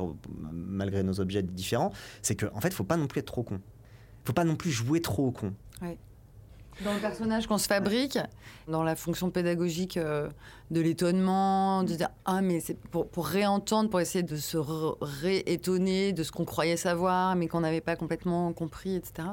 malgré 0.53 1.05
nos 1.05 1.21
objets 1.21 1.43
différents, 1.43 1.93
c'est 2.23 2.35
qu'en 2.35 2.57
en 2.57 2.61
fait 2.61 2.75
faut 2.75 2.83
pas 2.83 2.97
non 2.97 3.07
plus 3.07 3.21
être 3.21 3.27
trop 3.27 3.45
con 3.45 3.61
faut 4.25 4.33
pas 4.33 4.45
non 4.45 4.57
plus 4.57 4.71
jouer 4.71 5.01
trop 5.01 5.27
au 5.27 5.33
con. 5.33 5.53
Dans 6.85 6.95
le 6.95 7.01
personnage 7.01 7.47
qu'on 7.47 7.59
se 7.59 7.67
fabrique, 7.67 8.19
dans 8.67 8.83
la 8.83 8.97
fonction 8.97 9.31
pédagogique 9.31 9.99
euh, 9.99 10.29
de 10.71 10.81
l'étonnement, 10.81 11.83
de 11.83 11.95
dire 11.95 12.09
ah 12.25 12.41
mais 12.41 12.61
c'est 12.61 12.79
pour, 12.79 13.09
pour, 13.09 13.27
réentendre, 13.27 13.91
pour 13.91 14.01
essayer 14.01 14.23
de 14.23 14.37
se 14.37 14.57
réétonner 15.01 16.13
de 16.13 16.23
ce 16.23 16.33
qu'on 16.33 16.47
croyait 16.47 16.79
savoir 16.79 17.37
mais 17.37 17.47
qu'on 17.47 17.61
n'avait 17.61 17.83
pas 17.83 17.95
complètement 17.95 18.53
compris, 18.53 18.97
etc. 18.97 19.29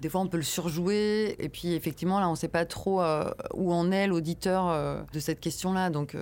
Des 0.00 0.08
fois, 0.08 0.20
on 0.20 0.26
peut 0.26 0.36
le 0.36 0.42
surjouer. 0.42 1.36
Et 1.38 1.48
puis, 1.48 1.72
effectivement, 1.72 2.18
là, 2.18 2.28
on 2.28 2.32
ne 2.32 2.36
sait 2.36 2.48
pas 2.48 2.64
trop 2.64 3.00
euh, 3.00 3.30
où 3.54 3.72
en 3.72 3.92
est 3.92 4.08
l'auditeur 4.08 4.68
euh, 4.68 5.00
de 5.12 5.20
cette 5.20 5.40
question-là. 5.40 5.88
Donc, 5.88 6.16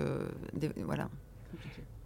voilà. 0.85 1.09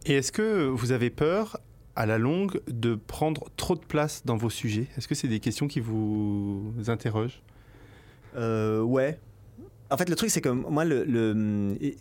Et 0.05 0.13
est-ce 0.13 0.31
que 0.31 0.65
vous 0.67 0.93
avez 0.93 1.09
peur 1.09 1.59
à 1.97 2.05
la 2.05 2.17
longue 2.17 2.61
de 2.67 2.95
prendre 2.95 3.49
trop 3.57 3.75
de 3.75 3.83
place 3.83 4.23
dans 4.25 4.37
vos 4.37 4.49
sujets? 4.49 4.87
Est-ce 4.97 5.09
que 5.09 5.15
c'est 5.15 5.27
des 5.27 5.41
questions 5.41 5.67
qui 5.67 5.81
vous 5.81 6.73
interrogent? 6.87 7.41
Ouais, 8.37 9.19
en 9.89 9.97
fait, 9.97 10.09
le 10.09 10.15
truc, 10.15 10.29
c'est 10.29 10.41
que 10.41 10.49
moi, 10.49 10.83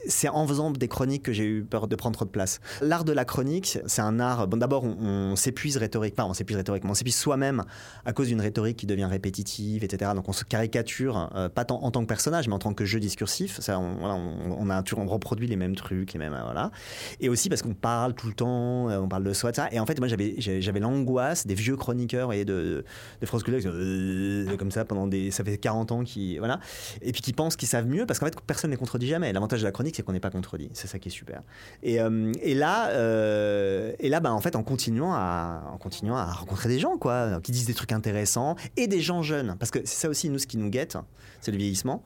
c'est 0.09 0.29
en 0.29 0.46
faisant 0.46 0.70
des 0.70 0.88
chroniques 0.88 1.22
que 1.22 1.33
j'ai 1.33 1.44
eu 1.44 1.64
peur 1.64 1.88
de 1.88 1.96
prendre 1.96 2.16
trop 2.16 2.25
de 2.25 2.31
place. 2.31 2.61
L'art 2.81 3.05
de 3.05 3.12
la 3.12 3.25
chronique, 3.25 3.79
c'est 3.87 4.03
un 4.03 4.20
art. 4.20 4.49
Bon, 4.49 4.57
d'abord, 4.57 4.85
on, 4.85 5.37
s'épuise 5.37 5.77
rhétoriquement, 5.77 6.29
on 6.29 6.35
s'épuise 6.35 6.57
rhétoriquement, 6.57 6.92
on 6.92 6.94
s'épuise 6.94 7.16
soi-même 7.16 7.64
à 8.05 8.12
cause 8.12 8.29
d'une 8.29 8.40
rhétorique 8.40 8.77
qui 8.77 8.87
devient 8.87 9.05
répétitive, 9.05 9.85
etc. 9.85 10.12
Donc, 10.14 10.29
on 10.29 10.33
se 10.33 10.44
caricature, 10.44 11.31
euh, 11.35 11.49
pas 11.49 11.64
tant 11.64 11.83
en 11.83 11.90
tant 11.90 12.03
que 12.03 12.07
personnage, 12.07 12.49
mais 12.49 12.55
en 12.55 12.59
tant 12.59 12.75
que 12.75 12.85
jeu 12.85 13.01
discursif. 13.01 13.61
On, 13.68 14.70
a, 14.70 14.83
on 14.96 15.07
reproduit 15.07 15.46
les 15.46 15.57
mêmes 15.57 15.77
trucs, 15.77 16.12
les 16.12 16.18
mêmes, 16.18 16.35
euh, 16.35 16.42
voilà. 16.42 16.70
Et 17.20 17.29
aussi 17.29 17.49
parce 17.49 17.62
qu'on 17.62 17.75
parle 17.75 18.14
tout 18.14 18.27
le 18.27 18.35
temps, 18.35 18.88
euh, 18.88 18.99
on 18.99 19.09
parle 19.09 19.25
de 19.25 19.33
soi, 19.33 19.53
ça. 19.53 19.68
Et 19.72 19.79
en 19.79 19.87
fait, 19.87 19.99
moi, 19.99 20.09
j'avais, 20.09 20.81
l'angoisse 20.81 21.46
des 21.46 21.55
vieux 21.55 21.77
chroniqueurs, 21.77 22.33
et 22.33 22.44
de, 22.44 22.85
de 23.20 23.27
France 23.27 23.42
comme 24.59 24.70
ça 24.70 24.85
pendant 24.85 25.07
des, 25.07 25.31
ça 25.31 25.44
fait 25.44 25.59
40 25.59 25.92
ans 25.92 26.05
qui, 26.05 26.38
voilà, 26.38 26.61
et 27.03 27.12
puis 27.12 27.22
qui 27.22 27.33
pensent 27.33 27.57
qu'ils 27.57 27.68
savent 27.77 27.89
mieux 27.89 28.07
parce 28.07 28.19
qu'en 28.19 28.27
fait, 28.27 28.37
personne 28.47 28.71
n'est 28.71 28.77
contredit 28.77 29.07
jamais. 29.07 29.33
L'avantage 29.33 29.61
de 29.61 29.65
la 29.65 29.73
chronique, 29.73 29.97
c'est 29.97 30.03
qu'on 30.03 30.12
n'est 30.12 30.21
pas 30.21 30.31
contredit. 30.31 30.71
C'est 30.73 30.87
ça 30.87 30.99
qui 30.99 31.09
est 31.09 31.12
super. 31.12 31.43
Et, 31.83 32.01
euh, 32.01 32.33
là, 32.45 32.89
euh, 32.91 33.93
et 33.99 34.09
là 34.09 34.21
bah, 34.21 34.33
en 34.33 34.41
fait, 34.41 34.57
en 34.57 34.62
continuant, 34.62 35.12
à, 35.12 35.62
en 35.73 35.79
continuant 35.79 36.17
à 36.17 36.25
rencontrer 36.33 36.69
des 36.69 36.79
gens 36.79 36.97
quoi, 36.97 37.41
qui 37.43 37.53
disent 37.53 37.67
des 37.67 37.75
trucs 37.75 37.93
intéressants 37.93 38.57
et 38.77 38.87
des 38.87 39.01
gens 39.01 39.23
jeunes. 39.23 39.57
Parce 39.59 39.71
que 39.71 39.81
c'est 39.85 40.01
ça 40.01 40.09
aussi, 40.09 40.31
nous, 40.31 40.39
ce 40.39 40.47
qui 40.47 40.57
nous 40.57 40.71
guette, 40.71 40.97
c'est 41.41 41.51
le 41.51 41.59
vieillissement. 41.59 42.03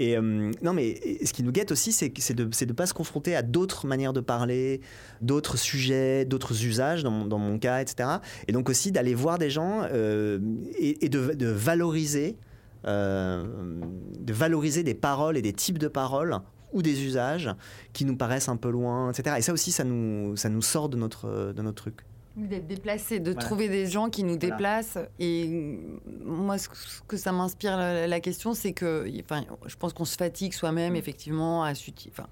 Et 0.00 0.16
euh, 0.16 0.50
non, 0.60 0.72
mais 0.72 1.00
ce 1.24 1.32
qui 1.32 1.44
nous 1.44 1.52
guette 1.52 1.70
aussi, 1.70 1.92
c'est 1.92 2.34
de 2.34 2.44
ne 2.44 2.72
pas 2.72 2.86
se 2.86 2.94
confronter 2.94 3.36
à 3.36 3.42
d'autres 3.42 3.86
manières 3.86 4.12
de 4.12 4.20
parler, 4.20 4.80
d'autres 5.20 5.56
sujets, 5.56 6.24
d'autres 6.24 6.64
usages, 6.64 7.04
dans, 7.04 7.38
mon 7.38 7.58
cas, 7.58 7.80
etc. 7.80 8.08
Et 8.48 8.52
donc 8.52 8.68
aussi 8.68 8.90
d'aller 8.90 9.14
voir 9.14 9.38
des 9.38 9.50
gens 9.50 9.84
et, 9.84 11.08
de, 11.08 11.46
valoriser, 11.46 12.36
de 12.84 14.32
valoriser 14.32 14.82
des 14.82 14.94
paroles 14.94 15.36
et 15.36 15.42
des 15.42 15.52
types 15.52 15.78
de 15.78 15.88
paroles 15.88 16.38
ou 16.72 16.82
des 16.82 17.04
usages 17.04 17.50
qui 17.92 18.04
nous 18.04 18.16
paraissent 18.16 18.48
un 18.48 18.56
peu 18.56 18.70
loin, 18.70 19.10
etc. 19.10 19.36
Et 19.38 19.42
ça 19.42 19.52
aussi, 19.52 19.72
ça 19.72 19.84
nous, 19.84 20.36
ça 20.36 20.48
nous 20.48 20.62
sort 20.62 20.88
de 20.88 20.96
notre, 20.96 21.52
de 21.52 21.62
notre 21.62 21.82
truc. 21.82 22.00
D'être 22.36 22.66
déplacé, 22.66 23.20
de 23.20 23.30
voilà. 23.30 23.46
trouver 23.46 23.68
des 23.68 23.86
gens 23.86 24.10
qui 24.10 24.24
nous 24.24 24.36
voilà. 24.36 24.56
déplacent. 24.56 24.98
Et 25.20 25.78
moi, 26.24 26.58
ce 26.58 26.68
que 27.06 27.16
ça 27.16 27.30
m'inspire 27.30 27.76
la, 27.76 28.08
la, 28.08 28.20
question, 28.20 28.54
c'est 28.54 28.72
que, 28.72 29.08
enfin, 29.22 29.44
je 29.66 29.76
pense 29.76 29.92
qu'on 29.92 30.04
se 30.04 30.16
fatigue 30.16 30.52
soi-même, 30.52 30.96
effectivement, 30.96 31.62
à 31.62 31.70
enfin, 31.70 32.26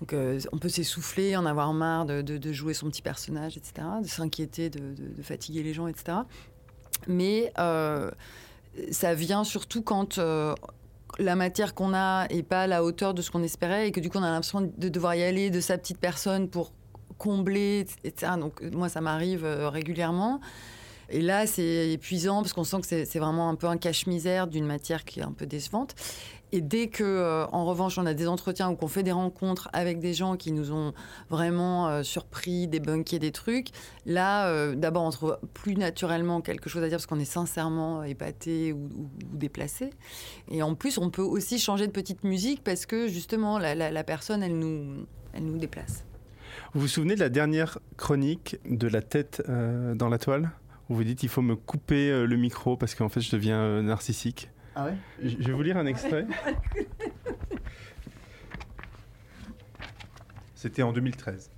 donc, 0.00 0.12
euh, 0.12 0.38
on 0.52 0.58
peut 0.58 0.68
s'essouffler, 0.68 1.36
en 1.36 1.46
avoir 1.46 1.72
marre 1.72 2.04
de, 2.04 2.20
de, 2.20 2.36
de, 2.36 2.52
jouer 2.52 2.74
son 2.74 2.88
petit 2.88 3.00
personnage, 3.00 3.56
etc., 3.56 3.86
de 4.02 4.06
s'inquiéter, 4.06 4.68
de, 4.68 4.92
de, 4.92 5.22
fatiguer 5.22 5.62
les 5.62 5.72
gens, 5.72 5.86
etc. 5.86 6.18
Mais 7.06 7.50
euh, 7.58 8.10
ça 8.90 9.14
vient 9.14 9.44
surtout 9.44 9.82
quand 9.82 10.18
euh, 10.18 10.54
la 11.18 11.36
matière 11.36 11.74
qu'on 11.74 11.94
a 11.94 12.26
n'est 12.28 12.42
pas 12.42 12.62
à 12.62 12.66
la 12.66 12.84
hauteur 12.84 13.14
de 13.14 13.22
ce 13.22 13.30
qu'on 13.30 13.42
espérait 13.42 13.88
et 13.88 13.92
que 13.92 14.00
du 14.00 14.10
coup 14.10 14.18
on 14.18 14.22
a 14.22 14.30
l'impression 14.30 14.60
de 14.76 14.88
devoir 14.88 15.14
y 15.14 15.22
aller 15.22 15.50
de 15.50 15.60
sa 15.60 15.78
petite 15.78 15.98
personne 15.98 16.48
pour 16.48 16.72
combler, 17.18 17.86
etc. 18.02 18.32
Donc 18.38 18.62
moi, 18.72 18.88
ça 18.88 19.00
m'arrive 19.00 19.44
euh, 19.44 19.68
régulièrement. 19.68 20.40
Et 21.10 21.20
là, 21.20 21.46
c'est 21.46 21.90
épuisant 21.92 22.42
parce 22.42 22.52
qu'on 22.52 22.64
sent 22.64 22.80
que 22.80 23.04
c'est 23.04 23.18
vraiment 23.18 23.50
un 23.50 23.54
peu 23.54 23.66
un 23.66 23.76
cache-misère 23.76 24.46
d'une 24.46 24.64
matière 24.64 25.04
qui 25.04 25.20
est 25.20 25.22
un 25.22 25.32
peu 25.32 25.46
décevante. 25.46 25.94
Et 26.54 26.60
dès 26.60 26.86
que, 26.86 27.02
euh, 27.02 27.46
en 27.46 27.64
revanche, 27.64 27.98
on 27.98 28.06
a 28.06 28.14
des 28.14 28.28
entretiens 28.28 28.70
ou 28.70 28.76
qu'on 28.76 28.86
fait 28.86 29.02
des 29.02 29.10
rencontres 29.10 29.68
avec 29.72 29.98
des 29.98 30.14
gens 30.14 30.36
qui 30.36 30.52
nous 30.52 30.70
ont 30.70 30.94
vraiment 31.28 31.88
euh, 31.88 32.04
surpris, 32.04 32.68
débunké 32.68 33.18
des 33.18 33.32
trucs, 33.32 33.70
là, 34.06 34.46
euh, 34.46 34.76
d'abord, 34.76 35.02
on 35.02 35.10
trouve 35.10 35.36
plus 35.52 35.74
naturellement 35.74 36.40
quelque 36.40 36.70
chose 36.70 36.84
à 36.84 36.88
dire 36.88 36.98
parce 36.98 37.06
qu'on 37.06 37.18
est 37.18 37.24
sincèrement 37.24 38.04
épaté 38.04 38.72
ou, 38.72 38.84
ou, 38.84 39.36
déplacé. 39.36 39.90
Et 40.48 40.62
en 40.62 40.76
plus, 40.76 40.96
on 40.96 41.10
peut 41.10 41.22
aussi 41.22 41.58
changer 41.58 41.88
de 41.88 41.92
petite 41.92 42.22
musique 42.22 42.62
parce 42.62 42.86
que 42.86 43.08
justement, 43.08 43.58
la, 43.58 44.04
personne, 44.04 44.40
elle 44.44 44.56
nous, 44.56 45.06
elle 45.32 45.46
nous 45.46 45.58
déplace. 45.58 46.04
Vous 46.72 46.82
vous 46.82 46.88
souvenez 46.88 47.16
de 47.16 47.20
la 47.20 47.30
dernière 47.30 47.80
chronique 47.96 48.58
de 48.64 48.86
la 48.86 49.02
tête 49.02 49.42
euh, 49.48 49.96
dans 49.96 50.08
la 50.08 50.18
toile? 50.18 50.52
Où 50.88 50.94
vous 50.94 51.02
dites 51.02 51.24
il 51.24 51.28
faut 51.28 51.42
me 51.42 51.56
couper 51.56 52.10
euh, 52.10 52.26
le 52.26 52.36
micro 52.36 52.76
parce 52.76 52.94
qu'en 52.94 53.08
fait 53.08 53.22
je 53.22 53.32
deviens 53.32 53.58
euh, 53.58 53.82
narcissique 53.82 54.50
Ah 54.74 54.86
ouais 54.86 54.94
Je 55.22 55.36
vais 55.36 55.52
vous 55.52 55.62
lire 55.62 55.76
un 55.76 55.86
extrait. 55.86 56.26
C'était 60.54 60.82
en 60.82 60.92
2013. 60.92 61.50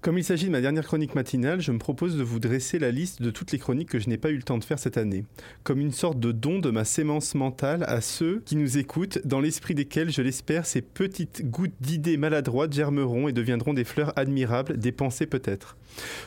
Comme 0.00 0.16
il 0.16 0.24
s'agit 0.24 0.46
de 0.46 0.50
ma 0.50 0.62
dernière 0.62 0.86
chronique 0.86 1.14
matinale, 1.14 1.60
je 1.60 1.72
me 1.72 1.78
propose 1.78 2.16
de 2.16 2.22
vous 2.22 2.40
dresser 2.40 2.78
la 2.78 2.90
liste 2.90 3.20
de 3.20 3.30
toutes 3.30 3.52
les 3.52 3.58
chroniques 3.58 3.90
que 3.90 3.98
je 3.98 4.08
n'ai 4.08 4.16
pas 4.16 4.30
eu 4.30 4.36
le 4.36 4.42
temps 4.42 4.56
de 4.56 4.64
faire 4.64 4.78
cette 4.78 4.96
année, 4.96 5.26
comme 5.62 5.78
une 5.78 5.92
sorte 5.92 6.18
de 6.18 6.32
don 6.32 6.58
de 6.58 6.70
ma 6.70 6.86
sémence 6.86 7.34
mentale 7.34 7.84
à 7.86 8.00
ceux 8.00 8.42
qui 8.46 8.56
nous 8.56 8.78
écoutent, 8.78 9.18
dans 9.26 9.40
l'esprit 9.40 9.74
desquels, 9.74 10.10
je 10.10 10.22
l'espère, 10.22 10.64
ces 10.64 10.80
petites 10.80 11.50
gouttes 11.50 11.74
d'idées 11.80 12.16
maladroites 12.16 12.72
germeront 12.72 13.28
et 13.28 13.32
deviendront 13.32 13.74
des 13.74 13.84
fleurs 13.84 14.18
admirables, 14.18 14.78
des 14.78 14.90
pensées 14.90 15.26
peut-être. 15.26 15.76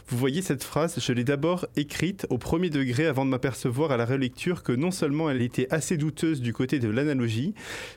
Vous 0.07 0.18
voyez 0.18 0.41
cette 0.41 0.64
phrase, 0.64 0.99
je 0.99 1.14
l'ai 1.14 1.24
d'abord 1.24 1.66
écrite 1.76 2.28
au 2.30 2.38
premier 2.38 2.70
degré 2.70 3.05
avant 3.05 3.26
de 3.26 3.30
m'apercevoir 3.30 3.91
à 3.91 3.97
la 3.97 4.05
relecture 4.05 4.64
que 4.64 4.72
non 4.72 4.91
seulement 4.91 5.30
elle 5.30 5.41
était 5.41 5.68
assez 5.72 5.97
douteuse 5.97 6.41
du 6.41 6.53
côté 6.53 6.80
de 6.80 6.89
l'analogie, 6.89 7.53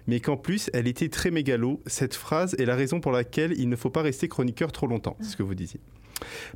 mais 0.07 0.21
qu'en 0.21 0.37
plus 0.37 0.71
elle 0.73 0.89
était 0.89 1.09
très 1.09 1.31
mégalo. 1.31 1.83
Cette 1.87 2.15
phrase 2.15 2.55
est 2.59 2.65
la 2.65 2.77
raison 2.77 3.01
pour 3.01 3.13
laquelle 3.13 3.55
il 3.57 3.69
ne 3.69 3.77
faut 3.77 3.91
pas 3.91 4.03
rester 4.03 4.29
chroniqueur 4.29 4.73
trop 4.73 4.87
longtemps, 4.87 5.17
c'est 5.21 5.31
ce 5.31 5.37
que 5.37 5.43
vous 5.43 5.55
disiez. 5.55 5.81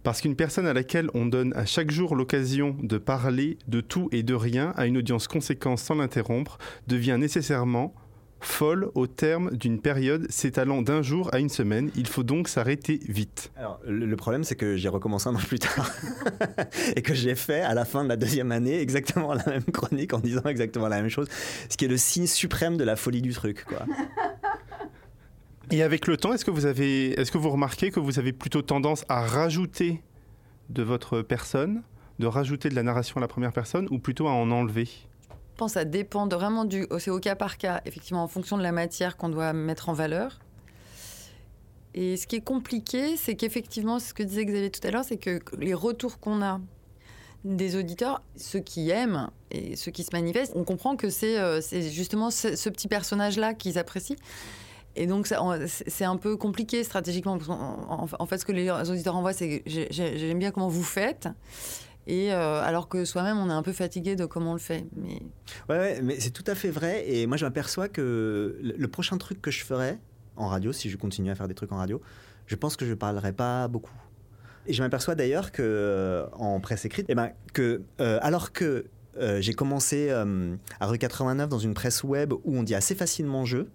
Parce 0.03 0.21
qu'une 0.21 0.37
personne 0.37 0.67
à 0.67 0.73
laquelle 0.73 1.11
on 1.15 1.27
donne 1.27 1.53
à 1.55 1.67
chaque 1.67 1.91
jour 1.91 2.17
l'occasion 2.17 2.77
de 2.83 2.99
parler 2.99 3.59
de 3.69 3.81
tout 3.81 4.09
et 4.13 4.23
de 4.23 4.35
rien 4.35 4.73
à 4.77 4.87
une 4.87 4.97
audience 4.97 5.29
conséquente 5.29 5.79
sans 5.79 5.97
l'interrompre 5.97 6.59
devient 6.87 7.17
nécessairement 7.19 7.95
folle 8.41 8.91
au 8.95 9.07
terme 9.07 9.51
d'une 9.57 9.81
période 9.81 10.27
s'étalant 10.31 10.83
d'un 10.83 11.03
jour 11.03 11.33
à 11.33 11.39
une 11.39 11.49
semaine. 11.49 11.91
Il 11.95 12.07
faut 12.07 12.23
donc 12.23 12.49
s'arrêter 12.49 13.01
vite. 13.09 13.53
Alors, 13.57 13.81
le 13.87 14.17
problème, 14.17 14.45
c'est 14.45 14.57
que 14.57 14.77
j'ai 14.77 14.89
recommencé 14.89 15.29
un 15.29 15.35
an 15.35 15.39
plus 15.39 15.59
tard 15.59 15.91
et 16.97 17.03
que 17.03 17.15
j'ai 17.15 17.35
fait 17.35 17.61
à 17.61 17.75
la 17.75 17.85
fin 17.85 18.03
de 18.03 18.09
la 18.09 18.17
deuxième 18.17 18.51
année 18.53 18.81
exactement 18.81 19.35
la 19.35 19.45
même 19.47 19.65
chronique 19.65 20.15
en 20.15 20.19
disant 20.19 20.43
exactement 20.45 20.89
la 20.89 21.01
même 21.01 21.11
chose, 21.11 21.29
ce 21.69 21.77
qui 21.77 21.85
est 21.85 21.89
le 21.89 21.97
signe 21.97 22.27
suprême 22.27 22.77
de 22.77 22.85
la 22.85 22.97
folie 22.97 23.23
du 23.23 23.33
truc. 23.33 23.65
Quoi. 23.65 23.85
Et 25.73 25.85
avec 25.85 26.09
le 26.09 26.17
temps, 26.17 26.33
est-ce 26.33 26.45
que 26.45 26.51
vous 26.51 26.67
avez, 26.67 27.13
est-ce 27.13 27.31
que 27.31 27.39
vous 27.39 27.51
remarquez 27.51 27.93
que 27.93 28.01
vous 28.01 28.19
avez 28.19 28.33
plutôt 28.33 28.61
tendance 28.61 29.05
à 29.09 29.25
rajouter 29.25 30.03
de 30.69 30.83
votre 30.83 31.23
personne, 31.23 31.83
de 32.19 32.27
rajouter 32.27 32.69
de 32.69 32.75
la 32.75 32.83
narration 32.83 33.19
à 33.19 33.21
la 33.21 33.29
première 33.29 33.53
personne, 33.53 33.87
ou 33.93 34.01
plutôt 34.01 34.27
à 34.27 34.33
en 34.33 34.51
enlever? 34.51 34.89
Ça 35.69 35.85
dépend 35.85 36.27
vraiment 36.29 36.65
du, 36.65 36.87
c'est 36.99 37.11
au 37.11 37.21
cas 37.21 37.35
par 37.35 37.59
cas, 37.59 37.81
effectivement, 37.85 38.23
en 38.23 38.29
fonction 38.29 38.57
de 38.57 38.63
la 38.63 38.73
matière 38.73 39.17
qu'on 39.17 39.29
doit 39.29 39.53
mettre 39.53 39.89
en 39.89 39.93
valeur. 39.93 40.39
Et 41.95 42.17
ce 42.17 42.27
qui 42.27 42.37
est 42.37 42.45
compliqué, 42.45 43.17
c'est 43.17 43.35
qu'effectivement, 43.35 43.99
ce 43.99 44.15
que 44.15 44.23
disait 44.23 44.45
Xavier 44.45 44.71
tout 44.71 44.87
à 44.87 44.91
l'heure, 44.91 45.05
c'est 45.05 45.17
que 45.17 45.41
les 45.59 45.75
retours 45.75 46.21
qu'on 46.21 46.43
a 46.43 46.61
des 47.45 47.77
auditeurs, 47.77 48.23
ceux 48.37 48.61
qui 48.61 48.91
aiment 48.91 49.29
et 49.51 49.75
ceux 49.75 49.91
qui 49.91 50.05
se 50.05 50.11
manifestent, 50.13 50.53
on 50.55 50.65
comprend 50.65 50.97
que 50.97 51.11
c'est, 51.11 51.39
euh, 51.39 51.61
justement 51.91 52.31
ce, 52.31 52.69
petit 52.69 52.87
personnage-là 52.87 53.55
qu'ils 53.55 53.79
apprécient. 53.79 54.17
Et 54.97 55.07
donc, 55.07 55.29
c'est 55.67 56.05
un 56.05 56.17
peu 56.17 56.37
compliqué 56.37 56.83
stratégiquement. 56.83 57.39
En, 57.89 58.27
fait, 58.27 58.39
ce 58.39 58.45
que 58.45 58.53
les 58.53 58.71
auditeurs 58.71 59.17
envoient, 59.17 59.33
c'est 59.33 59.63
j'aime 59.67 60.39
bien 60.39 60.51
comment 60.51 60.69
vous 60.69 60.83
faites. 60.83 61.29
Et 62.11 62.33
euh, 62.33 62.61
alors 62.61 62.89
que 62.89 63.05
soi-même, 63.05 63.39
on 63.39 63.49
est 63.51 63.53
un 63.53 63.63
peu 63.63 63.73
fatigué 63.73 64.17
de 64.17 64.25
comment 64.25 64.51
on 64.51 64.55
le 64.55 64.59
fait. 64.59 64.85
Mais... 64.97 65.23
Ouais, 65.69 66.03
mais 66.03 66.19
c'est 66.19 66.33
tout 66.33 66.43
à 66.49 66.57
fait 66.57 66.71
vrai. 66.71 67.09
Et 67.09 67.29
moi, 67.29 67.37
je 67.37 67.45
m'aperçois 67.45 67.89
que 67.89 68.59
le 68.61 68.89
prochain 68.89 69.17
truc 69.17 69.41
que 69.41 69.53
je 69.53 69.65
ferai 69.65 69.97
en 70.35 70.49
radio, 70.49 70.73
si 70.73 70.91
je 70.91 70.97
continue 70.97 71.31
à 71.31 71.37
faire 71.37 71.47
des 71.47 71.55
trucs 71.55 71.71
en 71.71 71.77
radio, 71.77 72.01
je 72.49 72.57
pense 72.57 72.75
que 72.75 72.85
je 72.85 72.95
parlerai 72.95 73.33
pas 73.33 73.69
beaucoup. 73.69 73.95
Et 74.67 74.73
je 74.73 74.83
m'aperçois 74.83 75.15
d'ailleurs 75.15 75.53
que 75.53 75.63
euh, 75.63 76.27
en 76.33 76.59
presse 76.59 76.85
écrite, 76.85 77.07
eh 77.09 77.15
ben, 77.15 77.31
que, 77.53 77.83
euh, 78.01 78.19
alors 78.23 78.51
que 78.51 78.87
j'ai 79.41 79.53
commencé 79.53 80.11
à 80.11 80.87
rue 80.87 80.97
89 80.97 81.49
dans 81.49 81.59
une 81.59 81.75
presse 81.75 82.03
web 82.05 82.33
où 82.33 82.57
on 82.57 82.63
dit 82.63 82.75
assez 82.75 82.95
facilement 82.95 83.45
jeu, 83.45 83.69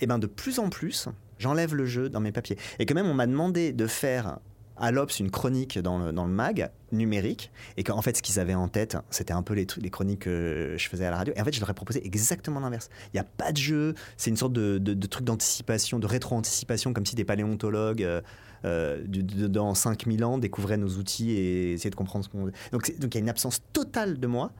et 0.00 0.06
ben 0.06 0.18
de 0.18 0.26
plus 0.26 0.60
en 0.60 0.70
plus, 0.70 1.08
j'enlève 1.38 1.74
le 1.74 1.84
jeu 1.84 2.08
dans 2.08 2.20
mes 2.20 2.32
papiers. 2.32 2.56
Et 2.78 2.86
que 2.86 2.94
même 2.94 3.06
on 3.06 3.12
m'a 3.12 3.26
demandé 3.26 3.72
de 3.72 3.86
faire 3.86 4.38
à 4.78 4.90
l'Obs 4.90 5.18
une 5.18 5.30
chronique 5.30 5.78
dans 5.78 5.98
le, 5.98 6.12
mag 6.12 6.70
numérique 6.92 7.50
et 7.76 7.84
qu'en 7.84 8.02
fait 8.02 8.16
ce 8.16 8.22
qu'ils 8.22 8.40
avaient 8.40 8.54
en 8.54 8.68
tête 8.68 8.96
c'était 9.10 9.32
un 9.32 9.42
peu 9.42 9.54
les, 9.54 9.90
chroniques 9.90 10.20
que 10.20 10.74
je 10.76 10.88
faisais 10.88 11.04
à 11.04 11.10
la 11.10 11.16
radio 11.16 11.34
et 11.36 11.40
en 11.40 11.44
fait 11.44 11.54
je 11.54 11.60
leur 11.60 11.70
ai 11.70 11.74
proposé 11.74 12.04
exactement 12.06 12.60
l'inverse 12.60 12.88
il 13.06 13.16
n'y 13.16 13.20
a 13.20 13.24
pas 13.24 13.52
de 13.52 13.56
jeu 13.56 13.94
c'est 14.16 14.30
une 14.30 14.36
sorte 14.36 14.52
de, 14.52 15.06
truc 15.06 15.24
d'anticipation 15.24 15.98
de 15.98 16.06
rétro-anticipation 16.06 16.92
comme 16.92 17.06
si 17.06 17.14
des 17.14 17.24
paléontologues 17.24 18.02
euh, 18.02 18.20
euh, 18.64 19.02
de, 19.06 19.46
dans 19.46 19.74
5000 19.74 20.24
ans 20.24 20.38
découvraient 20.38 20.76
nos 20.76 20.96
outils 20.96 21.32
et 21.32 21.72
essayaient 21.74 21.90
de 21.90 21.96
comprendre 21.96 22.24
ce 22.24 22.30
qu'on 22.30 22.46
donc 22.72 22.98
donc 22.98 23.14
il 23.14 23.14
y 23.14 23.18
a 23.18 23.20
une 23.20 23.28
absence 23.28 23.60
totale 23.72 24.18
de 24.18 24.26
moi 24.26 24.52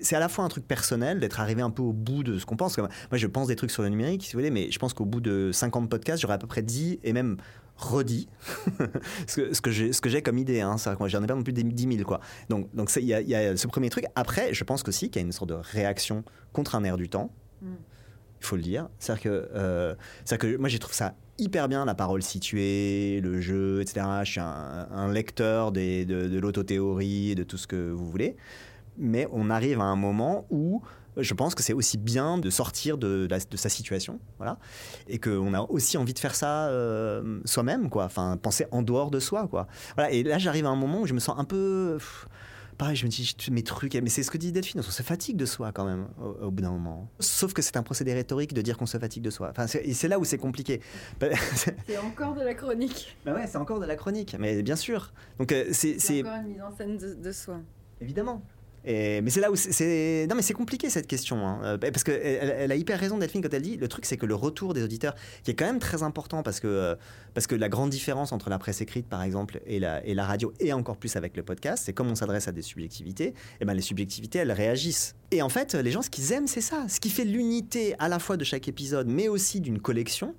c'est 0.00 0.16
à 0.16 0.20
la 0.20 0.28
fois 0.28 0.44
un 0.44 0.48
truc 0.48 0.66
personnel 0.66 1.20
d'être 1.20 1.40
arrivé 1.40 1.62
un 1.62 1.70
peu 1.70 1.82
au 1.82 1.92
bout 1.92 2.22
de 2.22 2.38
ce 2.38 2.46
qu'on 2.46 2.56
pense. 2.56 2.78
Moi, 2.78 2.88
je 3.12 3.26
pense 3.26 3.48
des 3.48 3.56
trucs 3.56 3.70
sur 3.70 3.82
le 3.82 3.88
numérique, 3.88 4.24
si 4.24 4.32
vous 4.32 4.38
voulez, 4.38 4.50
mais 4.50 4.70
je 4.70 4.78
pense 4.78 4.94
qu'au 4.94 5.04
bout 5.04 5.20
de 5.20 5.50
50 5.52 5.88
podcasts, 5.88 6.22
j'aurais 6.22 6.34
à 6.34 6.38
peu 6.38 6.46
près 6.46 6.62
dit 6.62 7.00
et 7.02 7.12
même 7.12 7.36
redit. 7.76 8.28
Ce 9.26 9.40
que, 9.40 9.52
ce 9.52 9.60
que 9.60 9.70
j'ai 9.70 9.90
que 9.90 10.18
comme 10.20 10.38
idée 10.38 10.60
hein, 10.60 10.76
j'en 10.78 11.22
ai 11.22 11.26
pas 11.26 11.34
non 11.34 11.42
plus 11.42 11.52
des 11.52 11.62
10 11.62 11.96
000 11.96 12.04
quoi. 12.04 12.20
Donc 12.48 12.74
donc 12.74 12.90
il 12.96 13.02
y, 13.02 13.06
y, 13.06 13.34
a 13.34 13.56
ce 13.56 13.66
premier 13.66 13.90
truc. 13.90 14.06
Après 14.14 14.54
je 14.54 14.64
pense 14.64 14.82
aussi 14.86 15.10
qu'il 15.10 15.20
y 15.20 15.24
a 15.24 15.26
une 15.26 15.32
sorte 15.32 15.50
de 15.50 15.54
réaction 15.54 16.24
contre 16.52 16.74
un 16.74 16.84
air 16.84 16.96
du 16.96 17.08
temps 17.08 17.30
mm. 17.62 17.66
il 18.40 18.46
faut 18.46 18.56
le 18.56 18.62
dire. 18.62 18.88
C'est 18.98 19.12
à 19.12 19.14
dire 19.16 19.24
que 19.24 19.48
euh, 19.54 19.94
c'est 20.24 20.38
que 20.38 20.56
moi 20.56 20.68
j'ai 20.68 20.78
trouvé 20.78 20.94
ça 20.94 21.14
hyper 21.38 21.68
bien 21.68 21.84
la 21.84 21.94
parole 21.94 22.22
située 22.22 23.20
le 23.20 23.40
jeu 23.40 23.80
etc 23.80 24.06
je 24.22 24.30
suis 24.30 24.40
un, 24.40 24.86
un 24.88 25.12
lecteur 25.12 25.72
des, 25.72 26.04
de, 26.04 26.28
de 26.28 26.38
l'autothéorie 26.38 27.34
de 27.34 27.42
tout 27.42 27.58
ce 27.58 27.66
que 27.66 27.90
vous 27.90 28.08
voulez. 28.08 28.36
Mais 28.96 29.26
on 29.32 29.50
arrive 29.50 29.80
à 29.80 29.84
un 29.84 29.96
moment 29.96 30.46
où 30.50 30.80
je 31.16 31.34
pense 31.34 31.54
que 31.54 31.62
c'est 31.62 31.72
aussi 31.72 31.98
bien 31.98 32.38
de 32.38 32.50
sortir 32.50 32.98
de, 32.98 33.28
sa 33.54 33.68
situation, 33.68 34.20
voilà, 34.38 34.58
et 35.08 35.18
qu'on 35.18 35.54
a 35.54 35.60
aussi 35.62 35.96
envie 35.96 36.14
de 36.14 36.18
faire 36.18 36.34
ça 36.34 36.68
euh, 36.68 37.40
soi-même, 37.44 37.90
quoi. 37.90 38.04
Enfin, 38.04 38.36
penser 38.36 38.66
en 38.70 38.82
dehors 38.82 39.10
de 39.10 39.20
soi, 39.20 39.46
quoi. 39.48 39.66
Voilà. 39.96 40.10
Et 40.10 40.22
là, 40.22 40.38
j'arrive 40.38 40.66
à 40.66 40.70
un 40.70 40.76
moment 40.76 41.02
où 41.02 41.06
je 41.06 41.14
me 41.14 41.20
sens 41.20 41.38
un 41.38 41.44
peu, 41.44 41.96
pff, 41.98 42.26
pareil, 42.76 42.96
je 42.96 43.04
me 43.04 43.10
dis, 43.10 43.36
mes 43.50 43.62
trucs, 43.62 43.94
mais 43.94 44.08
c'est 44.08 44.22
ce 44.22 44.30
que 44.30 44.38
dit 44.38 44.52
Delphine, 44.52 44.80
on 44.80 44.90
se 44.90 45.02
fatigue 45.02 45.36
de 45.36 45.46
soi 45.46 45.72
quand 45.72 45.84
même 45.84 46.08
au, 46.40 46.50
bout 46.50 46.62
d'un 46.62 46.70
moment. 46.70 47.08
Sauf 47.20 47.52
que 47.52 47.62
c'est 47.62 47.76
un 47.76 47.82
procédé 47.82 48.12
rhétorique 48.12 48.52
de 48.52 48.62
dire 48.62 48.76
qu'on 48.76 48.86
se 48.86 48.98
fatigue 48.98 49.22
de 49.22 49.30
soi. 49.30 49.50
Enfin, 49.50 49.66
et 49.82 49.94
c'est 49.94 50.08
là 50.08 50.18
où 50.18 50.24
c'est 50.24 50.38
compliqué. 50.38 50.80
c'est 51.54 51.98
encore 51.98 52.34
de 52.34 52.42
la 52.42 52.54
chronique. 52.54 53.16
Bah 53.24 53.34
ouais, 53.34 53.46
c'est 53.46 53.58
encore 53.58 53.80
de 53.80 53.86
la 53.86 53.96
chronique, 53.96 54.36
mais 54.38 54.62
bien 54.62 54.76
sûr. 54.76 55.12
Donc 55.38 55.52
euh, 55.52 55.66
c'est 55.72 55.96
encore 56.20 56.36
une 56.36 56.48
mise 56.48 56.62
en 56.62 56.76
scène 56.76 56.96
de 56.98 57.32
soi. 57.32 57.60
Évidemment 58.00 58.42
mais 58.86 59.30
c'est 59.30 59.40
là 59.40 59.50
où 59.50 59.56
c'est 59.56 60.26
non 60.28 60.36
mais 60.36 60.42
c'est 60.42 60.54
compliqué 60.54 60.90
cette 60.90 61.06
question 61.06 61.46
hein. 61.46 61.60
Euh, 61.64 61.78
parce 61.78 62.04
qu'elle 62.04 62.54
elle 62.58 62.72
a 62.72 62.76
hyper 62.76 62.98
raison 62.98 63.18
Delphine 63.18 63.42
quand 63.42 63.52
elle 63.52 63.62
dit 63.62 63.76
le 63.76 63.88
truc 63.88 64.04
c'est 64.04 64.16
que 64.16 64.26
le 64.26 64.34
retour 64.34 64.74
des 64.74 64.82
auditeurs 64.82 65.14
qui 65.42 65.50
est 65.50 65.54
quand 65.54 65.64
même 65.64 65.78
très 65.78 66.02
important 66.02 66.42
parce 66.42 66.60
que 66.60 66.66
euh, 66.66 66.94
parce 67.32 67.46
que 67.46 67.54
la 67.54 67.68
grande 67.68 67.90
différence 67.90 68.32
entre 68.32 68.50
la 68.50 68.58
presse 68.58 68.80
écrite 68.80 69.06
par 69.06 69.22
exemple 69.22 69.60
et 69.66 69.78
la 69.78 70.04
et 70.06 70.14
la 70.14 70.24
radio 70.24 70.52
et 70.60 70.72
encore 70.72 70.96
plus 70.96 71.16
avec 71.16 71.36
le 71.36 71.42
podcast 71.42 71.84
c'est 71.86 71.92
comme 71.92 72.10
on 72.10 72.14
s'adresse 72.14 72.48
à 72.48 72.52
des 72.52 72.62
subjectivités 72.62 73.28
et 73.28 73.34
eh 73.60 73.64
ben 73.64 73.74
les 73.74 73.82
subjectivités 73.82 74.40
elles 74.40 74.52
réagissent 74.52 75.14
et 75.30 75.42
en 75.42 75.48
fait 75.48 75.74
les 75.74 75.90
gens 75.90 76.02
ce 76.02 76.10
qu'ils 76.10 76.32
aiment 76.32 76.48
c'est 76.48 76.60
ça 76.60 76.86
ce 76.88 77.00
qui 77.00 77.10
fait 77.10 77.24
l'unité 77.24 77.94
à 77.98 78.08
la 78.08 78.18
fois 78.18 78.36
de 78.36 78.44
chaque 78.44 78.68
épisode 78.68 79.08
mais 79.08 79.28
aussi 79.28 79.60
d'une 79.60 79.80
collection 79.80 80.34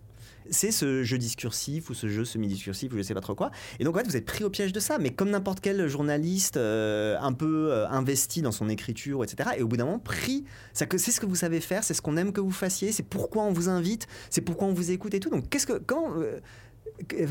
c'est 0.50 0.72
ce 0.72 1.04
jeu 1.04 1.18
discursif 1.18 1.89
ou 1.89 1.93
ce 1.93 2.08
jeu 2.08 2.26
semi-discursif 2.26 2.93
ou 2.93 2.98
je 2.98 3.02
sais 3.02 3.14
pas 3.14 3.22
trop 3.22 3.36
quoi. 3.36 3.52
Et 3.80 3.84
donc 3.84 3.96
en 3.96 4.00
fait, 4.00 4.08
vous 4.08 4.18
êtes 4.18 4.26
pris 4.26 4.43
au 4.43 4.50
piège 4.50 4.74
de 4.74 4.80
ça, 4.80 4.98
mais 4.98 5.12
comme 5.12 5.30
n'importe 5.30 5.60
quel 5.60 5.88
journaliste 5.88 6.58
euh, 6.58 7.18
un 7.20 7.34
peu 7.34 7.72
euh, 7.72 7.88
investi 7.89 8.41
dans 8.41 8.52
son 8.52 8.70
écriture, 8.70 9.24
etc. 9.24 9.50
Et 9.58 9.64
au 9.64 9.68
bout 9.68 9.78
d'un 9.78 9.86
moment, 9.86 10.00
pris, 10.00 10.46
c'est 10.74 10.98
ce 10.98 11.20
que 11.20 11.26
vous 11.26 11.36
savez 11.36 11.62
faire, 11.62 11.84
c'est 11.84 11.93
ce 11.93 12.02
qu'on 12.02 12.18
aime 12.18 12.32
que 12.32 12.41
vous 12.41 12.52
fassiez, 12.52 12.91
c'est 12.91 13.04
pourquoi 13.04 13.43
on 13.43 13.52
vous 13.52 13.70
invite, 13.70 14.08
c'est 14.30 14.41
pourquoi 14.41 14.68
on 14.68 14.74
vous 14.74 14.91
écoute 14.91 15.14
et 15.14 15.20
tout. 15.20 15.30
Donc 15.30 15.50
qu'est-ce 15.50 15.68
que 15.68 15.80
comment 15.86 16.14
euh, 16.18 16.39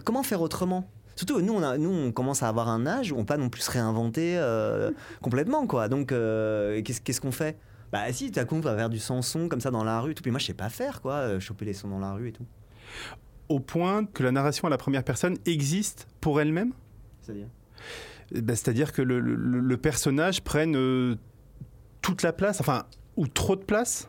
comment 0.05 0.23
faire 0.23 0.41
autrement? 0.41 0.89
Surtout, 1.17 1.41
nous 1.41 1.53
on, 1.53 1.63
a, 1.63 1.79
nous, 1.79 1.91
on 1.91 2.11
commence 2.11 2.43
à 2.43 2.49
avoir 2.49 2.69
un 2.69 2.87
âge 2.87 3.13
où 3.13 3.17
on 3.17 3.21
peut 3.21 3.27
pas 3.27 3.37
non 3.37 3.49
plus 3.49 3.63
se 3.63 3.71
réinventer 3.71 4.37
complètement, 5.23 5.67
quoi. 5.69 5.89
Donc, 5.89 6.09
qu'est-ce 6.09 7.21
qu'on 7.21 7.31
fait? 7.31 7.57
Bah, 7.93 8.13
si, 8.13 8.33
à 8.35 8.45
coup, 8.45 8.57
on 8.57 8.61
va 8.61 8.75
faire 8.75 8.91
du 8.91 8.99
sans-son 8.99 9.49
comme 9.49 9.61
ça 9.61 9.71
dans 9.71 9.85
la 9.85 10.01
rue, 10.01 10.17
tout. 10.17 10.23
Puis 10.23 10.33
moi, 10.33 10.41
je 10.41 10.47
sais 10.47 10.55
pas 10.55 10.71
faire, 10.71 11.01
quoi, 11.01 11.39
choper 11.39 11.67
les 11.67 11.73
sons 11.73 11.87
dans 11.87 12.01
la 12.01 12.15
rue 12.15 12.31
et 12.31 12.33
tout 12.33 12.45
au 13.49 13.61
point 13.61 14.05
que 14.07 14.23
la 14.23 14.33
narration 14.33 14.67
à 14.67 14.71
la 14.71 14.79
première 14.79 15.05
personne 15.05 15.37
existe 15.47 16.07
pour 16.21 16.41
elle-même 16.41 16.73
C'est-à-dire 17.23 17.49
eh 18.35 18.41
ben, 18.41 18.57
C'est-à-dire 18.57 18.93
que 18.93 19.03
le, 19.03 19.77
personnage 19.77 20.43
prenne 20.43 20.77
euh, 20.77 21.17
toute 22.01 22.23
la 22.23 22.33
place, 22.33 22.61
enfin, 22.61 22.85
ou 23.17 23.27
trop 23.27 23.57
de 23.57 23.65
place 23.65 24.09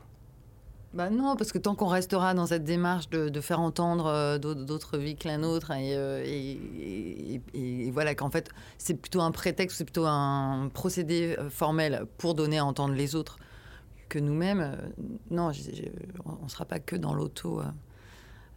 bah 0.93 1.09
non, 1.09 1.35
parce 1.35 1.51
que 1.51 1.57
tant 1.57 1.75
qu'on 1.75 1.87
restera 1.87 2.33
dans 2.33 2.45
cette 2.45 2.63
démarche 2.63 3.09
de, 3.09 3.41
faire 3.41 3.59
entendre 3.59 4.05
euh, 4.05 4.37
d'autres 4.37 4.97
vies 4.97 5.17
que 5.17 5.27
la 5.27 5.37
nôtre, 5.37 5.73
euh, 5.75 6.23
et, 6.25 7.41
et, 7.53 7.91
voilà 7.91 8.15
qu'en 8.15 8.29
fait 8.29 8.49
c'est 8.77 8.93
plutôt 8.93 9.19
un 9.19 9.31
prétexte, 9.31 9.77
c'est 9.77 9.83
plutôt 9.83 10.05
un 10.05 10.69
procédé 10.73 11.35
formel 11.49 12.05
pour 12.17 12.33
donner 12.33 12.59
à 12.59 12.65
entendre 12.65 12.93
les 12.93 13.13
autres 13.13 13.39
que 14.07 14.19
nous-mêmes, 14.19 14.77
non, 15.31 15.51
on 16.23 16.43
ne 16.45 16.49
sera 16.49 16.63
pas 16.63 16.79
que 16.79 16.95
dans 16.95 17.13
l'auto 17.13 17.61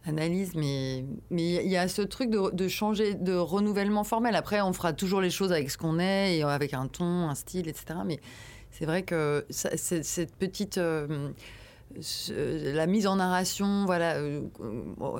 analyse, 0.05 0.55
mais 0.55 1.05
mais 1.29 1.63
il 1.63 1.69
y 1.69 1.77
a 1.77 1.87
ce 1.87 2.01
truc 2.01 2.29
de, 2.29 2.67
changer, 2.67 3.15
de 3.15 3.33
renouvellement 3.35 4.03
formel. 4.03 4.35
Après, 4.35 4.61
on 4.61 4.73
fera 4.73 4.93
toujours 4.93 5.21
les 5.21 5.29
choses 5.29 5.51
avec 5.51 5.69
ce 5.69 5.77
qu'on 5.77 5.99
est 5.99 6.37
et 6.37 6.43
avec 6.43 6.73
un 6.73 6.87
ton, 6.87 7.29
un 7.29 7.35
style, 7.35 7.67
etc. 7.67 7.99
Mais 8.05 8.19
c'est 8.71 8.85
vrai 8.85 9.03
que 9.03 9.45
cette 9.49 10.35
petite 10.35 10.77
euh, 10.77 11.31
la 12.29 12.85
mise 12.85 13.07
en 13.07 13.15
narration, 13.15 13.85
voilà, 13.85 14.15
euh, 14.17 14.41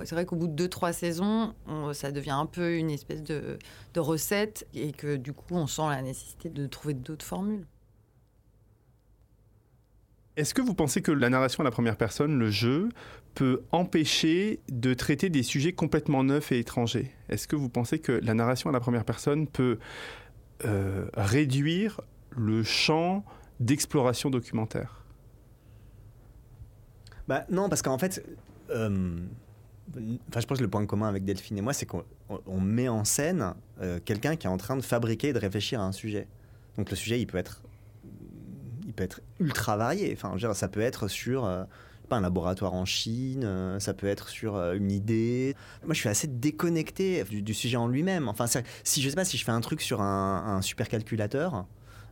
c'est 0.06 0.14
vrai 0.14 0.26
qu'au 0.26 0.36
bout 0.36 0.48
de 0.48 0.54
deux 0.54 0.68
trois 0.68 0.94
saisons, 0.94 1.54
ça 1.94 2.12
devient 2.12 2.30
un 2.32 2.46
peu 2.46 2.76
une 2.76 2.92
espèce 2.92 3.24
de, 3.24 3.58
de 3.94 4.00
recette 4.00 4.68
et 4.74 4.92
que 4.92 5.16
du 5.16 5.34
coup, 5.34 5.56
on 5.56 5.68
sent 5.68 5.88
la 5.90 6.02
nécessité 6.02 6.50
de 6.50 6.68
trouver 6.68 6.94
d'autres 6.94 7.26
formules. 7.26 7.66
Est-ce 10.38 10.54
que 10.54 10.62
vous 10.62 10.74
pensez 10.74 11.02
que 11.02 11.12
la 11.12 11.30
narration 11.30 11.62
à 11.62 11.64
la 11.66 11.72
première 11.72 11.98
personne, 11.98 12.40
le 12.40 12.50
jeu, 12.50 12.90
peut 13.36 13.64
empêcher 13.72 14.60
de 14.70 14.94
traiter 14.94 15.30
des 15.30 15.44
sujets 15.44 15.74
complètement 15.74 16.24
neufs 16.24 16.52
et 16.52 16.60
étrangers 16.60 17.12
Est-ce 17.30 17.48
que 17.48 17.56
vous 17.56 17.70
pensez 17.70 18.00
que 18.00 18.12
la 18.12 18.34
narration 18.34 18.70
à 18.70 18.74
la 18.74 18.80
première 18.80 19.06
personne 19.06 19.48
peut 19.48 19.80
euh, 20.66 21.08
réduire 21.14 22.02
le 22.32 22.64
champ 22.64 23.24
d'exploration 23.60 24.30
documentaire? 24.30 25.06
Bah, 27.28 27.46
Non, 27.50 27.70
parce 27.70 27.82
qu'en 27.82 27.98
fait, 27.98 28.26
euh, 28.72 29.18
je 29.96 30.46
pense 30.46 30.58
que 30.58 30.64
le 30.64 30.70
point 30.70 30.86
commun 30.86 31.08
avec 31.08 31.26
Delphine 31.26 31.58
et 31.58 31.62
moi, 31.62 31.74
c'est 31.74 31.86
qu'on 31.86 32.04
met 32.62 32.88
en 32.88 33.04
scène 33.06 33.54
euh, 33.82 34.00
quelqu'un 34.04 34.36
qui 34.36 34.48
est 34.48 34.50
en 34.50 34.58
train 34.58 34.76
de 34.76 34.82
fabriquer 34.82 35.30
et 35.30 35.34
de 35.34 35.40
réfléchir 35.40 35.80
à 35.80 35.84
un 35.84 35.92
sujet. 35.92 36.28
Donc 36.78 36.90
le 36.90 36.96
sujet, 36.96 37.20
il 37.20 37.28
peut 37.28 37.38
être 37.38 37.62
il 38.86 38.94
peut 38.94 39.04
être 39.04 39.22
ultra 39.40 39.78
varié. 39.78 40.12
Enfin, 40.14 40.36
ça 40.54 40.68
peut 40.68 40.82
être 40.82 41.08
sur 41.08 41.46
euh, 41.46 41.64
pas 42.10 42.18
un 42.18 42.22
laboratoire 42.22 42.74
en 42.74 42.86
Chine, 42.86 43.44
euh, 43.46 43.80
ça 43.80 43.94
peut 43.94 44.08
être 44.08 44.30
sur 44.30 44.56
euh, 44.56 44.74
une 44.74 44.92
idée. 44.92 45.56
Moi, 45.86 45.94
je 45.94 46.00
suis 46.00 46.10
assez 46.10 46.28
déconnecté 46.28 47.24
du, 47.24 47.54
sujet 47.54 47.78
en 47.78 47.88
lui-même. 47.88 48.28
Enfin, 48.28 48.46
si 48.84 49.02
je 49.02 49.10
sais 49.10 49.16
pas 49.16 49.26
si 49.26 49.38
je 49.38 49.46
fais 49.46 49.52
un 49.52 49.62
truc 49.62 49.82
sur 49.82 50.02
un, 50.02 50.58
un 50.58 50.62
supercalculateur, 50.62 51.66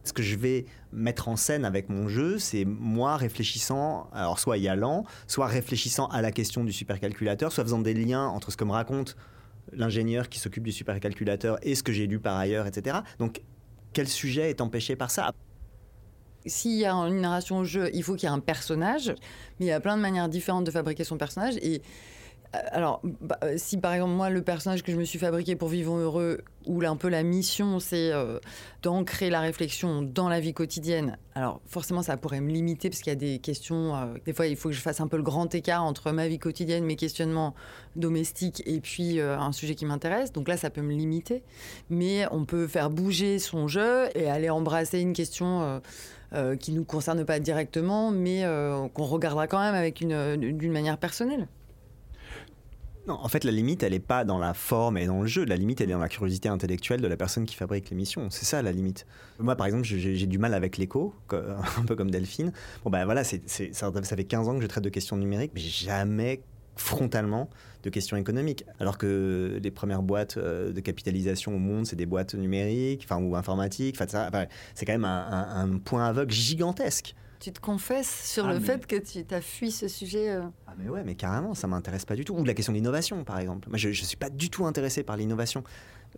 ce 0.03 0.13
que 0.13 0.23
je 0.23 0.35
vais 0.37 0.65
mettre 0.91 1.27
en 1.27 1.35
scène 1.35 1.65
avec 1.65 1.89
mon 1.89 2.07
jeu, 2.07 2.39
c'est 2.39 2.65
moi 2.65 3.17
réfléchissant, 3.17 4.09
alors 4.13 4.39
soit 4.39 4.57
y 4.57 4.67
allant, 4.67 5.03
soit 5.27 5.47
réfléchissant 5.47 6.07
à 6.07 6.21
la 6.21 6.31
question 6.31 6.63
du 6.63 6.71
supercalculateur, 6.71 7.51
soit 7.51 7.63
faisant 7.63 7.79
des 7.79 7.93
liens 7.93 8.25
entre 8.25 8.51
ce 8.51 8.57
que 8.57 8.63
me 8.63 8.71
raconte 8.71 9.17
l'ingénieur 9.73 10.29
qui 10.29 10.39
s'occupe 10.39 10.63
du 10.63 10.71
supercalculateur 10.71 11.57
et 11.61 11.75
ce 11.75 11.83
que 11.83 11.91
j'ai 11.91 12.07
lu 12.07 12.19
par 12.19 12.37
ailleurs, 12.37 12.67
etc. 12.67 12.99
Donc, 13.19 13.41
quel 13.93 14.07
sujet 14.07 14.49
est 14.49 14.61
empêché 14.61 14.95
par 14.95 15.11
ça? 15.11 15.33
S'il 16.47 16.77
y 16.77 16.85
a 16.85 16.93
une 16.93 17.21
narration 17.21 17.59
au 17.59 17.63
jeu, 17.63 17.89
il 17.93 18.03
faut 18.03 18.15
qu'il 18.15 18.27
y 18.27 18.31
ait 18.31 18.35
un 18.35 18.39
personnage, 18.39 19.13
mais 19.59 19.65
il 19.65 19.69
y 19.69 19.71
a 19.71 19.79
plein 19.79 19.97
de 19.97 20.01
manières 20.01 20.29
différentes 20.29 20.65
de 20.65 20.71
fabriquer 20.71 21.03
son 21.03 21.17
personnage. 21.17 21.55
Et 21.61 21.81
euh, 22.55 22.59
alors, 22.71 23.01
bah, 23.03 23.37
euh, 23.43 23.55
si 23.57 23.77
par 23.77 23.93
exemple, 23.93 24.13
moi, 24.13 24.29
le 24.29 24.41
personnage 24.41 24.83
que 24.83 24.91
je 24.91 24.97
me 24.97 25.03
suis 25.03 25.19
fabriqué 25.19 25.55
pour 25.55 25.69
Vivons 25.69 25.97
Heureux, 25.97 26.39
où 26.65 26.81
un 26.83 26.95
peu 26.95 27.09
la 27.09 27.23
mission, 27.23 27.79
c'est 27.79 28.11
euh, 28.11 28.39
d'ancrer 28.83 29.29
la 29.29 29.39
réflexion 29.39 30.01
dans 30.01 30.29
la 30.29 30.39
vie 30.39 30.53
quotidienne, 30.53 31.17
alors 31.35 31.61
forcément, 31.65 32.01
ça 32.01 32.17
pourrait 32.17 32.41
me 32.41 32.51
limiter, 32.51 32.89
parce 32.89 33.01
qu'il 33.01 33.11
y 33.11 33.15
a 33.15 33.19
des 33.19 33.39
questions, 33.39 34.13
des 34.25 34.33
fois, 34.33 34.47
il 34.47 34.55
faut 34.55 34.69
que 34.69 34.75
je 34.75 34.81
fasse 34.81 35.01
un 35.01 35.07
peu 35.07 35.17
le 35.17 35.23
grand 35.23 35.53
écart 35.53 35.83
entre 35.83 36.11
ma 36.11 36.27
vie 36.27 36.39
quotidienne, 36.39 36.83
mes 36.83 36.95
questionnements 36.95 37.53
domestiques, 37.95 38.63
et 38.65 38.79
puis 38.79 39.21
un 39.21 39.51
sujet 39.51 39.75
qui 39.75 39.85
m'intéresse. 39.85 40.33
Donc 40.33 40.47
là, 40.47 40.57
ça 40.57 40.69
peut 40.69 40.81
me 40.81 40.93
limiter. 40.93 41.43
Mais 41.89 42.25
on 42.31 42.45
peut 42.45 42.67
faire 42.67 42.89
bouger 42.89 43.39
son 43.39 43.67
jeu 43.67 44.09
et 44.15 44.29
aller 44.29 44.49
embrasser 44.49 44.99
une 44.99 45.13
question 45.13 45.81
euh, 46.33 46.55
qui 46.55 46.71
ne 46.71 46.77
nous 46.77 46.83
concerne 46.83 47.23
pas 47.25 47.39
directement, 47.39 48.11
mais 48.11 48.43
euh, 48.43 48.87
qu'on 48.89 49.05
regardera 49.05 49.47
quand 49.47 49.59
même 49.59 49.75
avec 49.75 50.01
une, 50.01 50.35
d'une 50.37 50.71
manière 50.71 50.97
personnelle. 50.97 51.47
Non, 53.07 53.17
en 53.21 53.29
fait, 53.29 53.45
la 53.45 53.51
limite, 53.51 53.83
elle 53.83 53.93
n'est 53.93 53.99
pas 53.99 54.25
dans 54.25 54.37
la 54.37 54.53
forme 54.53 54.97
et 54.97 55.05
dans 55.05 55.21
le 55.21 55.27
jeu. 55.27 55.45
La 55.45 55.55
limite, 55.55 55.79
elle 55.79 55.89
est 55.89 55.93
dans 55.93 55.99
la 55.99 56.09
curiosité 56.09 56.49
intellectuelle 56.49 56.99
de 56.99 57.07
la 57.07 57.15
personne 57.15 57.45
qui 57.45 57.55
fabrique 57.55 57.89
l'émission. 57.89 58.29
C'est 58.29 58.43
ça 58.43 58.61
la 58.61 58.73
limite. 58.73 59.05
Moi, 59.39 59.55
par 59.55 59.65
exemple, 59.65 59.85
j'ai, 59.85 60.25
du 60.25 60.37
mal 60.37 60.53
avec 60.53 60.77
l'écho, 60.77 61.13
un 61.31 61.85
peu 61.85 61.95
comme 61.95 62.11
Delphine. 62.11 62.51
Bon, 62.83 62.89
ben 62.89 63.05
voilà, 63.05 63.23
ça, 63.23 63.37
ça, 63.45 63.91
fait 63.93 64.23
15 64.25 64.49
ans 64.49 64.55
que 64.55 64.61
je 64.61 64.67
traite 64.67 64.83
de 64.83 64.89
questions 64.89 65.15
numériques, 65.15 65.51
mais 65.55 65.61
jamais 65.61 66.41
frontalement 66.77 67.49
de 67.83 67.89
questions 67.89 68.17
économiques. 68.17 68.65
Alors 68.79 68.97
que 68.97 69.59
les 69.61 69.71
premières 69.71 70.03
boîtes 70.03 70.37
euh, 70.37 70.71
de 70.71 70.79
capitalisation 70.79 71.55
au 71.55 71.59
monde, 71.59 71.85
c'est 71.85 71.95
des 71.95 72.05
boîtes 72.05 72.33
numériques 72.35 73.05
enfin, 73.05 73.21
ou 73.21 73.35
informatiques. 73.35 73.97
Enfin, 73.99 74.47
c'est 74.75 74.85
quand 74.85 74.93
même 74.93 75.05
un, 75.05 75.79
point 75.83 76.05
aveugle 76.05 76.31
gigantesque. 76.31 77.15
Tu 77.39 77.51
te 77.51 77.59
confesses 77.59 78.31
sur 78.31 78.47
ah, 78.47 78.53
le 78.53 78.59
fait 78.59 78.87
que 78.87 78.95
tu 78.95 79.23
as 79.33 79.41
fui 79.41 79.71
ce 79.71 79.87
sujet 79.87 80.31
euh 80.31 80.41
Ah 80.65 80.73
mais 80.77 80.89
ouais, 80.89 81.03
mais 81.03 81.13
carrément, 81.13 81.53
ça 81.53 81.67
m'intéresse 81.67 82.03
pas 82.03 82.15
du 82.15 82.25
tout. 82.25 82.33
Ou 82.33 82.43
la 82.43 82.55
question 82.55 82.73
de 82.73 82.77
l'innovation, 82.77 83.23
par 83.23 83.39
exemple. 83.39 83.69
Moi, 83.69 83.77
je, 83.77 83.89
ne 83.89 83.93
suis 83.93 84.17
pas 84.17 84.31
du 84.31 84.49
tout 84.49 84.65
intéressé 84.65 85.03
par 85.03 85.17
l'innovation. 85.17 85.63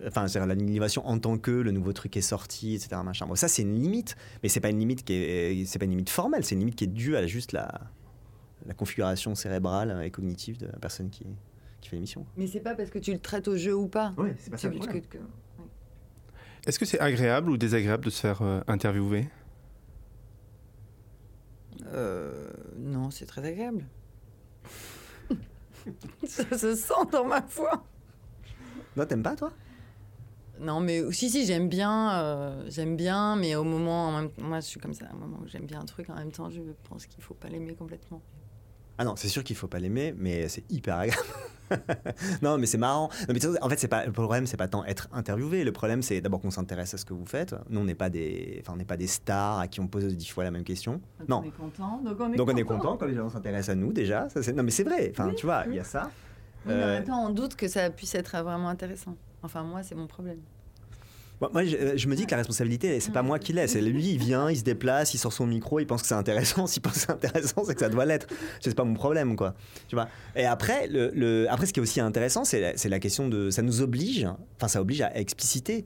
Enfin, 0.08 0.30
c'est 0.30 0.40
l'innovation 0.56 1.06
en 1.06 1.20
tant 1.20 1.38
que 1.38 1.52
le 1.52 1.72
nouveau 1.72 1.92
truc 1.92 2.16
est 2.16 2.22
sorti, 2.22 2.76
etc. 2.76 3.02
Machin. 3.04 3.28
Bon, 3.28 3.36
ça, 3.36 3.50
c'est 3.50 3.64
une 3.64 3.76
limite, 3.76 4.16
mais 4.44 4.50
c'est 4.50 4.62
pas 4.62 4.70
une 4.70 4.80
limite 4.80 5.04
qui 5.04 5.14
est, 5.14 5.66
c'est 5.66 5.78
pas 5.78 5.86
une 5.86 5.92
limite 5.92 6.10
formelle. 6.10 6.46
C'est 6.46 6.56
une 6.56 6.60
limite 6.60 6.76
qui 6.76 6.86
est 6.86 6.88
due 6.88 7.18
à 7.18 7.28
juste 7.28 7.52
la, 7.52 7.70
la 8.66 8.74
configuration 8.74 9.36
cérébrale 9.36 10.02
et 10.04 10.12
cognitive 10.12 10.58
de 10.58 10.68
la 10.68 10.78
personne 10.80 11.10
qui, 11.10 11.26
qui 11.82 11.90
fait 11.90 11.96
l'émission. 11.96 12.26
Mais 12.38 12.48
c'est 12.48 12.60
pas 12.60 12.76
parce 12.76 12.90
que 12.90 13.00
tu 13.00 13.12
le 13.12 13.20
traites 13.20 13.48
au 13.48 13.58
jeu 13.58 13.76
ou 13.76 13.88
pas. 13.88 14.14
Oui, 14.18 14.30
c'est 14.40 14.50
pas 14.50 14.58
ça. 14.58 14.70
Est-ce 16.66 16.78
que 16.78 16.86
c'est 16.86 17.00
agréable 17.00 17.50
ou 17.50 17.58
désagréable 17.58 18.06
de 18.06 18.10
se 18.10 18.20
faire 18.20 18.42
euh, 18.42 18.62
interviewer? 18.68 19.30
Euh, 21.88 22.52
Non, 22.78 23.12
c'est 23.12 23.26
très 23.26 23.46
agréable. 23.46 23.86
ça 26.26 26.58
se 26.58 26.76
sent 26.76 26.94
dans 27.12 27.26
ma 27.26 27.40
voix. 27.42 27.84
Non, 28.98 29.06
t'aimes 29.06 29.24
pas 29.24 29.36
toi? 29.36 29.54
Non, 30.60 30.82
mais 30.82 31.10
si, 31.14 31.30
si, 31.30 31.46
j'aime 31.46 31.70
bien, 31.70 32.12
euh, 32.20 32.66
j'aime 32.68 32.98
bien, 32.98 33.38
mais 33.38 33.56
au 33.56 33.64
moment, 33.64 34.24
moi 34.38 34.60
je 34.60 34.66
suis 34.66 34.80
comme 34.80 34.94
ça, 34.94 35.06
au 35.14 35.18
moment 35.18 35.40
où 35.42 35.48
j'aime 35.48 35.66
bien 35.66 35.80
un 35.80 35.86
truc, 35.86 36.10
en 36.10 36.16
même 36.16 36.34
temps, 36.34 36.50
je 36.50 36.60
pense 36.90 37.06
qu'il 37.06 37.24
faut 37.24 37.34
pas 37.34 37.48
l'aimer 37.48 37.76
complètement. 37.76 38.22
Ah 39.00 39.06
non, 39.06 39.16
c'est 39.16 39.30
sûr 39.30 39.44
qu'il 39.44 39.56
faut 39.56 39.68
pas 39.68 39.80
l'aimer, 39.80 40.14
mais 40.18 40.48
c'est 40.50 40.64
hyper 40.70 40.98
agréable. 41.00 41.24
non, 42.42 42.58
mais 42.58 42.66
c'est 42.66 42.78
marrant. 42.78 43.10
Non, 43.28 43.34
mais 43.34 43.46
en 43.62 43.70
fait, 43.70 43.80
c'est 43.80 43.88
pas 43.88 44.06
le 44.06 44.12
problème, 44.12 44.46
c'est 44.46 44.58
pas 44.58 44.68
tant 44.68 44.84
être 44.86 45.08
interviewé. 45.14 45.64
Le 45.64 45.72
problème, 45.72 46.02
c'est 46.02 46.20
d'abord 46.20 46.42
qu'on 46.42 46.52
s'intéresse 46.52 46.94
à 46.94 46.98
ce 46.98 47.06
que 47.06 47.14
vous 47.14 47.26
faites. 47.26 47.56
Nous, 47.70 47.80
on 47.80 47.86
n'est 47.86 47.96
pas 47.96 48.10
des, 48.10 48.58
enfin, 48.62 48.74
on 48.74 48.78
n'est 48.78 48.86
pas 48.86 48.98
des 48.98 49.08
stars 49.08 49.60
à 49.60 49.68
qui 49.68 49.80
on 49.80 49.88
pose 49.88 50.06
dix 50.16 50.28
fois 50.28 50.44
la 50.44 50.52
même 50.52 50.64
question. 50.64 51.00
Donc 51.20 51.30
non. 51.30 51.42
On 51.44 51.48
est 51.48 51.52
content. 51.52 52.02
Donc 52.04 52.18
on 52.20 52.34
est 52.34 52.36
Donc 52.36 52.50
on 52.52 52.56
est 52.58 52.64
content 52.64 52.98
quand 52.98 53.06
les 53.06 53.16
gens 53.16 53.30
s'intéressent 53.30 53.70
à 53.70 53.76
nous 53.76 53.94
déjà. 53.94 54.28
Ça, 54.30 54.44
c'est- 54.44 54.52
non, 54.54 54.64
mais 54.64 54.72
c'est 54.72 54.84
vrai. 54.84 55.10
Enfin, 55.12 55.28
Oui, 55.30 55.36
tu 55.36 55.46
vois, 55.46 55.62
oui. 55.66 55.74
il 55.74 55.76
y 55.78 55.80
a 55.80 55.84
ça. 55.84 56.10
Oui, 56.66 56.74
mais 56.76 56.84
en 56.84 56.88
Euh, 56.88 56.94
même 56.96 57.04
temps, 57.06 57.26
on 57.26 57.30
doute 57.30 57.56
que 57.56 57.68
ça 57.68 57.90
puisse 57.90 58.16
être 58.16 58.32
vraiment 58.44 58.68
intéressant. 58.70 59.16
Enfin, 59.44 59.64
moi, 59.64 59.82
c'est 59.84 59.96
mon 59.96 60.08
problème. 60.08 60.40
Moi, 61.42 61.50
moi, 61.54 61.64
je, 61.64 62.08
me 62.08 62.16
dis 62.16 62.26
que 62.26 62.32
la 62.32 62.38
responsabilité, 62.38 63.00
c'est 63.00 63.14
pas 63.14 63.22
moi 63.22 63.40
qui 63.40 63.54
l'ai. 63.54 63.68
C'est 63.68 63.82
lui, 63.82 64.12
il 64.12 64.18
vient, 64.18 64.50
il 64.50 64.58
se 64.58 64.64
déplace, 64.64 65.14
il 65.14 65.18
sort 65.20 65.32
son 65.32 65.48
micro, 65.48 65.80
il 65.80 65.86
pense 65.88 66.02
que 66.02 66.08
c'est 66.08 66.14
intéressant. 66.16 66.68
S'il 66.68 66.82
pense 66.82 66.94
que 66.94 67.00
c'est 67.00 67.12
intéressant, 67.12 67.64
c'est 67.66 67.74
que 67.76 67.80
ça 67.80 67.90
doit 67.90 68.06
l'être. 68.06 68.28
C'est 68.60 68.76
pas 68.76 68.84
mon 68.84 68.94
problème, 68.94 69.36
quoi. 69.38 69.56
Tu 69.88 69.96
vois. 69.96 70.10
Et 70.36 70.46
après, 70.46 70.88
le, 70.88 71.12
le- 71.14 71.48
après, 71.50 71.66
ce 71.66 71.74
qui 71.74 71.80
est 71.80 71.84
aussi 71.84 72.02
intéressant, 72.02 72.44
c'est 72.44 72.60
la, 72.60 72.90
la 72.90 73.00
question 73.00 73.30
de, 73.30 73.50
ça 73.52 73.62
nous 73.62 73.82
oblige, 73.82 74.28
enfin, 74.58 74.68
ça 74.68 74.82
oblige 74.82 75.02
à 75.02 75.16
expliciter. 75.18 75.86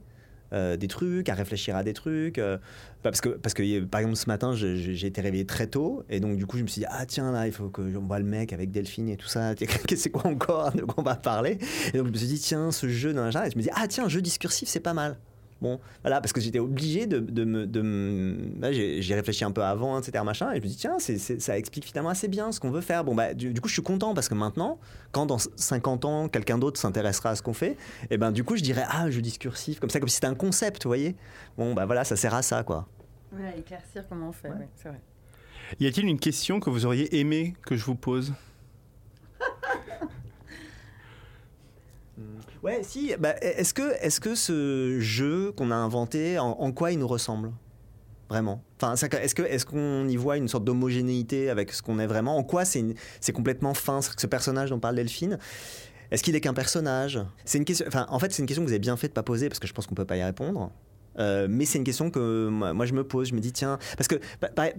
euh, 0.53 0.77
des 0.77 0.87
trucs, 0.87 1.29
à 1.29 1.33
réfléchir 1.33 1.75
à 1.75 1.83
des 1.83 1.93
trucs. 1.93 2.37
euh, 2.37 2.57
parce 3.01 3.21
que, 3.21 3.29
parce 3.29 3.53
que, 3.55 3.81
par 3.85 4.01
exemple, 4.01 4.17
ce 4.17 4.27
matin, 4.27 4.53
j'ai 4.55 5.07
été 5.07 5.19
réveillé 5.21 5.45
très 5.45 5.67
tôt, 5.67 6.03
et 6.09 6.19
donc, 6.19 6.37
du 6.37 6.45
coup, 6.45 6.57
je 6.57 6.63
me 6.63 6.67
suis 6.67 6.79
dit, 6.81 6.85
ah 6.89 7.05
tiens, 7.07 7.31
là, 7.31 7.47
il 7.47 7.51
faut 7.53 7.69
que 7.69 7.81
voit 7.81 8.19
le 8.19 8.25
mec 8.25 8.53
avec 8.53 8.71
Delphine 8.71 9.09
et 9.09 9.17
tout 9.17 9.27
ça. 9.27 9.53
C'est 9.95 10.09
quoi 10.11 10.27
encore? 10.27 10.71
De 10.73 10.83
quoi 10.83 10.95
on 10.97 11.03
va 11.03 11.15
parler? 11.15 11.57
Et 11.93 11.97
donc, 11.97 12.07
je 12.07 12.11
me 12.11 12.17
suis 12.17 12.27
dit, 12.27 12.39
tiens, 12.39 12.71
ce 12.71 12.87
jeu, 12.87 13.13
dans 13.13 13.27
et 13.27 13.31
je 13.31 13.57
me 13.57 13.61
dis, 13.63 13.69
ah 13.73 13.87
tiens, 13.87 14.07
jeu 14.07 14.21
discursif, 14.21 14.69
c'est 14.69 14.79
pas 14.79 14.93
mal. 14.93 15.17
Bon, 15.63 15.79
voilà, 16.01 16.19
parce 16.19 16.33
que 16.33 16.41
j'étais 16.41 16.59
obligé 16.59 17.07
de, 17.07 17.19
de 17.19 17.45
me. 17.45 17.65
De 17.65 17.81
me- 17.81 18.59
là, 18.61 18.73
j'ai 18.73 19.15
réfléchi 19.15 19.45
un 19.45 19.51
peu 19.51 19.63
avant, 19.63 19.97
etc. 19.97 20.21
Machin, 20.25 20.51
et 20.51 20.57
je 20.57 20.61
me 20.61 20.67
dis, 20.67 20.75
tiens, 20.75 20.99
c'est 20.99 21.17
c'est- 21.17 21.39
ça 21.39 21.57
explique 21.57 21.85
finalement 21.85 22.09
assez 22.09 22.27
bien 22.27 22.51
ce 22.51 22.59
qu'on 22.59 22.69
veut 22.69 22.81
faire. 22.81 23.05
Bon, 23.05 23.15
bah, 23.15 23.33
du, 23.33 23.53
du 23.53 23.61
coup, 23.61 23.69
je 23.69 23.73
suis 23.73 23.81
content 23.81 24.13
parce 24.13 24.27
que 24.27 24.33
maintenant, 24.35 24.77
quand 25.13 25.25
dans 25.25 25.37
50 25.37 26.03
ans, 26.03 26.27
quelqu'un 26.27 26.57
d'autre 26.57 26.77
s'intéressera 26.79 27.29
à 27.29 27.35
ce 27.37 27.41
qu'on 27.41 27.53
fait, 27.53 27.77
et 28.11 28.17
ben, 28.17 28.33
du 28.33 28.43
coup, 28.43 28.57
je 28.57 28.61
dirais, 28.61 28.83
ah, 28.89 29.09
jeu 29.09 29.21
discursif, 29.21 29.79
comme 29.79 29.89
ça, 29.89 29.99
comme 30.01 30.09
si 30.09 30.15
c'était 30.15 30.27
un 30.27 30.35
concept, 30.35 30.83
vous 30.83 30.89
voyez. 30.89 31.15
Bon, 31.57 31.73
bah 31.73 31.85
voilà, 31.85 32.03
ça 32.03 32.17
sert 32.17 32.33
à 32.33 32.41
ça, 32.41 32.63
quoi. 32.63 32.85
Voilà, 33.31 33.55
éclaircir 33.55 34.03
comment 34.09 34.27
on 34.29 34.33
fait. 34.33 34.49
ouais, 34.49 34.67
c'est 34.75 34.89
vrai. 34.89 34.99
Y 35.79 35.87
a-t-il 35.87 36.07
une 36.07 36.19
question 36.19 36.59
que 36.59 36.69
vous 36.69 36.85
auriez 36.85 37.17
aimé 37.19 37.55
que 37.65 37.77
je 37.77 37.85
vous 37.85 37.95
pose? 37.95 38.33
Ouais, 42.63 42.81
si. 42.81 43.13
Bah, 43.19 43.35
est-ce 43.41 43.73
que, 43.73 43.93
est 44.01 44.19
que 44.19 44.35
ce 44.35 44.97
jeu 45.01 45.51
qu'on 45.51 45.69
a 45.69 45.75
inventé, 45.75 46.39
en, 46.39 46.71
quoi 46.71 46.91
il 46.91 46.99
nous 46.99 47.07
ressemble 47.07 47.51
Vraiment? 48.29 48.63
Enfin, 48.81 48.93
est-ce 48.93 49.41
est-ce 49.41 49.65
qu'on 49.65 50.07
y 50.07 50.15
voit 50.15 50.37
une 50.37 50.47
sorte 50.47 50.63
d'homogénéité 50.63 51.49
avec 51.49 51.73
ce 51.73 51.81
qu'on 51.81 51.99
est 51.99 52.07
vraiment? 52.07 52.37
En 52.37 52.43
quoi 52.43 52.63
c'est, 52.63 52.95
complètement 53.33 53.73
fin 53.73 54.01
ce 54.01 54.27
personnage 54.27 54.69
dont 54.69 54.79
parle 54.79 54.95
Delphine, 54.95 55.37
est-ce 56.09 56.23
qu'il 56.23 56.35
est 56.35 56.41
qu'un 56.41 56.53
personnage? 56.53 57.19
C'est 57.43 57.57
une 57.57 57.65
question. 57.65 57.85
Enfin, 57.87 58.05
en 58.09 58.17
fait, 58.17 58.31
c'est 58.31 58.41
une 58.41 58.47
question 58.47 58.63
que 58.63 58.67
vous 58.67 58.73
avez 58.73 58.79
bien 58.79 58.95
fait 58.95 59.09
de 59.09 59.13
pas 59.13 59.23
poser 59.23 59.49
parce 59.49 59.59
que 59.59 59.67
je 59.67 59.73
pense 59.73 59.85
qu'on 59.85 59.95
peut 59.95 60.05
pas 60.05 60.17
y 60.17 60.23
répondre. 60.23 60.71
Euh, 61.19 61.47
mais 61.49 61.65
c'est 61.65 61.77
une 61.77 61.83
question 61.83 62.09
que 62.09 62.49
moi, 62.49 62.85
je 62.85 62.93
me 62.93 63.03
pose. 63.03 63.29
Je 63.29 63.35
me 63.35 63.39
dis 63.39 63.51
tiens 63.51 63.77
parce 63.97 64.07
que 64.07 64.15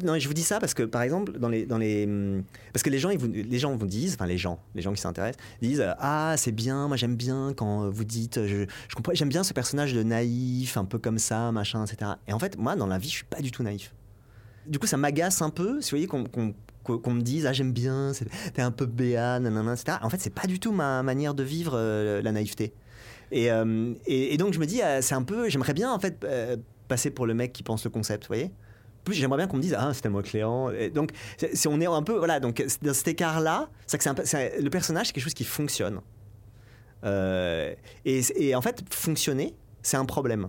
non 0.05 0.19
je 0.19 0.27
vous 0.29 0.35
dis 0.35 0.43
ça 0.43 0.59
parce 0.61 0.75
que 0.75 0.83
par 0.83 1.03
exemple 1.03 1.39
dans 1.39 1.49
les 1.49 1.65
dans 1.67 1.79
les 1.79 2.05
hum, 2.05 2.43
parce 2.73 2.83
que 2.83 2.91
les 2.91 2.99
gens 2.99 3.11
ils 3.11 3.19
vous, 3.19 3.29
les 3.29 3.59
gens 3.59 3.75
vous 3.77 3.87
disent 3.87 4.15
enfin 4.15 4.27
les 4.27 4.39
gens 4.39 4.59
les 4.75 4.83
gens 4.83 4.93
qui 4.93 5.01
s'intéressent 5.01 5.43
disent 5.63 5.81
euh, 5.81 5.93
ah 5.99 6.35
c'est 6.37 6.53
bien 6.53 6.89
moi 6.89 6.97
j'aime 6.97 7.17
bien 7.17 7.53
quand 7.57 7.89
vous 7.89 8.05
dites 8.05 8.47
je, 8.47 8.65
je 8.89 8.95
comprends 8.95 9.13
j'aime 9.15 9.29
bien 9.29 9.45
ce 9.45 9.53
personnage 9.53 9.93
de 9.95 10.03
naïf 10.03 10.77
un 10.77 10.85
peu 10.85 10.99
comme 10.99 11.19
ça 11.19 11.53
machin 11.53 11.85
etc 11.85 12.13
et 12.29 12.33
en 12.33 12.39
fait 12.39 12.59
moi 12.59 12.77
dans 12.77 12.87
la 12.87 12.99
vie 12.99 13.09
je 13.09 13.15
suis 13.15 13.25
pas 13.25 13.41
du 13.41 13.51
tout 13.51 13.63
naïf. 13.63 13.95
Du 14.67 14.79
coup 14.79 14.87
ça 14.87 14.97
m'agace 14.97 15.43
un 15.43 15.51
peu 15.51 15.81
si 15.81 15.91
vous 15.91 15.97
voyez 15.97 16.07
qu'on 16.07 16.25
qu'on- 16.25 16.55
qu'on- 16.99 17.15
me 17.15 17.23
dise 17.23 17.47
ah 17.47 17.53
j'aime 17.53 17.73
bien 17.73 18.13
t'es 18.55 18.63
un 18.63 18.71
peu 18.71 18.87
béat 18.87 19.41
nanana 19.41 19.75
etc 19.75 19.99
en 20.03 20.11
fait 20.11 20.21
c'est 20.21 20.35
pas 20.35 20.47
du 20.47 20.59
tout 20.61 20.73
ma 20.73 21.03
manière 21.03 21.35
de 21.35 21.43
vivre 21.43 21.73
euh, 21.77 22.21
la 22.23 22.33
naïveté 22.33 22.73
et, 23.31 23.51
euh, 23.51 23.95
et, 24.07 24.35
et 24.35 24.37
donc 24.37 24.53
je 24.55 24.59
me 24.59 24.67
dis, 24.67 24.83
euh, 24.83 25.01
c'est 25.03 25.15
un 25.15 25.23
peu, 25.23 25.49
j'aimerais 25.49 25.75
bien 25.75 25.93
en 25.93 25.99
fait 25.99 26.23
euh, 26.25 26.57
passer 26.89 27.11
pour 27.11 27.27
le 27.27 27.35
mec 27.35 27.53
qui 27.53 27.63
pense 27.63 27.85
le 27.85 27.91
concept, 27.91 28.25
vous 28.25 28.29
voyez. 28.29 28.51
Plus 29.05 29.15
j'aimerais 29.15 29.37
bien 29.39 29.47
qu'on 29.47 29.59
me 29.59 29.63
dise 29.63 29.77
ah 29.79 29.91
c'est 29.93 30.01
tellement 30.01 30.23
clairant 30.23 30.71
Et 30.71 30.89
donc 30.89 31.11
c'est- 31.37 31.67
on 31.69 31.79
est 31.81 31.87
un 31.87 32.03
peu 32.03 32.17
voilà 32.17 32.41
donc 32.41 32.65
dans 32.81 32.95
cet 32.95 33.07
écart 33.09 33.41
là 33.43 33.69
c'est 33.87 33.99
que 33.99 34.05
c'est 34.25 34.61
le 34.63 34.71
personnage 34.71 35.09
c'est 35.09 35.13
quelque 35.13 35.25
chose 35.25 35.35
qui 35.35 35.45
fonctionne. 35.45 36.01
Euh, 37.05 37.75
et, 38.07 38.21
et 38.37 38.55
en 38.55 38.63
fait 38.63 38.83
fonctionner 38.91 39.55
c'est 39.83 39.99
un 39.99 40.07
problème. 40.07 40.49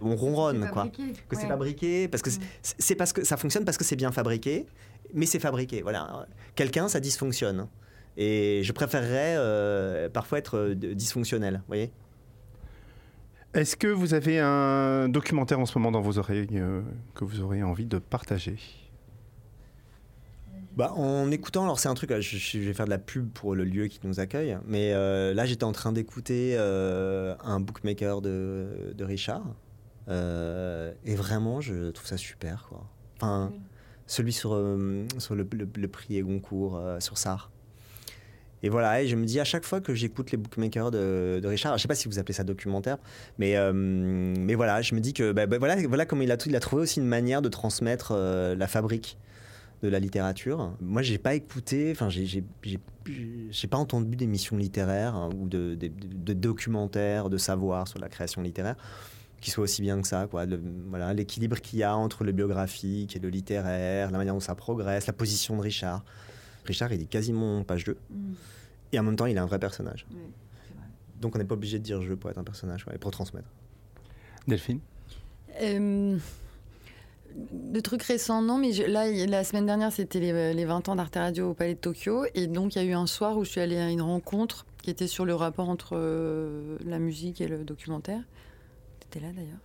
On 0.00 0.16
ronronne 0.16 0.68
quoi. 0.72 0.88
que 1.28 1.36
c'est 1.36 1.46
fabriqué 1.46 2.08
parce 2.08 2.22
que 2.22 2.30
c'est 2.62 2.94
parce 2.94 3.12
que 3.12 3.22
ça 3.24 3.36
fonctionne 3.36 3.64
parce 3.66 3.76
que 3.76 3.84
c'est 3.84 3.96
bien 3.96 4.12
fabriqué 4.12 4.66
mais 5.12 5.26
c'est 5.26 5.38
fabriqué 5.38 5.82
voilà. 5.82 6.26
Quelqu'un 6.54 6.88
ça 6.88 7.00
dysfonctionne 7.00 7.68
et 8.16 8.62
je 8.62 8.72
préférerais 8.72 9.34
euh, 9.36 10.08
parfois 10.08 10.38
être 10.38 10.56
euh, 10.58 10.74
dysfonctionnel 10.74 11.54
vous 11.56 11.64
voyez 11.68 11.90
Est-ce 13.54 13.76
que 13.76 13.86
vous 13.88 14.14
avez 14.14 14.40
un 14.40 15.08
documentaire 15.08 15.60
en 15.60 15.66
ce 15.66 15.78
moment 15.78 15.92
dans 15.92 16.00
vos 16.00 16.18
oreilles 16.18 16.46
euh, 16.54 16.82
que 17.14 17.24
vous 17.24 17.40
auriez 17.40 17.62
envie 17.62 17.86
de 17.86 17.98
partager? 17.98 18.56
Bah, 20.76 20.92
en 20.96 21.30
écoutant, 21.30 21.62
alors 21.62 21.78
c'est 21.78 21.88
un 21.88 21.94
truc, 21.94 22.12
je, 22.18 22.36
je 22.36 22.58
vais 22.58 22.74
faire 22.74 22.86
de 22.86 22.90
la 22.90 22.98
pub 22.98 23.30
pour 23.30 23.54
le 23.54 23.62
lieu 23.62 23.86
qui 23.86 24.00
nous 24.02 24.18
accueille, 24.18 24.58
mais 24.66 24.92
euh, 24.92 25.32
là 25.32 25.46
j'étais 25.46 25.62
en 25.62 25.70
train 25.70 25.92
d'écouter 25.92 26.56
euh, 26.58 27.36
un 27.44 27.60
bookmaker 27.60 28.20
de, 28.20 28.92
de 28.96 29.04
Richard, 29.04 29.44
euh, 30.08 30.92
et 31.04 31.14
vraiment 31.14 31.60
je 31.60 31.90
trouve 31.90 32.08
ça 32.08 32.16
super. 32.16 32.66
Quoi. 32.68 32.84
Enfin, 33.20 33.52
celui 34.08 34.32
sur, 34.32 34.52
euh, 34.54 35.06
sur 35.18 35.36
le, 35.36 35.46
le- 35.52 35.68
le 35.76 35.88
prix 35.88 36.20
Goncourt, 36.22 36.76
euh, 36.76 36.98
sur 36.98 37.18
Sarre. 37.18 37.52
Et 38.64 38.70
voilà, 38.70 39.02
et 39.02 39.08
je 39.08 39.14
me 39.14 39.26
dis 39.26 39.38
à 39.40 39.44
chaque 39.44 39.66
fois 39.66 39.82
que 39.82 39.94
j'écoute 39.94 40.30
les 40.30 40.38
bookmakers 40.38 40.90
de, 40.90 41.38
Richard, 41.44 41.76
je 41.76 41.82
sais 41.82 41.88
pas 41.88 41.94
si 41.94 42.08
vous 42.08 42.18
appelez 42.18 42.32
ça 42.32 42.44
documentaire, 42.44 42.96
mais, 43.36 43.56
euh, 43.58 43.74
mais 43.74 44.54
voilà, 44.54 44.80
je 44.80 44.94
me 44.94 45.00
dis 45.00 45.12
que 45.12 45.32
bah, 45.32 45.44
bah, 45.46 45.58
voilà, 45.58 45.76
voilà 45.86 46.06
comment 46.06 46.22
il 46.22 46.32
a, 46.32 46.36
trouvé 46.60 46.80
aussi 46.80 46.98
une 46.98 47.06
manière 47.06 47.42
de 47.42 47.50
transmettre 47.50 48.12
euh, 48.16 48.54
la 48.56 48.66
fabrique 48.66 49.18
de 49.82 49.88
la 49.90 49.98
littérature. 49.98 50.72
Moi, 50.80 51.02
j'ai 51.02 51.18
pas 51.18 51.34
écouté, 51.34 51.92
enfin, 51.94 52.08
j'ai- 52.08 52.42
pas 53.68 53.76
entendu 53.76 54.16
d'émissions 54.16 54.56
littéraires 54.56 55.14
hein, 55.14 55.28
ou 55.38 55.46
de, 55.46 55.74
de- 55.74 55.90
de 55.90 56.32
documentaires 56.32 57.28
de 57.28 57.36
savoir 57.36 57.86
sur 57.86 57.98
la 57.98 58.08
création 58.08 58.40
littéraire 58.40 58.76
qui 59.42 59.50
soit 59.50 59.64
aussi 59.64 59.82
bien 59.82 60.00
que 60.00 60.08
ça. 60.08 60.26
Quoi. 60.26 60.46
Voilà, 60.88 61.12
l'équilibre 61.12 61.60
qu'il 61.60 61.80
y 61.80 61.82
a 61.82 61.94
entre 61.94 62.24
le 62.24 62.32
biographique 62.32 63.14
et 63.14 63.18
le 63.18 63.28
littéraire, 63.28 64.10
la 64.10 64.16
manière 64.16 64.32
dont 64.32 64.40
ça 64.40 64.54
progresse, 64.54 65.06
la 65.06 65.12
position 65.12 65.54
de 65.58 65.60
Richard. 65.60 66.02
Richard, 66.64 66.94
il 66.94 67.02
est 67.02 67.06
quasiment 67.06 67.62
page 67.62 67.84
2. 67.84 67.92
Mm. 68.08 68.32
Et 68.94 68.98
en 68.98 69.02
même 69.02 69.16
temps, 69.16 69.26
il 69.26 69.36
est 69.36 69.40
un 69.40 69.46
vrai 69.46 69.58
personnage. 69.58 70.06
Oui, 70.10 70.16
c'est 70.68 70.74
vrai. 70.74 70.86
Donc, 71.20 71.34
on 71.34 71.38
n'est 71.38 71.44
pas 71.44 71.54
obligé 71.54 71.78
de 71.78 71.84
dire 71.84 72.00
jeu 72.02 72.16
pour 72.16 72.30
être 72.30 72.38
un 72.38 72.44
personnage, 72.44 72.86
ouais, 72.86 72.98
pour 72.98 73.10
transmettre. 73.10 73.48
Delphine? 74.48 74.80
Euh, 75.62 76.18
de 77.52 77.80
trucs 77.80 78.02
récents, 78.02 78.42
non, 78.42 78.58
mais 78.58 78.72
je- 78.72 78.82
là, 78.84 79.10
la 79.10 79.42
semaine 79.44 79.66
dernière, 79.66 79.92
c'était 79.92 80.20
les, 80.20 80.54
les 80.54 80.64
20 80.64 80.88
ans 80.88 80.94
d'Arte 80.96 81.16
Radio 81.16 81.50
au 81.50 81.54
Palais 81.54 81.74
de 81.74 81.78
Tokyo. 81.80 82.24
Et 82.34 82.46
donc, 82.46 82.74
il 82.76 82.82
y 82.82 82.84
a 82.84 82.84
eu 82.84 82.92
un 82.94 83.06
soir 83.06 83.36
où 83.36 83.44
je 83.44 83.50
suis 83.50 83.60
allée 83.60 83.78
à 83.78 83.90
une 83.90 84.02
rencontre 84.02 84.66
qui 84.82 84.90
était 84.90 85.06
sur 85.06 85.24
le 85.24 85.34
rapport 85.34 85.68
entre 85.68 85.96
euh, 85.96 86.76
la 86.84 86.98
musique 86.98 87.40
et 87.40 87.48
le 87.48 87.64
documentaire. 87.64 88.20
Tu 89.00 89.06
étais 89.08 89.26
là 89.26 89.32
d'ailleurs. 89.32 89.58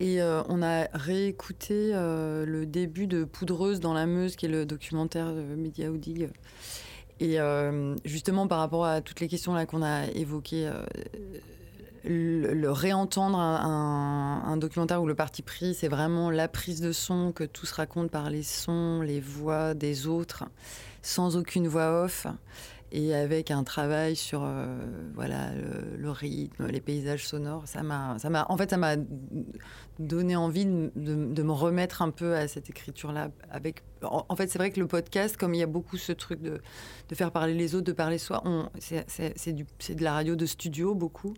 Et 0.00 0.20
euh, 0.20 0.42
on 0.48 0.60
a 0.60 0.88
réécouté 0.92 1.90
euh, 1.94 2.44
le 2.44 2.66
début 2.66 3.06
de 3.06 3.24
Poudreuse 3.24 3.80
dans 3.80 3.94
la 3.94 4.06
Meuse, 4.06 4.36
qui 4.36 4.46
est 4.46 4.48
le 4.48 4.66
documentaire 4.66 5.32
de 5.32 5.40
Media 5.54 5.90
Oudig. 5.90 6.28
Et 7.20 7.40
euh, 7.40 7.94
justement, 8.04 8.46
par 8.46 8.58
rapport 8.58 8.84
à 8.84 9.00
toutes 9.00 9.20
les 9.20 9.28
questions 9.28 9.54
là 9.54 9.66
qu'on 9.66 9.82
a 9.82 10.06
évoquées, 10.08 10.66
euh, 10.66 10.82
le, 12.04 12.70
réentendre 12.70 13.38
un, 13.38 14.56
documentaire 14.56 15.02
où 15.02 15.06
le 15.06 15.14
parti 15.14 15.42
pris, 15.42 15.74
c'est 15.74 15.88
vraiment 15.88 16.30
la 16.30 16.48
prise 16.48 16.80
de 16.80 16.92
son, 16.92 17.32
que 17.32 17.44
tout 17.44 17.66
se 17.66 17.74
raconte 17.74 18.10
par 18.10 18.30
les 18.30 18.42
sons, 18.42 19.00
les 19.00 19.20
voix 19.20 19.74
des 19.74 20.06
autres, 20.06 20.44
sans 21.02 21.36
aucune 21.36 21.66
voix 21.66 22.04
off, 22.04 22.26
et 22.92 23.14
avec 23.14 23.50
un 23.50 23.64
travail 23.64 24.14
sur 24.16 24.42
euh, 24.44 24.76
voilà 25.14 25.50
le, 25.96 26.10
rythme, 26.10 26.66
les 26.68 26.80
paysages 26.80 27.26
sonores. 27.26 27.66
Ça 27.66 27.82
m'a, 27.82 28.16
ça 28.18 28.30
m'a, 28.30 28.46
en 28.48 28.56
fait, 28.56 28.70
ça 28.70 28.76
m'a 28.76 28.94
donné 29.98 30.36
envie 30.36 30.64
de, 30.66 30.90
de- 30.96 31.42
me 31.42 31.52
remettre 31.52 32.02
un 32.02 32.10
peu 32.10 32.34
à 32.36 32.48
cette 32.48 32.70
écriture-là. 32.70 33.30
Avec, 33.50 33.82
en, 34.02 34.36
fait, 34.36 34.48
c'est 34.48 34.58
vrai 34.58 34.70
que 34.70 34.80
le 34.80 34.86
podcast, 34.86 35.36
comme 35.36 35.54
il 35.54 35.58
y 35.58 35.62
a 35.62 35.66
beaucoup 35.66 35.96
ce 35.96 36.12
truc 36.12 36.40
de, 36.40 36.60
de 37.08 37.14
faire 37.14 37.30
parler 37.32 37.54
les 37.54 37.74
autres, 37.74 37.84
de 37.86 37.92
parler 37.92 38.18
soi, 38.18 38.42
on, 38.44 38.68
c'est, 38.78 39.04
c'est- 39.08 39.34
c'est 39.36 39.52
du- 39.52 39.66
c'est 39.78 39.94
de 39.94 40.02
la 40.04 40.12
radio 40.12 40.36
de 40.36 40.46
studio 40.46 40.94
beaucoup. 40.94 41.34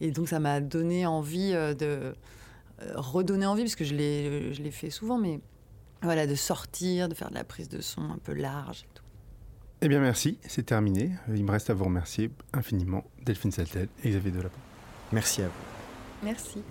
Et 0.00 0.10
donc 0.10 0.28
ça 0.28 0.40
m'a 0.40 0.60
donné 0.60 1.06
envie 1.06 1.52
euh, 1.54 1.74
de 1.74 1.86
euh, 2.82 2.92
redonner 2.96 3.46
envie, 3.46 3.62
parce 3.62 3.76
que 3.76 3.84
je 3.84 3.94
l'ai, 3.94 4.52
je 4.52 4.62
l'ai 4.62 4.70
fait 4.70 4.90
souvent, 4.90 5.18
mais 5.18 5.40
voilà, 6.02 6.26
de 6.26 6.34
sortir, 6.34 7.08
de 7.08 7.14
faire 7.14 7.30
de 7.30 7.34
la 7.34 7.44
prise 7.44 7.68
de 7.68 7.80
son 7.80 8.02
un 8.02 8.18
peu 8.22 8.32
large. 8.34 8.84
Eh 9.82 9.88
bien 9.88 10.00
merci, 10.00 10.38
c'est 10.46 10.64
terminé. 10.64 11.10
Il 11.34 11.44
me 11.44 11.50
reste 11.50 11.70
à 11.70 11.74
vous 11.74 11.84
remercier 11.84 12.30
infiniment, 12.52 13.04
Delphine 13.24 13.50
Saltel 13.50 13.88
et 14.02 14.10
Xavier 14.10 14.30
Delapo. 14.30 14.58
Merci 15.12 15.42
à 15.42 15.46
vous. 15.46 16.24
Merci. 16.24 16.62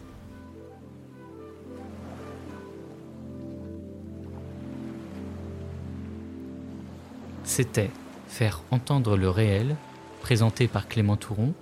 C'était 7.43 7.91
Faire 8.27 8.63
entendre 8.71 9.15
le 9.15 9.29
réel, 9.29 9.75
présenté 10.21 10.67
par 10.67 10.87
Clément 10.87 11.17
Touron, 11.17 11.53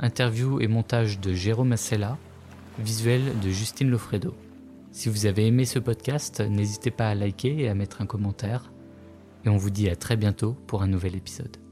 interview 0.00 0.58
et 0.60 0.68
montage 0.68 1.20
de 1.20 1.34
Jérôme 1.34 1.72
Assella, 1.72 2.16
visuel 2.78 3.38
de 3.40 3.50
Justine 3.50 3.90
Lofredo. 3.90 4.34
Si 4.90 5.10
vous 5.10 5.26
avez 5.26 5.46
aimé 5.46 5.66
ce 5.66 5.78
podcast, 5.78 6.40
n'hésitez 6.40 6.90
pas 6.90 7.10
à 7.10 7.14
liker 7.14 7.60
et 7.60 7.68
à 7.68 7.74
mettre 7.74 8.00
un 8.00 8.06
commentaire 8.06 8.72
et 9.44 9.48
on 9.48 9.56
vous 9.56 9.70
dit 9.70 9.88
à 9.88 9.96
très 9.96 10.16
bientôt 10.16 10.54
pour 10.66 10.82
un 10.82 10.86
nouvel 10.86 11.16
épisode. 11.16 11.63